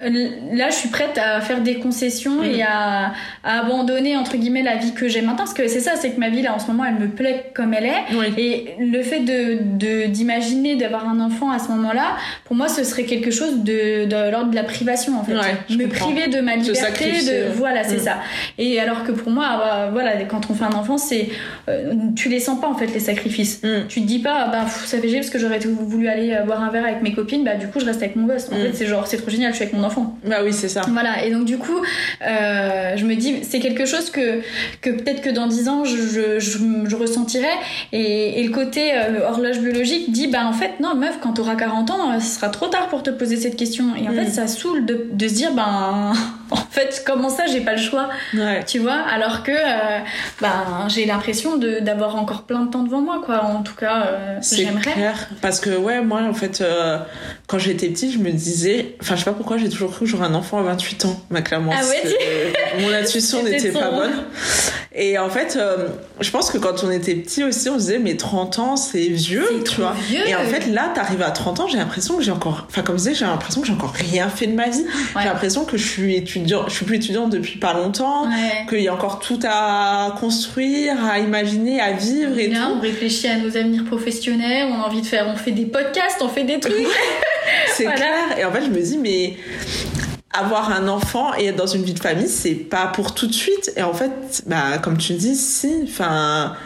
là 0.01 0.71
je 0.71 0.75
suis 0.75 0.89
prête 0.89 1.19
à 1.19 1.41
faire 1.41 1.61
des 1.61 1.77
concessions 1.77 2.43
et 2.43 2.59
mm. 2.59 2.67
à, 2.69 3.13
à, 3.43 3.61
abandonner 3.61 4.17
entre 4.17 4.37
guillemets 4.37 4.63
la 4.63 4.77
vie 4.77 4.95
que 4.95 5.09
j'ai 5.09 5.21
maintenant 5.21 5.37
parce 5.37 5.55
que 5.55 5.69
c'est 5.69 5.81
ça 5.81 5.93
c'est 5.97 6.11
que 6.11 6.21
ma 6.21 6.31
vie 6.31 6.43
là 6.43 6.55
en 6.55 6.59
ce 6.59 6.67
moment 6.69 6.85
elle 6.85 6.99
me 6.99 7.09
plaît 7.09 7.51
comme 7.55 7.75
elle 7.75 7.87
est. 7.87 8.05
Et 8.39 8.75
le 8.79 9.03
fait 9.03 9.21
de 9.21 10.07
d'imaginer 10.07 10.77
d'avoir 10.77 11.09
un 11.09 11.21
enfant 11.21 11.51
à 11.51 11.59
ce 11.59 11.69
moment 11.69 11.93
là 11.93 12.17
pour 12.45 12.57
moi 12.57 12.69
ce 12.69 12.85
serait 12.85 13.05
quelque 13.05 13.31
chose 13.31 13.59
de, 13.59 14.05
de 14.07 14.31
l'ordre 14.31 14.51
de 14.51 14.57
la 14.57 14.65
privation 14.65 15.19
en 15.19 15.25
fait. 15.25 15.35
Me 15.71 15.87
priver 15.89 16.29
de 16.29 16.41
ma 16.41 16.57
liberté 16.57 17.13
de 17.23 17.53
voilà 17.55 17.85
c'est 17.85 17.97
mm. 17.97 18.01
ça 18.01 18.17
et 18.59 18.81
alors 18.81 19.05
que 19.05 19.13
pour 19.13 19.31
moi, 19.31 19.45
bah, 19.59 19.91
voilà, 19.93 20.13
quand 20.25 20.51
on 20.51 20.55
fait 20.55 20.65
un 20.65 20.73
enfant, 20.73 20.99
c'est 20.99 21.29
euh, 21.69 21.93
tu 22.17 22.29
les 22.29 22.41
sens 22.41 22.61
pas 22.61 22.69
en 22.69 22.75
fait 22.75 22.87
les 22.87 23.01
sacrifices. 23.01 23.63
Mm. 23.63 23.87
Tu 23.89 24.03
te 24.03 24.07
dis 24.07 24.19
pas, 24.19 24.49
bah 24.49 24.67
ça 24.69 24.99
fait 24.99 25.09
génial 25.09 25.21
parce 25.21 25.31
que 25.31 25.39
j'aurais 25.39 25.59
voulu 25.59 26.09
aller 26.09 26.33
euh, 26.33 26.43
boire 26.43 26.63
un 26.63 26.71
verre 26.71 26.85
avec 26.85 27.03
mes 27.03 27.13
copines, 27.13 27.45
bah 27.45 27.55
du 27.55 27.69
coup 27.69 27.81
je 27.81 27.87
reste 27.87 28.03
avec 28.03 28.17
mon 28.17 28.27
gosse. 28.27 28.49
En 28.53 28.57
mm. 28.57 28.63
fait, 28.63 28.73
c'est 28.75 28.87
genre 28.87 29.07
c'est 29.07 29.19
trop 29.19 29.31
génial, 29.31 29.51
je 29.53 29.57
suis 29.57 29.65
avec 29.65 29.75
mon 29.75 29.85
enfant. 29.85 30.19
Bah 30.25 30.39
oui, 30.45 30.53
c'est 30.53 30.69
ça. 30.69 30.83
Voilà. 30.89 31.25
Et 31.25 31.31
donc 31.31 31.45
du 31.45 31.59
coup, 31.59 31.79
euh, 32.27 32.97
je 32.97 33.05
me 33.05 33.15
dis, 33.15 33.39
c'est 33.43 33.61
quelque 33.61 33.87
chose 33.87 34.11
que 34.11 34.41
que 34.81 34.91
peut-être 34.91 35.23
que 35.23 35.31
dans 35.31 35.47
10 35.47 35.69
ans 35.69 35.85
je, 35.85 35.97
je, 35.97 36.39
je, 36.41 36.97
ressentirai. 36.97 37.49
Et, 37.93 38.41
et, 38.41 38.45
le 38.45 38.51
côté 38.51 38.93
horloge 39.27 39.59
biologique 39.61 40.13
dit, 40.13 40.29
bah 40.29 40.47
en 40.47 40.53
fait 40.53 40.81
non, 40.81 40.95
meuf, 40.95 41.19
quand 41.21 41.33
t'auras 41.33 41.57
40 41.57 41.91
ans, 41.91 42.21
ce 42.21 42.27
sera 42.27 42.49
trop 42.49 42.67
tard 42.67 42.89
pour 42.89 43.03
te 43.03 43.11
poser 43.11 43.37
cette 43.37 43.57
question. 43.57 43.95
Et 43.97 44.09
en 44.09 44.13
mm. 44.13 44.17
fait, 44.17 44.31
ça 44.31 44.47
saoule 44.47 44.85
de, 44.85 45.09
de 45.13 45.29
se 45.29 45.35
dire, 45.35 45.53
ben 45.53 46.13
en 46.51 46.57
fait, 46.57 47.03
comment 47.07 47.29
ça, 47.29 47.47
j'ai 47.47 47.61
pas 47.61 47.73
le 47.73 47.79
choix? 47.79 48.09
Tu 48.67 48.79
vois, 48.79 49.01
alors 49.01 49.43
que 49.43 49.53
euh, 49.53 50.01
ben, 50.41 50.87
j'ai 50.89 51.05
l'impression 51.05 51.57
d'avoir 51.57 52.17
encore 52.17 52.43
plein 52.43 52.65
de 52.65 52.71
temps 52.71 52.83
devant 52.83 53.01
moi, 53.01 53.23
quoi. 53.25 53.45
En 53.45 53.63
tout 53.63 53.75
cas, 53.75 54.07
euh, 54.07 54.39
j'aimerais. 54.41 54.93
Clair. 54.93 55.29
Parce 55.41 55.61
que, 55.61 55.77
ouais, 55.77 56.01
moi, 56.03 56.23
en 56.23 56.35
fait, 56.35 56.61
euh, 56.61 56.99
quand 57.47 57.59
j'étais 57.59 57.89
petite, 57.89 58.13
je 58.13 58.19
me 58.19 58.31
disais. 58.31 58.97
Enfin, 59.01 59.15
je 59.17 59.21
sais 59.21 59.31
pas 59.31 59.37
pourquoi, 59.37 59.57
j'ai 59.59 59.69
toujours 59.69 59.91
cru 59.91 60.05
que 60.05 60.11
j'aurais 60.11 60.27
un 60.27 60.35
enfant 60.35 60.59
à 60.59 60.63
28 60.63 61.05
ans, 61.05 61.21
ma. 61.31 61.41
Ah 61.51 61.59
ouais, 61.61 62.53
Mon 62.81 62.93
intuition 62.93 63.43
n'était 63.43 63.71
pas 63.71 63.91
bonne. 63.91 64.25
Et 64.97 65.19
en 65.19 65.29
fait, 65.29 65.59
je 66.21 66.31
pense 66.31 66.51
que 66.51 66.59
quand 66.59 66.85
on 66.85 66.91
était 66.91 67.15
petit 67.15 67.45
aussi, 67.45 67.69
on 67.69 67.75
se 67.75 67.81
disait, 67.81 67.99
mais 67.99 68.17
30 68.17 68.59
ans, 68.59 68.77
c'est 68.77 69.09
vieux, 69.09 69.63
tu 69.65 69.81
vois. 69.81 69.95
Et 70.27 70.35
en 70.35 70.45
fait, 70.45 70.67
là, 70.67 70.91
t'arrives 70.95 71.23
à 71.23 71.31
30 71.31 71.61
ans, 71.61 71.69
j'ai 71.69 71.79
l'impression 71.79 72.17
que 72.17 72.23
j'ai 72.23 72.31
encore. 72.31 72.67
Enfin, 72.69 72.83
comme 72.83 72.97
je 72.97 73.05
disais, 73.05 73.15
j'ai 73.15 73.25
l'impression 73.25 73.61
que 73.61 73.67
j'ai 73.67 73.73
encore 73.73 73.93
rien 73.93 74.29
fait 74.29 74.47
de 74.47 74.55
ma 74.55 74.69
vie. 74.69 74.85
J'ai 75.19 75.29
l'impression 75.29 75.65
que 75.65 75.77
je 75.77 75.87
suis 75.87 76.17
étudiant, 76.17 76.65
je 76.69 76.75
suis 76.75 76.85
plus 76.85 76.97
étudiante 76.97 77.31
depuis 77.31 77.59
pas 77.59 77.75
longtemps, 77.75 78.14
qu'il 78.69 78.81
y 78.81 78.89
a 78.89 78.95
encore 78.95 79.19
tout 79.19 79.39
à 79.49 80.15
construire, 80.19 80.95
à 81.05 81.19
imaginer, 81.19 81.81
à 81.81 81.93
vivre 81.93 82.39
et 82.39 82.51
tout. 82.51 82.57
On 82.77 82.81
réfléchit 82.81 83.29
à 83.29 83.37
nos 83.39 83.57
avenirs 83.57 83.85
professionnels, 83.85 84.69
on 84.71 84.83
a 84.83 84.87
envie 84.87 85.01
de 85.03 85.07
faire, 85.07 85.27
on 85.33 85.37
fait 85.37 85.53
des 85.53 85.67
podcasts, 85.67 86.21
on 86.21 86.29
fait 86.29 86.45
des 86.45 86.61
trucs. 86.61 86.75
c'est 87.69 87.85
clair. 87.85 88.39
Et 88.39 88.45
en 88.45 88.53
fait, 88.53 88.65
je 88.65 88.71
me 88.71 88.81
dis, 88.81 88.99
mais 88.99 89.37
avoir 90.37 90.73
un 90.73 90.89
enfant 90.89 91.33
et 91.39 91.47
être 91.47 91.57
dans 91.57 91.67
une 91.69 91.85
vie 91.85 91.95
de 91.95 92.01
famille, 92.01 92.27
c'est 92.27 92.55
pas 92.55 92.87
pour 92.87 93.15
tout 93.15 93.29
de 93.29 93.33
suite. 93.33 93.73
Et 93.77 93.83
en 93.83 93.95
fait, 93.95 94.11
bah, 94.47 94.79
comme 94.83 94.99
tu 94.99 95.13
dis, 95.13 95.37
si, 95.37 95.73
enfin, 95.85 96.57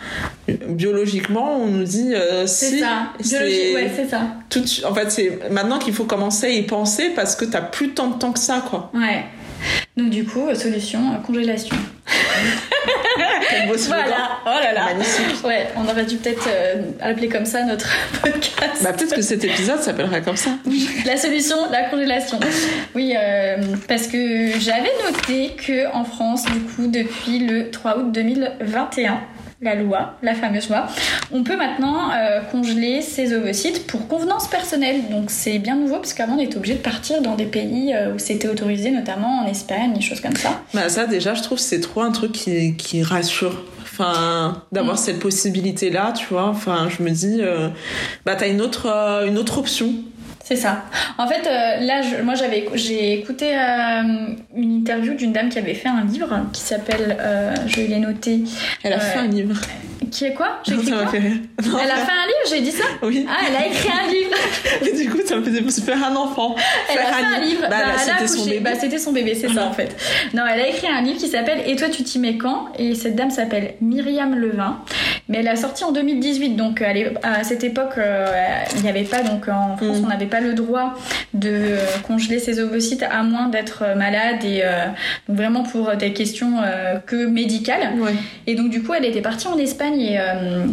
biologiquement, 0.69 1.57
on 1.61 1.67
nous 1.67 1.85
dit 1.85 2.15
euh, 2.15 2.47
C'est 2.47 2.71
si. 2.71 2.81
ça. 2.81 3.13
Ouais, 3.21 3.91
c'est 3.95 4.09
ça. 4.09 4.23
tout 4.49 4.61
de 4.61 4.67
suite- 4.67 4.85
en 4.87 4.95
fait, 4.95 5.11
c'est 5.11 5.51
maintenant 5.51 5.79
qu'il 5.79 5.93
faut 5.93 6.05
commencer 6.05 6.47
à 6.47 6.51
y 6.51 6.63
penser 6.63 7.11
parce 7.15 7.37
que 7.37 7.45
t'as 7.45 7.61
plus 7.61 7.91
tant 7.91 8.09
de 8.09 8.19
temps 8.19 8.33
que 8.33 8.39
ça, 8.39 8.63
quoi. 8.71 8.91
Ouais. 8.95 9.25
Donc 9.97 10.11
du 10.11 10.25
coup, 10.25 10.55
solution, 10.55 11.01
euh, 11.13 11.17
congélation. 11.27 11.77
Quel 13.51 13.69
beau. 13.69 13.75
Voilà. 13.77 14.39
Oh 14.47 14.51
là 14.63 14.73
là. 14.73 14.85
Magnifique. 14.87 15.45
Ouais, 15.45 15.67
on 15.77 15.89
aurait 15.89 16.05
dû 16.05 16.17
peut-être 16.17 16.47
euh, 16.49 16.83
appeler 17.01 17.29
comme 17.29 17.45
ça 17.45 17.65
notre 17.65 17.89
podcast. 18.23 18.83
Bah, 18.83 18.93
peut-être 18.93 19.15
que 19.15 19.23
cet 19.23 19.45
épisode 19.45 19.81
s'appellerait 19.81 20.23
comme 20.23 20.37
ça. 20.37 20.51
La 21.05 21.17
solution, 21.17 21.57
la 21.71 21.85
congélation. 21.85 22.39
Oui, 22.95 23.15
euh, 23.17 23.57
parce 23.89 24.07
que 24.07 24.59
j'avais 24.59 24.93
noté 25.05 25.57
que 25.57 25.93
en 25.95 26.05
France, 26.05 26.45
du 26.45 26.61
coup, 26.61 26.87
depuis 26.87 27.41
le 27.41 27.71
3 27.71 27.99
août 27.99 28.13
2021, 28.13 29.21
la 29.61 29.75
loi, 29.75 30.15
la 30.23 30.35
fameuse 30.35 30.69
loi, 30.69 30.87
on 31.33 31.43
peut 31.43 31.57
maintenant 31.57 32.11
euh, 32.13 32.41
congeler 32.53 33.03
ses 33.03 33.35
ovocytes 33.35 33.87
pour 33.87 34.07
convenance 34.07 34.47
personnelle. 34.49 35.09
Donc 35.11 35.31
c'est 35.31 35.59
bien 35.59 35.75
nouveau 35.77 35.97
parce 35.97 36.15
qu'avant 36.15 36.37
on 36.37 36.39
était 36.39 36.57
obligé 36.57 36.75
de 36.75 36.81
partir 36.83 37.23
dans 37.23 37.35
des 37.35 37.47
pays 37.47 37.93
euh, 37.93 38.15
où 38.15 38.19
c'était 38.19 38.49
autorisé, 38.49 38.91
notamment 38.91 39.41
en 39.41 39.47
Espagne, 39.47 39.93
des 39.95 40.01
choses 40.01 40.21
comme 40.21 40.37
ça. 40.37 40.61
Bah, 40.75 40.89
ça, 40.89 41.07
déjà, 41.07 41.35
je 41.35 41.43
trouve 41.43 41.59
c'est 41.59 41.81
trop 41.81 42.03
un 42.03 42.13
truc 42.13 42.33
qui, 42.33 42.77
qui 42.77 43.03
rassure. 43.03 43.65
Enfin, 43.83 44.63
d'avoir 44.71 44.95
Mm. 44.95 44.99
cette 44.99 45.19
possibilité-là, 45.19 46.13
tu 46.17 46.27
vois. 46.31 46.47
Enfin, 46.49 46.89
je 46.89 47.03
me 47.03 47.11
dis, 47.11 47.39
euh, 47.41 47.69
bah, 48.25 48.37
t'as 48.37 48.49
une 48.49 48.61
autre, 48.61 48.87
euh, 48.87 49.27
une 49.27 49.37
autre 49.39 49.59
option. 49.59 49.93
C'est 50.49 50.57
ça. 50.57 50.85
En 51.19 51.27
fait, 51.29 51.47
euh, 51.47 51.85
là, 51.85 52.01
je- 52.01 52.23
moi, 52.23 52.35
j'avais, 52.35 52.67
j'ai 52.73 53.19
écouté 53.21 53.51
euh, 53.55 54.29
une 54.57 54.77
interview 54.79 55.13
d'une 55.13 55.31
dame 55.31 55.51
qui 55.51 55.59
avait 55.59 55.75
fait 55.75 55.91
un 55.91 56.05
livre 56.07 56.47
qui 56.55 56.63
s'appelle, 56.63 57.19
euh, 57.21 57.55
je 57.67 57.83
l'ai 57.83 57.99
noté, 57.99 58.45
Elle 58.83 58.95
a 58.95 58.99
fait 58.99 59.19
un 59.19 59.27
livre. 59.27 59.61
Qui 60.11 60.25
est 60.27 60.35
quoi? 60.35 60.59
J'ai 60.67 60.75
ça 60.77 60.81
écrit 60.81 60.91
m'a 60.93 61.03
quoi? 61.03 61.11
fait 61.13 61.19
rire. 61.19 61.37
Non, 61.67 61.79
Elle 61.83 61.91
a 61.91 61.97
fait 61.97 62.13
un 62.13 62.27
livre, 62.27 62.49
j'ai 62.51 62.61
dit 62.61 62.73
ça? 62.73 62.85
Oui. 63.03 63.27
Ah, 63.29 63.37
elle 63.49 63.57
a 63.57 63.67
écrit 63.67 63.89
un 63.91 64.11
livre. 64.11 64.31
Et 64.87 64.97
du 65.05 65.11
coup, 65.11 65.19
ça 65.25 65.37
me 65.37 65.45
faisait 65.45 65.63
faire 65.83 66.05
un 66.05 66.15
enfant. 66.17 66.55
Elle 66.91 66.99
a 66.99 67.05
fait 67.13 67.25
un 67.25 67.41
livre. 67.41 67.63
Bah, 67.63 67.69
Bah, 67.71 67.77
elle 68.19 68.25
a 68.25 68.29
son 68.29 68.45
bébé. 68.45 68.61
Bah, 68.61 68.71
c'était 68.79 68.99
son 68.99 69.13
bébé, 69.13 69.35
c'est 69.35 69.49
ça 69.53 69.65
en 69.67 69.73
fait. 69.73 69.97
Non, 70.35 70.43
elle 70.53 70.61
a 70.61 70.69
écrit 70.69 70.89
un 70.89 71.01
livre 71.03 71.19
qui 71.19 71.29
s'appelle 71.29 71.63
Et 71.67 71.77
toi 71.77 71.89
tu 71.89 72.03
t'y 72.03 72.19
mets 72.19 72.37
quand? 72.37 72.69
Et 72.79 72.95
cette 72.95 73.17
dame 73.17 73.31
s'appelle 73.31 73.75
Myriam 73.81 74.35
Levin. 74.35 74.79
Mais 75.29 75.39
elle 75.39 75.49
a 75.49 75.57
sorti 75.57 75.85
en 75.85 75.93
2018, 75.93 76.57
donc 76.57 76.81
à 76.81 76.93
l'é- 76.95 77.13
à 77.23 77.45
cette 77.45 77.63
époque, 77.63 77.93
euh, 77.99 78.27
il 78.77 78.83
n'y 78.83 78.89
avait 78.89 79.03
pas, 79.05 79.23
donc 79.23 79.47
en 79.49 79.77
France, 79.77 79.99
Mm. 79.99 80.05
on 80.05 80.09
n'avait 80.09 80.25
pas 80.27 80.41
le 80.41 80.55
droit 80.55 80.95
de 81.35 81.51
euh, 81.51 81.79
congeler 82.07 82.39
ses 82.39 82.61
ovocytes 82.61 83.03
à 83.03 83.23
moins 83.23 83.49
d'être 83.49 83.83
euh, 83.85 83.95
malade 83.95 84.43
et 84.45 84.63
euh, 84.65 84.87
donc 85.29 85.37
vraiment 85.37 85.63
pour 85.65 85.95
des 85.97 86.15
questions 86.15 86.55
euh, 86.65 86.97
que 87.07 87.27
médicales. 87.27 87.93
Ouais. 87.99 88.13
Et 88.47 88.55
donc 88.55 88.71
du 88.71 88.83
coup, 88.83 88.95
elle 88.95 89.05
était 89.05 89.21
partie 89.21 89.49
en 89.49 89.59
Espagne 89.59 89.98
et 89.99 90.19
euh, 90.19 90.67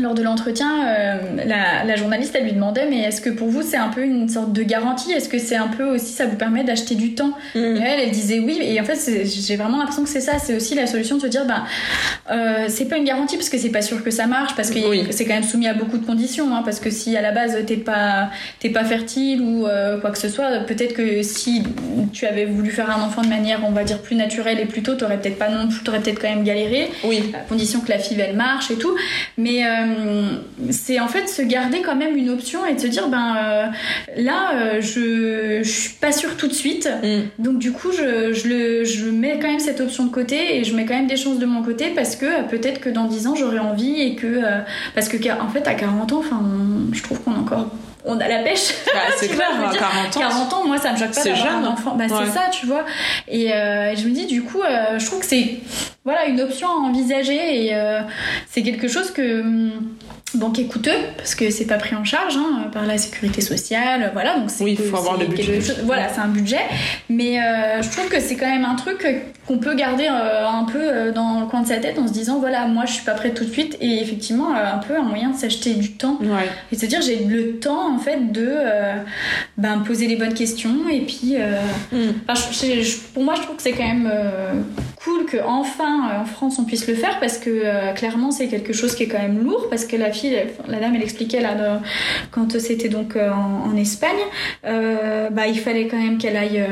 lors 0.00 0.14
de 0.14 0.22
l'entretien, 0.22 0.86
euh, 0.86 1.16
la, 1.46 1.84
la 1.84 1.96
journaliste, 1.96 2.34
elle 2.36 2.44
lui 2.44 2.52
demandait, 2.52 2.86
mais 2.88 3.00
est-ce 3.00 3.20
que 3.20 3.30
pour 3.30 3.48
vous 3.48 3.62
c'est 3.62 3.76
un 3.76 3.88
peu 3.88 4.02
une 4.04 4.28
sorte 4.28 4.52
de 4.52 4.62
garantie? 4.62 5.12
Est-ce 5.12 5.28
que 5.28 5.38
c'est 5.38 5.56
un 5.56 5.68
peu 5.68 5.84
aussi, 5.84 6.12
ça 6.12 6.26
vous 6.26 6.36
permet 6.36 6.64
d'acheter 6.64 6.94
du 6.94 7.14
temps? 7.14 7.32
Mm. 7.54 7.58
Et 7.58 7.80
elle, 7.84 8.00
elle 8.00 8.10
disait 8.10 8.38
oui. 8.40 8.58
Et 8.62 8.80
en 8.80 8.84
fait, 8.84 8.98
j'ai 9.24 9.56
vraiment 9.56 9.78
l'impression 9.78 10.02
que 10.02 10.08
c'est 10.08 10.20
ça. 10.20 10.38
C'est 10.38 10.54
aussi 10.54 10.74
la 10.74 10.86
solution 10.86 11.16
de 11.16 11.22
se 11.22 11.26
dire, 11.26 11.44
ben, 11.46 11.64
euh, 12.30 12.66
c'est 12.68 12.86
pas 12.86 12.96
une 12.96 13.04
garantie 13.04 13.36
parce 13.36 13.48
que 13.48 13.58
c'est 13.58 13.70
pas 13.70 13.82
sûr 13.82 14.02
que 14.02 14.10
ça 14.10 14.26
marche, 14.26 14.54
parce 14.56 14.70
que 14.70 14.78
Oui. 14.88 15.04
c'est 15.10 15.24
quand 15.24 15.34
même 15.34 15.42
soumis 15.42 15.68
à 15.68 15.74
beaucoup 15.74 15.98
de 15.98 16.06
conditions. 16.06 16.54
hein, 16.54 16.62
parce 16.64 16.80
que 16.80 16.90
si 16.90 17.16
à 17.16 17.22
la 17.22 17.32
base 17.32 17.56
t'es 17.66 17.76
pas, 17.76 18.30
t'es 18.60 18.70
pas 18.70 18.84
fertile 18.84 19.40
ou 19.42 19.66
euh, 19.66 19.98
quoi 20.00 20.10
que 20.10 20.18
ce 20.18 20.28
soit, 20.28 20.60
peut-être 20.66 20.94
que 20.94 21.22
si 21.22 21.62
tu 22.12 22.26
avais 22.26 22.44
voulu 22.46 22.70
faire 22.70 22.90
un 22.90 23.02
enfant 23.02 23.22
de 23.22 23.28
manière, 23.28 23.60
on 23.66 23.70
va 23.72 23.84
dire, 23.84 23.98
plus 23.98 24.16
naturelle 24.16 24.58
et 24.60 24.66
plus 24.66 24.82
tôt, 24.82 24.94
t'aurais 24.94 25.18
peut-être 25.18 25.38
pas 25.38 25.48
non 25.48 25.68
plus, 25.68 25.82
t'aurais 25.82 26.00
peut-être 26.00 26.20
quand 26.20 26.28
même 26.28 26.44
galéré 26.44 26.90
Oui. 27.04 27.32
à 27.34 27.38
condition 27.48 27.80
que 27.80 27.88
la 27.90 27.98
FIV 27.98 28.20
elle 28.20 28.36
marche 28.36 28.70
et 28.70 28.76
tout. 28.76 28.94
Mais 29.38 29.62
euh, 29.98 30.28
c'est 30.70 31.00
en 31.00 31.08
fait 31.08 31.28
se 31.28 31.42
garder 31.42 31.82
quand 31.82 31.96
même 31.96 32.16
une 32.16 32.30
option 32.30 32.64
et 32.66 32.74
de 32.74 32.80
se 32.80 32.86
dire 32.86 33.08
ben 33.08 33.34
euh, 33.36 33.66
là 34.16 34.52
euh, 34.54 34.80
je, 34.80 35.60
je 35.62 35.70
suis 35.70 35.94
pas 35.94 36.12
sûre 36.12 36.36
tout 36.36 36.48
de 36.48 36.52
suite. 36.52 36.88
Mm. 37.02 37.42
Donc 37.42 37.58
du 37.58 37.72
coup 37.72 37.90
je, 37.92 38.32
je, 38.32 38.48
le, 38.48 38.84
je 38.84 39.06
mets 39.10 39.38
quand 39.40 39.48
même 39.48 39.60
cette 39.60 39.80
option 39.80 40.04
de 40.06 40.10
côté 40.10 40.56
et 40.58 40.64
je 40.64 40.74
mets 40.74 40.86
quand 40.86 40.94
même 40.94 41.06
des 41.06 41.16
chances 41.16 41.38
de 41.38 41.46
mon 41.46 41.62
côté 41.62 41.92
parce 41.94 42.16
que 42.16 42.48
peut-être 42.48 42.80
que 42.80 42.88
dans 42.88 43.04
10 43.04 43.26
ans 43.26 43.34
j'aurai 43.34 43.58
envie 43.58 44.00
et 44.00 44.14
que 44.14 44.40
parce 44.94 45.08
que 45.08 45.16
en 45.40 45.48
fait 45.48 45.66
à 45.66 45.74
40 45.74 46.12
ans 46.12 46.18
enfin 46.18 46.40
on- 46.42 46.79
je 46.92 47.02
trouve 47.02 47.20
qu'on 47.22 47.34
a 47.34 47.38
encore 47.38 47.66
on 48.06 48.18
a 48.18 48.28
la 48.28 48.38
pêche 48.42 48.72
Bah, 48.86 48.92
c'est 49.18 49.26
vois, 49.26 49.36
clair, 49.36 49.48
je 49.54 49.58
veux 49.60 49.66
à 49.66 49.70
dire, 49.72 49.80
40 49.80 50.16
ans. 50.16 50.20
40 50.20 50.52
ans, 50.54 50.66
moi, 50.66 50.78
ça 50.78 50.92
me 50.92 50.96
choque 50.96 51.14
pas 51.14 51.22
d'avoir 51.22 51.54
un 51.56 51.64
enfant. 51.66 51.94
Bah, 51.96 52.04
Ouais. 52.08 52.24
c'est 52.24 52.32
ça, 52.32 52.48
tu 52.50 52.64
vois. 52.64 52.86
Et 53.28 53.52
euh, 53.52 53.94
je 53.94 54.08
me 54.08 54.14
dis, 54.14 54.24
du 54.26 54.42
coup, 54.42 54.62
euh, 54.62 54.98
je 54.98 55.04
trouve 55.04 55.20
que 55.20 55.26
c'est 55.26 55.58
voilà, 56.02 56.24
une 56.26 56.40
option 56.40 56.68
à 56.68 56.76
envisager 56.88 57.66
et 57.66 57.74
euh, 57.74 58.00
c'est 58.48 58.62
quelque 58.62 58.88
chose 58.88 59.10
que. 59.10 59.40
hum, 59.42 59.72
Qui 60.54 60.62
est 60.62 60.66
coûteux 60.66 60.90
parce 61.16 61.34
que 61.34 61.50
c'est 61.50 61.64
pas 61.66 61.76
pris 61.76 61.94
en 61.94 62.04
charge 62.04 62.36
hein, 62.36 62.68
par 62.72 62.84
la 62.86 62.98
sécurité 62.98 63.40
sociale, 63.40 64.10
voilà. 64.12 64.38
Donc 64.38 64.48
c'est 64.50 64.64
Oui, 64.64 64.76
il 64.78 64.84
faut 64.84 64.96
avoir 64.96 65.16
le 65.18 65.26
budget. 65.26 65.60
chose- 65.60 65.80
voilà, 65.84 66.08
c'est 66.08 66.20
un 66.20 66.28
budget, 66.28 66.60
mais 67.08 67.40
euh, 67.40 67.82
je 67.82 67.88
trouve 67.90 68.08
que 68.08 68.20
c'est 68.20 68.36
quand 68.36 68.48
même 68.48 68.64
un 68.64 68.74
truc 68.74 69.06
qu'on 69.46 69.58
peut 69.58 69.74
garder 69.74 70.06
euh, 70.10 70.46
un 70.46 70.64
peu 70.64 70.78
euh, 70.80 71.12
dans 71.12 71.40
le 71.40 71.46
coin 71.46 71.62
de 71.62 71.66
sa 71.68 71.76
tête 71.78 71.98
en 71.98 72.06
se 72.08 72.12
disant 72.12 72.38
voilà, 72.40 72.66
moi 72.66 72.84
je 72.86 72.92
suis 72.94 73.04
pas 73.04 73.12
prête 73.14 73.34
tout 73.34 73.44
de 73.44 73.52
suite 73.52 73.76
et 73.80 74.00
effectivement 74.00 74.54
euh, 74.56 74.74
un 74.74 74.78
peu 74.78 74.96
un 74.96 75.02
moyen 75.02 75.30
de 75.30 75.36
s'acheter 75.36 75.74
du 75.74 75.92
temps 75.92 76.18
Ouais. 76.20 76.48
et 76.72 76.76
se 76.78 76.86
dire 76.86 77.00
j'ai 77.02 77.24
le 77.24 77.58
temps 77.58 77.94
en 77.94 77.98
fait 77.98 78.32
de 78.32 78.48
ben, 79.58 79.78
poser 79.80 80.06
les 80.06 80.16
bonnes 80.16 80.34
questions 80.34 80.88
et 80.90 81.00
puis 81.00 81.36
Mm. 81.92 81.96
enfin, 82.28 82.50
je- 82.52 82.82
je- 82.82 82.96
pour 83.14 83.22
moi 83.24 83.34
je 83.36 83.42
trouve 83.42 83.56
que 83.56 83.62
c'est 83.62 83.72
quand 83.72 83.86
même 83.86 84.10
cool 85.04 85.24
que 85.24 85.38
enfin 85.46 86.10
euh, 86.10 86.20
en 86.20 86.24
France 86.26 86.58
on 86.58 86.64
puisse 86.64 86.86
le 86.86 86.94
faire 86.94 87.18
parce 87.20 87.38
que 87.38 87.48
euh, 87.50 87.92
clairement 87.94 88.30
c'est 88.30 88.48
quelque 88.48 88.72
chose 88.72 88.94
qui 88.94 89.04
est 89.04 89.08
quand 89.08 89.18
même 89.18 89.42
lourd 89.42 89.68
parce 89.70 89.84
que 89.86 89.96
la 89.96 90.12
fille 90.12 90.34
elle- 90.34 90.50
la 90.68 90.78
dame 90.78 90.94
elle 90.94 91.02
expliquait 91.02 91.40
là 91.40 91.54
de- 91.54 91.84
quand 92.30 92.58
c'était 92.60 92.88
donc 92.90 93.16
euh, 93.16 93.30
en, 93.30 93.70
en 93.70 93.76
Espagne 93.76 94.10
euh, 94.66 95.30
bah 95.30 95.46
il 95.46 95.58
fallait 95.58 95.86
quand 95.86 95.96
même 95.98 96.18
qu'elle 96.18 96.36
aille 96.36 96.60
euh, 96.60 96.66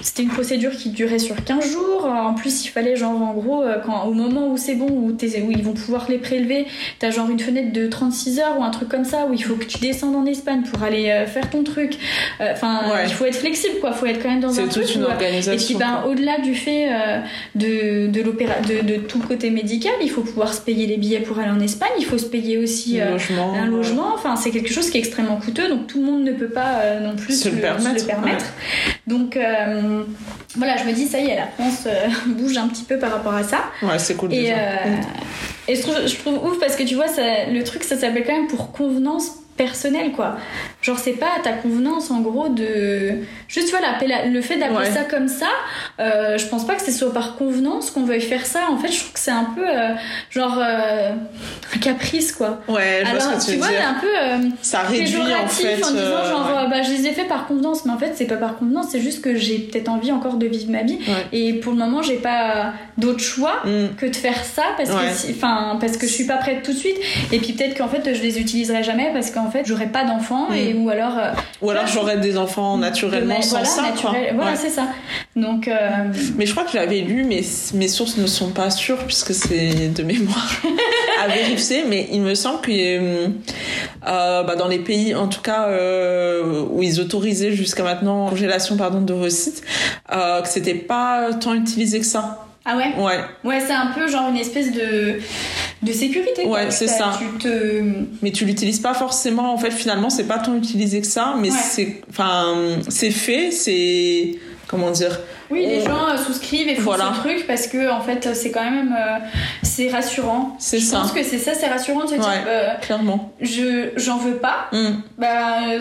c'était 0.00 0.22
une 0.22 0.28
procédure 0.30 0.70
qui 0.72 0.90
durait 0.90 1.18
sur 1.18 1.42
15 1.44 1.72
jours 1.72 2.04
en 2.06 2.34
plus 2.34 2.64
il 2.64 2.68
fallait 2.68 2.94
genre 2.96 3.20
en 3.20 3.32
gros 3.34 3.62
euh, 3.62 3.78
quand 3.84 4.04
au 4.04 4.12
moment 4.12 4.48
où 4.48 4.56
c'est 4.56 4.74
bon 4.74 4.86
où, 4.88 5.08
où 5.10 5.50
ils 5.50 5.62
vont 5.64 5.72
pouvoir 5.74 6.06
les 6.08 6.18
prélever 6.18 6.66
T'as 6.98 7.10
genre 7.10 7.28
une 7.30 7.38
fenêtre 7.40 7.72
de 7.72 7.86
36 7.88 8.38
heures 8.38 8.58
ou 8.58 8.62
un 8.62 8.70
truc 8.70 8.88
comme 8.88 9.04
ça 9.04 9.26
où 9.28 9.32
il 9.32 9.42
faut 9.42 9.54
que 9.56 9.64
tu 9.64 9.78
descendes 9.78 10.14
en 10.14 10.24
Espagne 10.26 10.62
pour 10.62 10.82
aller 10.82 11.10
euh, 11.10 11.26
faire 11.26 11.50
ton 11.50 11.64
truc. 11.64 11.96
Euh, 12.40 12.52
Enfin, 12.52 12.80
Ouais. 12.92 13.04
il 13.06 13.12
faut 13.12 13.24
être 13.24 13.36
flexible, 13.36 13.76
quoi. 13.80 13.92
Faut 13.92 14.06
être 14.06 14.22
quand 14.22 14.28
même 14.28 14.40
dans 14.40 14.58
un 14.60 14.68
truc. 14.68 14.94
une 14.94 15.02
où, 15.02 15.06
euh, 15.06 15.10
organisation. 15.10 15.52
et 15.52 15.56
puis, 15.56 15.74
ben, 15.74 16.04
au-delà 16.08 16.38
du 16.38 16.54
fait 16.54 16.88
euh, 16.92 17.18
de, 17.72 18.06
de, 18.08 18.22
l'opéra, 18.22 18.54
de, 18.60 18.86
de 18.86 18.96
tout 18.96 19.20
le 19.20 19.26
côté 19.26 19.50
médical, 19.50 19.92
il 20.02 20.10
faut 20.10 20.22
pouvoir 20.22 20.52
se 20.52 20.60
payer 20.60 20.86
les 20.86 20.96
billets 20.96 21.20
pour 21.20 21.38
aller 21.38 21.50
en 21.50 21.60
Espagne. 21.60 21.90
Il 21.98 22.04
faut 22.04 22.18
se 22.18 22.26
payer 22.26 22.58
aussi 22.58 23.00
euh, 23.00 23.12
logement. 23.12 23.54
un 23.54 23.66
logement. 23.66 24.14
Enfin, 24.14 24.36
c'est 24.36 24.50
quelque 24.50 24.72
chose 24.72 24.90
qui 24.90 24.98
est 24.98 25.00
extrêmement 25.00 25.36
coûteux, 25.36 25.68
donc 25.68 25.86
tout 25.86 26.00
le 26.00 26.06
monde 26.06 26.24
ne 26.24 26.32
peut 26.32 26.48
pas 26.48 26.80
euh, 26.82 27.00
non 27.00 27.16
plus 27.16 27.40
Se 27.40 27.48
le 27.48 27.56
permettre, 27.56 28.44
Donc, 29.06 29.36
euh, 29.36 30.02
voilà, 30.56 30.76
je 30.76 30.84
me 30.84 30.92
dis, 30.92 31.06
ça 31.06 31.20
y 31.20 31.28
est, 31.28 31.36
la 31.36 31.46
France 31.46 31.88
bouge 32.26 32.56
un 32.56 32.68
petit 32.68 32.84
peu 32.84 32.98
par 32.98 33.12
rapport 33.12 33.34
à 33.34 33.44
ça. 33.44 33.64
Ouais, 33.82 33.98
c'est 33.98 34.14
cool. 34.14 34.32
Et, 34.32 34.52
et 35.68 35.76
je, 35.76 35.80
trouve, 35.82 36.06
je 36.06 36.16
trouve 36.16 36.44
ouf 36.44 36.58
parce 36.58 36.76
que 36.76 36.82
tu 36.82 36.94
vois, 36.94 37.08
ça, 37.08 37.22
le 37.50 37.62
truc, 37.64 37.84
ça 37.84 37.96
s'appelle 37.96 38.24
quand 38.26 38.36
même 38.36 38.48
pour 38.48 38.72
convenance 38.72 39.30
personnelle, 39.56 40.12
quoi. 40.12 40.36
Genre, 40.82 40.98
c'est 40.98 41.12
pas 41.12 41.30
ta 41.42 41.52
convenance 41.52 42.10
en 42.10 42.20
gros 42.20 42.48
de. 42.48 43.12
Juste, 43.48 43.68
tu 43.68 43.76
vois, 43.76 43.80
la- 44.06 44.26
le 44.26 44.40
fait 44.42 44.56
d'appeler 44.56 44.78
Ouais. 44.78 44.90
ça 44.90 45.04
comme 45.04 45.28
ça, 45.28 45.46
euh, 46.00 46.36
je 46.38 46.46
pense 46.46 46.66
pas 46.66 46.74
que 46.74 46.82
ce 46.82 46.90
soit 46.92 47.12
par 47.12 47.36
convenance 47.36 47.90
qu'on 47.90 48.02
veuille 48.04 48.20
faire 48.20 48.44
ça. 48.44 48.62
En 48.70 48.76
fait, 48.78 48.88
je 48.90 48.98
trouve 48.98 49.12
que 49.12 49.18
c'est 49.20 49.30
un 49.30 49.44
peu 49.54 49.64
euh, 49.68 49.94
genre 50.30 50.58
euh, 50.58 51.10
un 51.74 51.78
caprice, 51.78 52.32
quoi. 52.32 52.60
Ouais, 52.68 53.02
je 53.04 53.10
vois 53.10 53.22
Alors, 53.22 53.22
ce 53.22 53.28
que 53.28 53.40
tu 53.40 53.46
tu 53.46 53.52
veux 53.52 53.58
vois, 53.58 53.68
dire. 53.68 53.88
un 53.88 53.94
peu. 54.00 54.06
euh, 54.06 54.48
Ça 54.60 54.80
réduit 54.80 55.16
en 55.20 55.46
fait. 55.48 55.74
en 55.84 55.90
disant 55.90 56.24
genre 56.28 56.62
ouais. 56.64 56.70
bah 56.70 56.82
je 56.82 56.90
les 56.90 57.06
ai 57.06 57.12
fait 57.12 57.24
par 57.24 57.46
convenance 57.46 57.84
mais 57.84 57.92
en 57.92 57.98
fait 57.98 58.12
c'est 58.16 58.24
pas 58.26 58.36
par 58.36 58.56
convenance 58.56 58.86
c'est 58.90 59.00
juste 59.00 59.22
que 59.22 59.34
j'ai 59.36 59.58
peut-être 59.58 59.88
envie 59.88 60.10
encore 60.12 60.34
de 60.34 60.46
vivre 60.46 60.70
ma 60.70 60.82
vie 60.82 60.98
Ouais. 61.08 61.26
et 61.32 61.54
pour 61.54 61.72
le 61.72 61.78
moment 61.78 62.02
j'ai 62.02 62.16
pas 62.16 62.72
d'autre 62.98 63.20
choix 63.20 63.60
Mm. 63.64 63.94
que 63.96 64.06
de 64.06 64.16
faire 64.16 64.44
ça 64.44 64.62
parce 64.76 64.90
que 64.90 65.14
si- 65.14 65.32
enfin 65.36 65.76
parce 65.80 65.96
que 65.96 66.06
je 66.06 66.12
suis 66.12 66.26
pas 66.26 66.36
prête 66.36 66.62
tout 66.62 66.72
de 66.72 66.76
suite 66.78 66.96
et 67.32 67.38
puis 67.38 67.52
peut-être 67.52 67.76
qu'en 67.76 67.88
fait 67.88 68.14
je 68.14 68.22
les 68.22 68.38
utiliserai 68.40 68.82
jamais 68.82 69.10
parce 69.12 69.30
qu'en 69.30 69.50
fait 69.50 69.62
j'aurai 69.66 69.86
pas 69.86 70.04
d'enfants 70.04 70.48
Mm. 70.50 70.54
et 70.54 70.71
ou 70.74 70.88
alors 70.90 71.18
euh, 71.18 71.30
Ou 71.62 71.70
alors 71.70 71.86
j'aurais 71.86 72.18
des 72.18 72.36
enfants 72.36 72.76
naturellement 72.76 73.38
de 73.38 73.44
sans 73.44 73.64
ça. 73.64 73.82
naturel- 73.82 74.32
voilà 74.34 74.52
Ouais. 74.52 74.56
c'est 74.60 74.70
ça 74.70 74.86
donc 75.36 75.68
euh, 75.68 75.72
Mais 76.36 76.46
je 76.46 76.52
crois 76.52 76.64
que 76.64 76.72
j'avais 76.72 77.00
lu, 77.00 77.24
mais 77.24 77.42
mes 77.74 77.88
sources 77.88 78.16
ne 78.18 78.26
sont 78.26 78.50
pas 78.50 78.70
sûres 78.70 78.98
puisque 79.06 79.32
c'est 79.34 79.88
de 79.88 80.02
mémoire 80.02 80.50
à 81.24 81.28
vérifier. 81.28 81.84
Mais 81.88 82.08
il 82.12 82.20
me 82.20 82.34
semble 82.34 82.60
que 82.60 82.70
euh, 82.70 83.28
bah, 84.02 84.56
dans 84.56 84.68
les 84.68 84.78
pays, 84.78 85.14
en 85.14 85.28
tout 85.28 85.40
cas, 85.40 85.68
où 86.70 86.82
ils 86.82 87.00
autorisaient 87.00 87.52
jusqu'à 87.52 87.82
maintenant 87.82 88.28
congélation 88.28 88.76
pardon 88.76 89.00
d'ovocytes, 89.00 89.62
euh, 90.12 90.42
que 90.42 90.48
c'était 90.48 90.74
pas 90.74 91.30
tant 91.40 91.54
utilisé 91.54 92.00
que 92.00 92.06
ça. 92.06 92.44
ah 92.64 92.76
ouais? 92.76 92.92
Ouais. 92.98 93.20
ouais 93.44 93.60
c'est 93.60 93.72
un 93.72 93.86
peu 93.94 94.06
genre 94.08 94.28
une 94.28 94.36
espèce 94.36 94.70
de 94.72 95.18
de 95.82 95.92
sécurité. 95.92 96.46
Ouais, 96.46 96.70
c'est 96.70 96.86
ça. 96.88 97.18
tu 97.18 97.38
te 97.38 97.82
Mais 98.22 98.30
tu 98.30 98.44
l'utilises 98.44 98.80
pas 98.80 98.94
forcément. 98.94 99.52
En 99.52 99.58
fait, 99.58 99.70
finalement, 99.72 100.10
c'est 100.10 100.24
pas 100.28 100.38
tant 100.38 100.54
utilisé 100.54 101.00
que 101.00 101.06
ça. 101.06 101.34
Mais 101.38 101.50
Ouais. 101.50 101.56
c'est, 101.60 102.02
enfin, 102.10 102.54
c'est 102.88 103.10
fait. 103.10 103.50
C'est 103.50 104.36
comment 104.68 104.90
dire 104.90 105.18
Oui, 105.50 105.66
les 105.66 105.82
gens 105.82 106.08
euh, 106.08 106.16
souscrivent 106.16 106.68
et 106.68 106.76
font 106.76 106.82
Voilà. 106.82 107.12
ce 107.14 107.20
truc 107.20 107.46
parce 107.46 107.66
que 107.66 107.90
en 107.90 108.00
fait 108.00 108.26
c'est 108.34 108.50
quand 108.50 108.64
même 108.64 108.94
euh, 108.98 109.18
c'est 109.62 109.90
rassurant. 109.90 110.56
C'est 110.58 110.78
Je 110.78 110.84
ça. 110.86 110.98
pense 111.00 111.12
que 111.12 111.22
c'est 111.22 111.36
ça, 111.36 111.52
c'est 111.52 111.66
rassurant 111.66 112.04
de 112.04 112.08
se 112.10 112.14
dire, 112.14 112.22
Ouais. 112.24 112.44
euh, 112.46 112.68
Clairement. 112.80 113.32
je 113.40 113.90
j'en 113.96 114.16
veux 114.16 114.36
pas. 114.36 114.68
Mm. 114.72 114.92
Bah, 115.18 115.28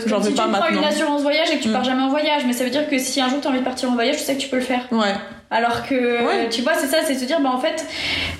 J'en 0.07 0.19
veux 0.19 0.31
si 0.31 0.35
pas 0.35 0.43
tu 0.43 0.51
prends 0.51 0.67
une 0.67 0.83
assurance 0.83 1.21
voyage 1.21 1.49
et 1.51 1.57
que 1.57 1.63
tu 1.63 1.69
Mm. 1.69 1.73
pars 1.73 1.83
jamais 1.85 2.01
en 2.01 2.09
voyage, 2.09 2.41
mais 2.45 2.51
ça 2.51 2.65
veut 2.65 2.69
dire 2.69 2.89
que 2.89 2.97
si 2.97 3.21
un 3.21 3.29
jour 3.29 3.39
tu 3.39 3.47
as 3.47 3.51
envie 3.51 3.59
de 3.59 3.63
partir 3.63 3.89
en 3.89 3.93
voyage, 3.93 4.17
tu 4.17 4.23
sais 4.23 4.35
que 4.35 4.41
tu 4.41 4.49
peux 4.49 4.57
le 4.57 4.61
faire. 4.63 4.85
Ouais. 4.91 5.13
Alors 5.51 5.87
que, 5.87 5.95
Ouais. 6.27 6.49
tu 6.49 6.61
vois, 6.63 6.73
c'est 6.75 6.87
ça, 6.87 6.97
c'est 7.07 7.15
se 7.15 7.23
dire, 7.23 7.39
bah 7.39 7.51
en 7.53 7.59
fait, 7.59 7.85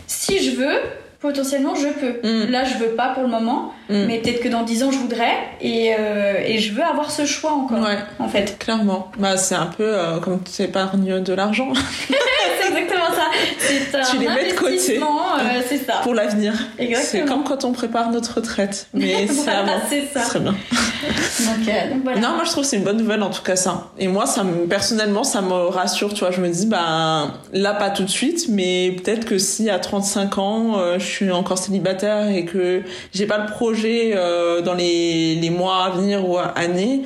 si 0.07 0.43
je 0.43 0.51
veux, 0.57 0.79
potentiellement 1.21 1.75
je 1.75 1.87
peux. 1.87 2.27
Mm. 2.27 2.49
Là, 2.51 2.63
je 2.63 2.77
veux 2.77 2.89
pas 2.95 3.09
pour 3.09 3.23
le 3.23 3.29
moment, 3.29 3.73
Mm. 3.89 4.05
mais 4.07 4.19
peut-être 4.19 4.41
que 4.41 4.47
dans 4.49 4.63
10 4.63 4.83
ans, 4.83 4.91
je 4.91 4.97
voudrais, 4.97 5.33
et, 5.61 5.93
euh, 5.99 6.35
et 6.45 6.57
je 6.59 6.73
veux 6.73 6.83
avoir 6.83 7.11
ce 7.11 7.25
choix 7.25 7.51
encore, 7.53 7.79
Ouais. 7.81 7.97
en 8.19 8.27
fait. 8.27 8.57
Clairement. 8.59 9.11
Bah, 9.19 9.37
c'est 9.37 9.55
un 9.55 9.65
peu 9.67 9.83
euh, 9.85 10.19
comme 10.19 10.41
tu 10.43 10.61
épargnes 10.63 11.21
de 11.21 11.33
l'argent 11.33 11.71
c'est 12.07 12.67
exactement 12.67 13.05
ça. 13.13 13.25
C'est 13.59 13.95
un 13.97 14.01
Tu 14.03 14.17
les 14.17 14.27
mets 14.27 14.49
de 14.51 14.55
côté. 14.57 14.99
euh, 14.99 15.61
c'est 15.67 15.77
ça. 15.77 15.95
pour 16.03 16.13
l'avenir. 16.13 16.53
Exactement. 16.79 17.23
C'est 17.23 17.25
comme 17.29 17.43
quand 17.43 17.65
on 17.65 17.71
prépare 17.73 18.09
notre 18.11 18.35
retraite. 18.35 18.87
Mais 18.93 19.27
c'est 19.27 19.33
Voilà, 19.43 19.81
c'est 19.89 20.05
ça. 20.13 20.21
Très 20.21 20.39
bien. 20.39 20.51
Donc, 20.51 21.67
euh, 21.67 21.89
donc 21.93 22.03
voilà. 22.03 22.19
Non, 22.19 22.29
moi 22.35 22.43
je 22.45 22.51
trouve 22.51 22.63
que 22.63 22.69
c'est 22.69 22.77
une 22.77 22.83
bonne 22.83 22.97
nouvelle 22.97 23.23
en 23.23 23.29
tout 23.29 23.41
cas 23.43 23.55
ça. 23.55 23.87
Et 23.97 24.07
moi, 24.07 24.25
ça 24.25 24.43
me, 24.43 24.65
personnellement, 24.67 25.23
ça 25.23 25.41
me 25.41 25.53
rassure, 25.67 26.13
tu 26.13 26.19
vois. 26.21 26.31
Je 26.31 26.39
me 26.41 26.47
dis, 26.49 26.65
bah 26.67 27.31
là 27.53 27.73
pas 27.73 27.89
tout 27.89 28.03
de 28.03 28.09
suite, 28.09 28.45
mais 28.49 28.95
peut-être 29.03 29.25
que 29.25 29.37
si 29.37 29.69
à 29.69 29.79
35 29.79 30.37
ans, 30.37 30.77
euh, 30.77 30.99
je 30.99 31.05
suis 31.11 31.31
encore 31.31 31.57
célibataire 31.57 32.29
et 32.29 32.45
que 32.45 32.81
j'ai 33.13 33.25
pas 33.25 33.37
le 33.37 33.45
projet 33.51 34.11
euh, 34.15 34.61
dans 34.61 34.73
les, 34.73 35.35
les 35.35 35.49
mois 35.49 35.85
à 35.85 35.89
venir 35.91 36.27
ou 36.27 36.37
années, 36.37 37.03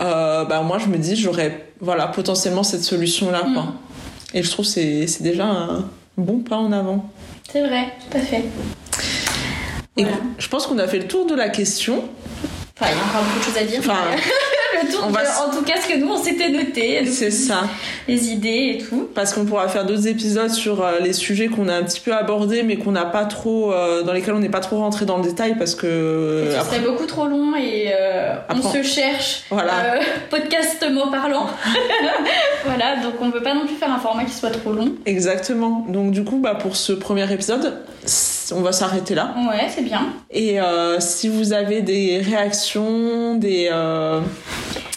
euh, 0.00 0.44
bah 0.44 0.60
moi 0.62 0.78
je 0.78 0.86
me 0.86 0.96
dis, 0.98 1.16
j'aurais 1.16 1.66
voilà 1.80 2.06
potentiellement 2.08 2.62
cette 2.62 2.82
solution 2.84 3.30
là 3.30 3.40
quoi. 3.40 3.62
Mm. 3.62 3.74
Et 4.34 4.42
je 4.42 4.50
trouve 4.50 4.64
c'est 4.64 5.06
c'est 5.06 5.22
déjà 5.22 5.44
un 5.46 5.84
bon 6.16 6.38
pas 6.40 6.56
en 6.56 6.72
avant. 6.72 7.08
C'est 7.50 7.60
vrai, 7.66 7.92
tout 8.10 8.16
à 8.18 8.20
fait. 8.20 8.44
Et 9.96 10.02
Voilà. 10.02 10.16
je 10.38 10.48
pense 10.48 10.66
qu'on 10.66 10.78
a 10.78 10.88
fait 10.88 10.98
le 10.98 11.06
tour 11.06 11.26
de 11.26 11.34
la 11.34 11.48
question. 11.50 12.02
Enfin, 12.76 12.90
il 12.92 12.96
y 12.96 13.00
a 13.00 13.04
encore 13.04 13.22
beaucoup 13.22 13.38
de 13.38 13.44
choses 13.44 13.56
à 13.56 13.64
dire. 13.64 13.78
Enfin, 13.78 13.98
mais 14.10 14.16
le 14.82 14.90
tour 14.92 15.04
on 15.06 15.08
de- 15.10 15.14
va 15.14 15.22
s- 15.22 15.40
en 15.46 15.50
tout 15.50 15.62
cas, 15.62 15.74
ce 15.80 15.88
que 15.92 15.98
nous, 15.98 16.08
on 16.08 16.22
s'était 16.22 16.48
noté, 16.50 17.04
C'est 17.06 17.30
ça. 17.30 17.62
les 18.08 18.28
idées 18.30 18.76
et 18.78 18.84
tout. 18.84 19.08
Parce 19.14 19.32
qu'on 19.32 19.44
pourra 19.44 19.68
faire 19.68 19.84
d'autres 19.86 20.06
épisodes 20.08 20.50
sur 20.50 20.84
euh, 20.84 20.98
les 21.00 21.12
sujets 21.12 21.48
qu'on 21.48 21.68
a 21.68 21.74
un 21.74 21.82
petit 21.82 22.00
peu 22.00 22.12
abordés, 22.14 22.62
mais 22.62 22.76
qu'on 22.76 22.92
n'a 22.92 23.04
pas 23.04 23.24
trop, 23.24 23.72
euh, 23.72 24.02
dans 24.02 24.12
lesquels 24.12 24.34
on 24.34 24.38
n'est 24.40 24.48
pas 24.48 24.60
trop 24.60 24.78
rentré 24.78 25.04
dans 25.06 25.18
le 25.18 25.24
détail 25.24 25.56
parce 25.58 25.74
que 25.74 25.86
ce 25.86 25.86
Euh, 26.54 26.60
après- 26.60 26.76
serait 26.78 26.86
beaucoup 26.88 27.06
trop 27.06 27.26
long 27.26 27.54
et 27.56 27.92
euh, 27.92 28.34
on 28.50 28.62
se 28.62 28.82
cherche. 28.82 29.42
Voilà. 29.50 29.72
euh, 29.96 29.98
podcast 30.30 30.84
mot 30.90 31.10
parlant. 31.10 31.46
voilà, 32.64 32.96
donc 33.02 33.14
on 33.20 33.30
veut 33.30 33.42
pas 33.42 33.54
non 33.54 33.66
plus 33.66 33.76
faire 33.76 33.92
un 33.92 33.98
format 33.98 34.24
qui 34.24 34.32
soit 34.34 34.50
trop 34.50 34.72
long. 34.72 34.92
exactement. 35.06 35.84
Donc 35.88 36.10
du 36.10 36.24
coup, 36.24 36.38
bah 36.38 36.54
pour 36.54 36.76
ce 36.76 36.92
premier 36.92 37.30
épisode, 37.32 37.78
on 38.54 38.60
va 38.60 38.72
s'arrêter 38.72 39.14
là. 39.14 39.34
Ouais, 39.48 39.66
c'est 39.74 39.82
bien. 39.82 40.06
Et 40.30 40.58
si 40.98 41.28
vous 41.28 41.52
avez 41.52 41.80
des 41.82 42.18
réactions, 42.18 43.34
des 43.36 43.68
euh, 43.72 44.20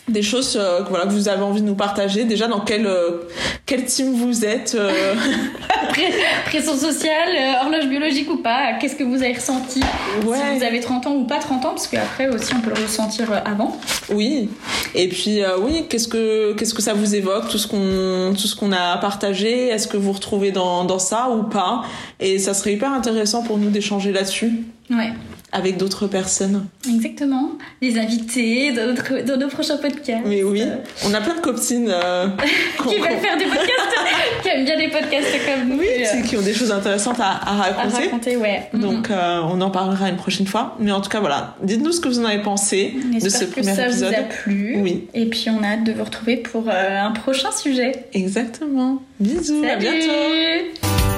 des 0.07 0.21
choses 0.21 0.57
euh, 0.59 0.83
que, 0.83 0.89
voilà 0.89 1.05
que 1.05 1.11
vous 1.11 1.27
avez 1.27 1.43
envie 1.43 1.61
de 1.61 1.65
nous 1.65 1.75
partager, 1.75 2.23
déjà 2.23 2.47
dans 2.47 2.61
quel 2.61 2.85
euh, 2.85 3.27
quel 3.65 3.85
team 3.85 4.13
vous 4.13 4.45
êtes. 4.45 4.75
euh, 4.75 5.13
Pression 6.45 6.75
sociale, 6.77 7.29
horloge 7.61 7.87
biologique 7.87 8.29
ou 8.31 8.37
pas, 8.37 8.73
qu'est-ce 8.79 8.95
que 8.95 9.03
vous 9.03 9.15
avez 9.21 9.33
ressenti? 9.33 9.81
Ouais. 10.25 10.37
Si 10.37 10.57
vous 10.59 10.63
avez 10.63 10.79
30 10.79 11.07
ans 11.07 11.15
ou 11.15 11.23
pas 11.25 11.39
30 11.39 11.65
ans, 11.65 11.69
parce 11.71 11.87
qu'après 11.87 12.27
aussi 12.29 12.53
on 12.53 12.61
peut 12.61 12.71
le 12.75 12.81
ressentir 12.83 13.25
avant. 13.45 13.75
Oui. 14.09 14.49
Et 14.95 15.09
puis 15.09 15.41
oui, 15.59 15.85
qu'est-ce 15.89 16.07
que 16.07 16.53
qu'est-ce 16.53 16.73
que 16.73 16.81
ça 16.81 16.93
vous 16.93 17.15
évoque 17.15 17.49
tout 17.49 17.57
ce 17.57 17.67
qu'on 17.67 18.33
tout 18.33 18.47
ce 18.47 18.55
qu'on 18.55 18.71
a 18.71 18.97
partagé? 18.97 19.67
Est-ce 19.69 19.87
que 19.87 19.97
vous 19.97 20.11
retrouvez 20.13 20.51
dans 20.51 20.85
dans 20.85 20.99
ça 20.99 21.29
ou 21.29 21.43
pas? 21.43 21.83
Et 22.19 22.39
ça 22.39 22.53
serait 22.53 22.73
hyper 22.73 22.91
intéressant 22.93 23.43
pour 23.43 23.57
nous 23.57 23.69
d'échanger 23.69 24.11
là-dessus 24.11 24.51
Ouais, 24.89 25.11
avec 25.51 25.77
d'autres 25.77 26.07
personnes. 26.07 26.65
exactement. 26.87 27.51
Les 27.81 27.97
invités 27.97 28.71
dans, 28.73 28.87
notre- 28.87 29.23
dans 29.25 29.37
nos 29.37 29.47
prochains 29.47 29.77
podcasts. 29.77 30.23
Mais 30.25 30.43
oui, 30.43 30.61
Euh, 30.61 30.75
on 31.05 31.13
a 31.13 31.21
plein 31.21 31.35
de 31.35 31.39
copines 31.39 31.89
euh, 31.89 32.27
qui 32.89 32.97
veulent 32.97 33.17
faire 33.19 33.37
des 33.37 33.45
podcasts, 33.45 33.95
qui 34.43 34.49
aiment 34.49 34.65
bien 34.65 34.75
les 34.75 34.89
podcasts 34.89 35.27
comme 35.45 35.69
nous. 35.69 35.79
oui, 35.79 35.87
euh, 35.99 36.21
qui 36.23 36.35
ont 36.37 36.41
des 36.41 36.53
choses 36.53 36.71
intéressantes 36.71 37.19
à, 37.19 37.31
à 37.31 37.51
à 37.51 37.55
raconter. 37.73 38.03
raconter, 38.05 38.35
ouais. 38.35 38.69
Donc 38.73 39.09
euh, 39.09 39.39
on 39.43 39.61
en 39.61 39.69
parlera 39.71 40.09
une 40.09 40.17
prochaine 40.17 40.47
fois. 40.47 40.75
Mais 40.79 40.91
en 40.91 40.99
tout 41.01 41.09
cas 41.09 41.19
voilà, 41.21 41.55
dites-nous 41.63 41.93
ce 41.93 42.01
que 42.01 42.09
vous 42.09 42.19
en 42.19 42.25
avez 42.25 42.41
pensé 42.41 42.93
On 43.13 43.17
de 43.17 43.29
ce 43.29 43.45
que 43.45 43.51
premier 43.51 43.73
ça 43.73 43.85
épisode. 43.87 44.09
vous 44.13 44.19
a 44.19 44.23
plu. 44.23 44.75
Oui, 44.81 45.07
Et 45.13 45.25
puis 45.27 45.45
on 45.49 45.63
a 45.63 45.67
hâte 45.67 45.83
de 45.85 45.93
vous 45.93 46.03
retrouver 46.03 46.37
pour 46.37 46.69
un 46.69 47.11
prochain 47.11 47.51
sujet. 47.51 47.93
exactement. 48.13 49.01
Bisous, 49.19 49.63
à 49.63 49.75
bientôt. 49.77 49.99
Salut 50.01 51.16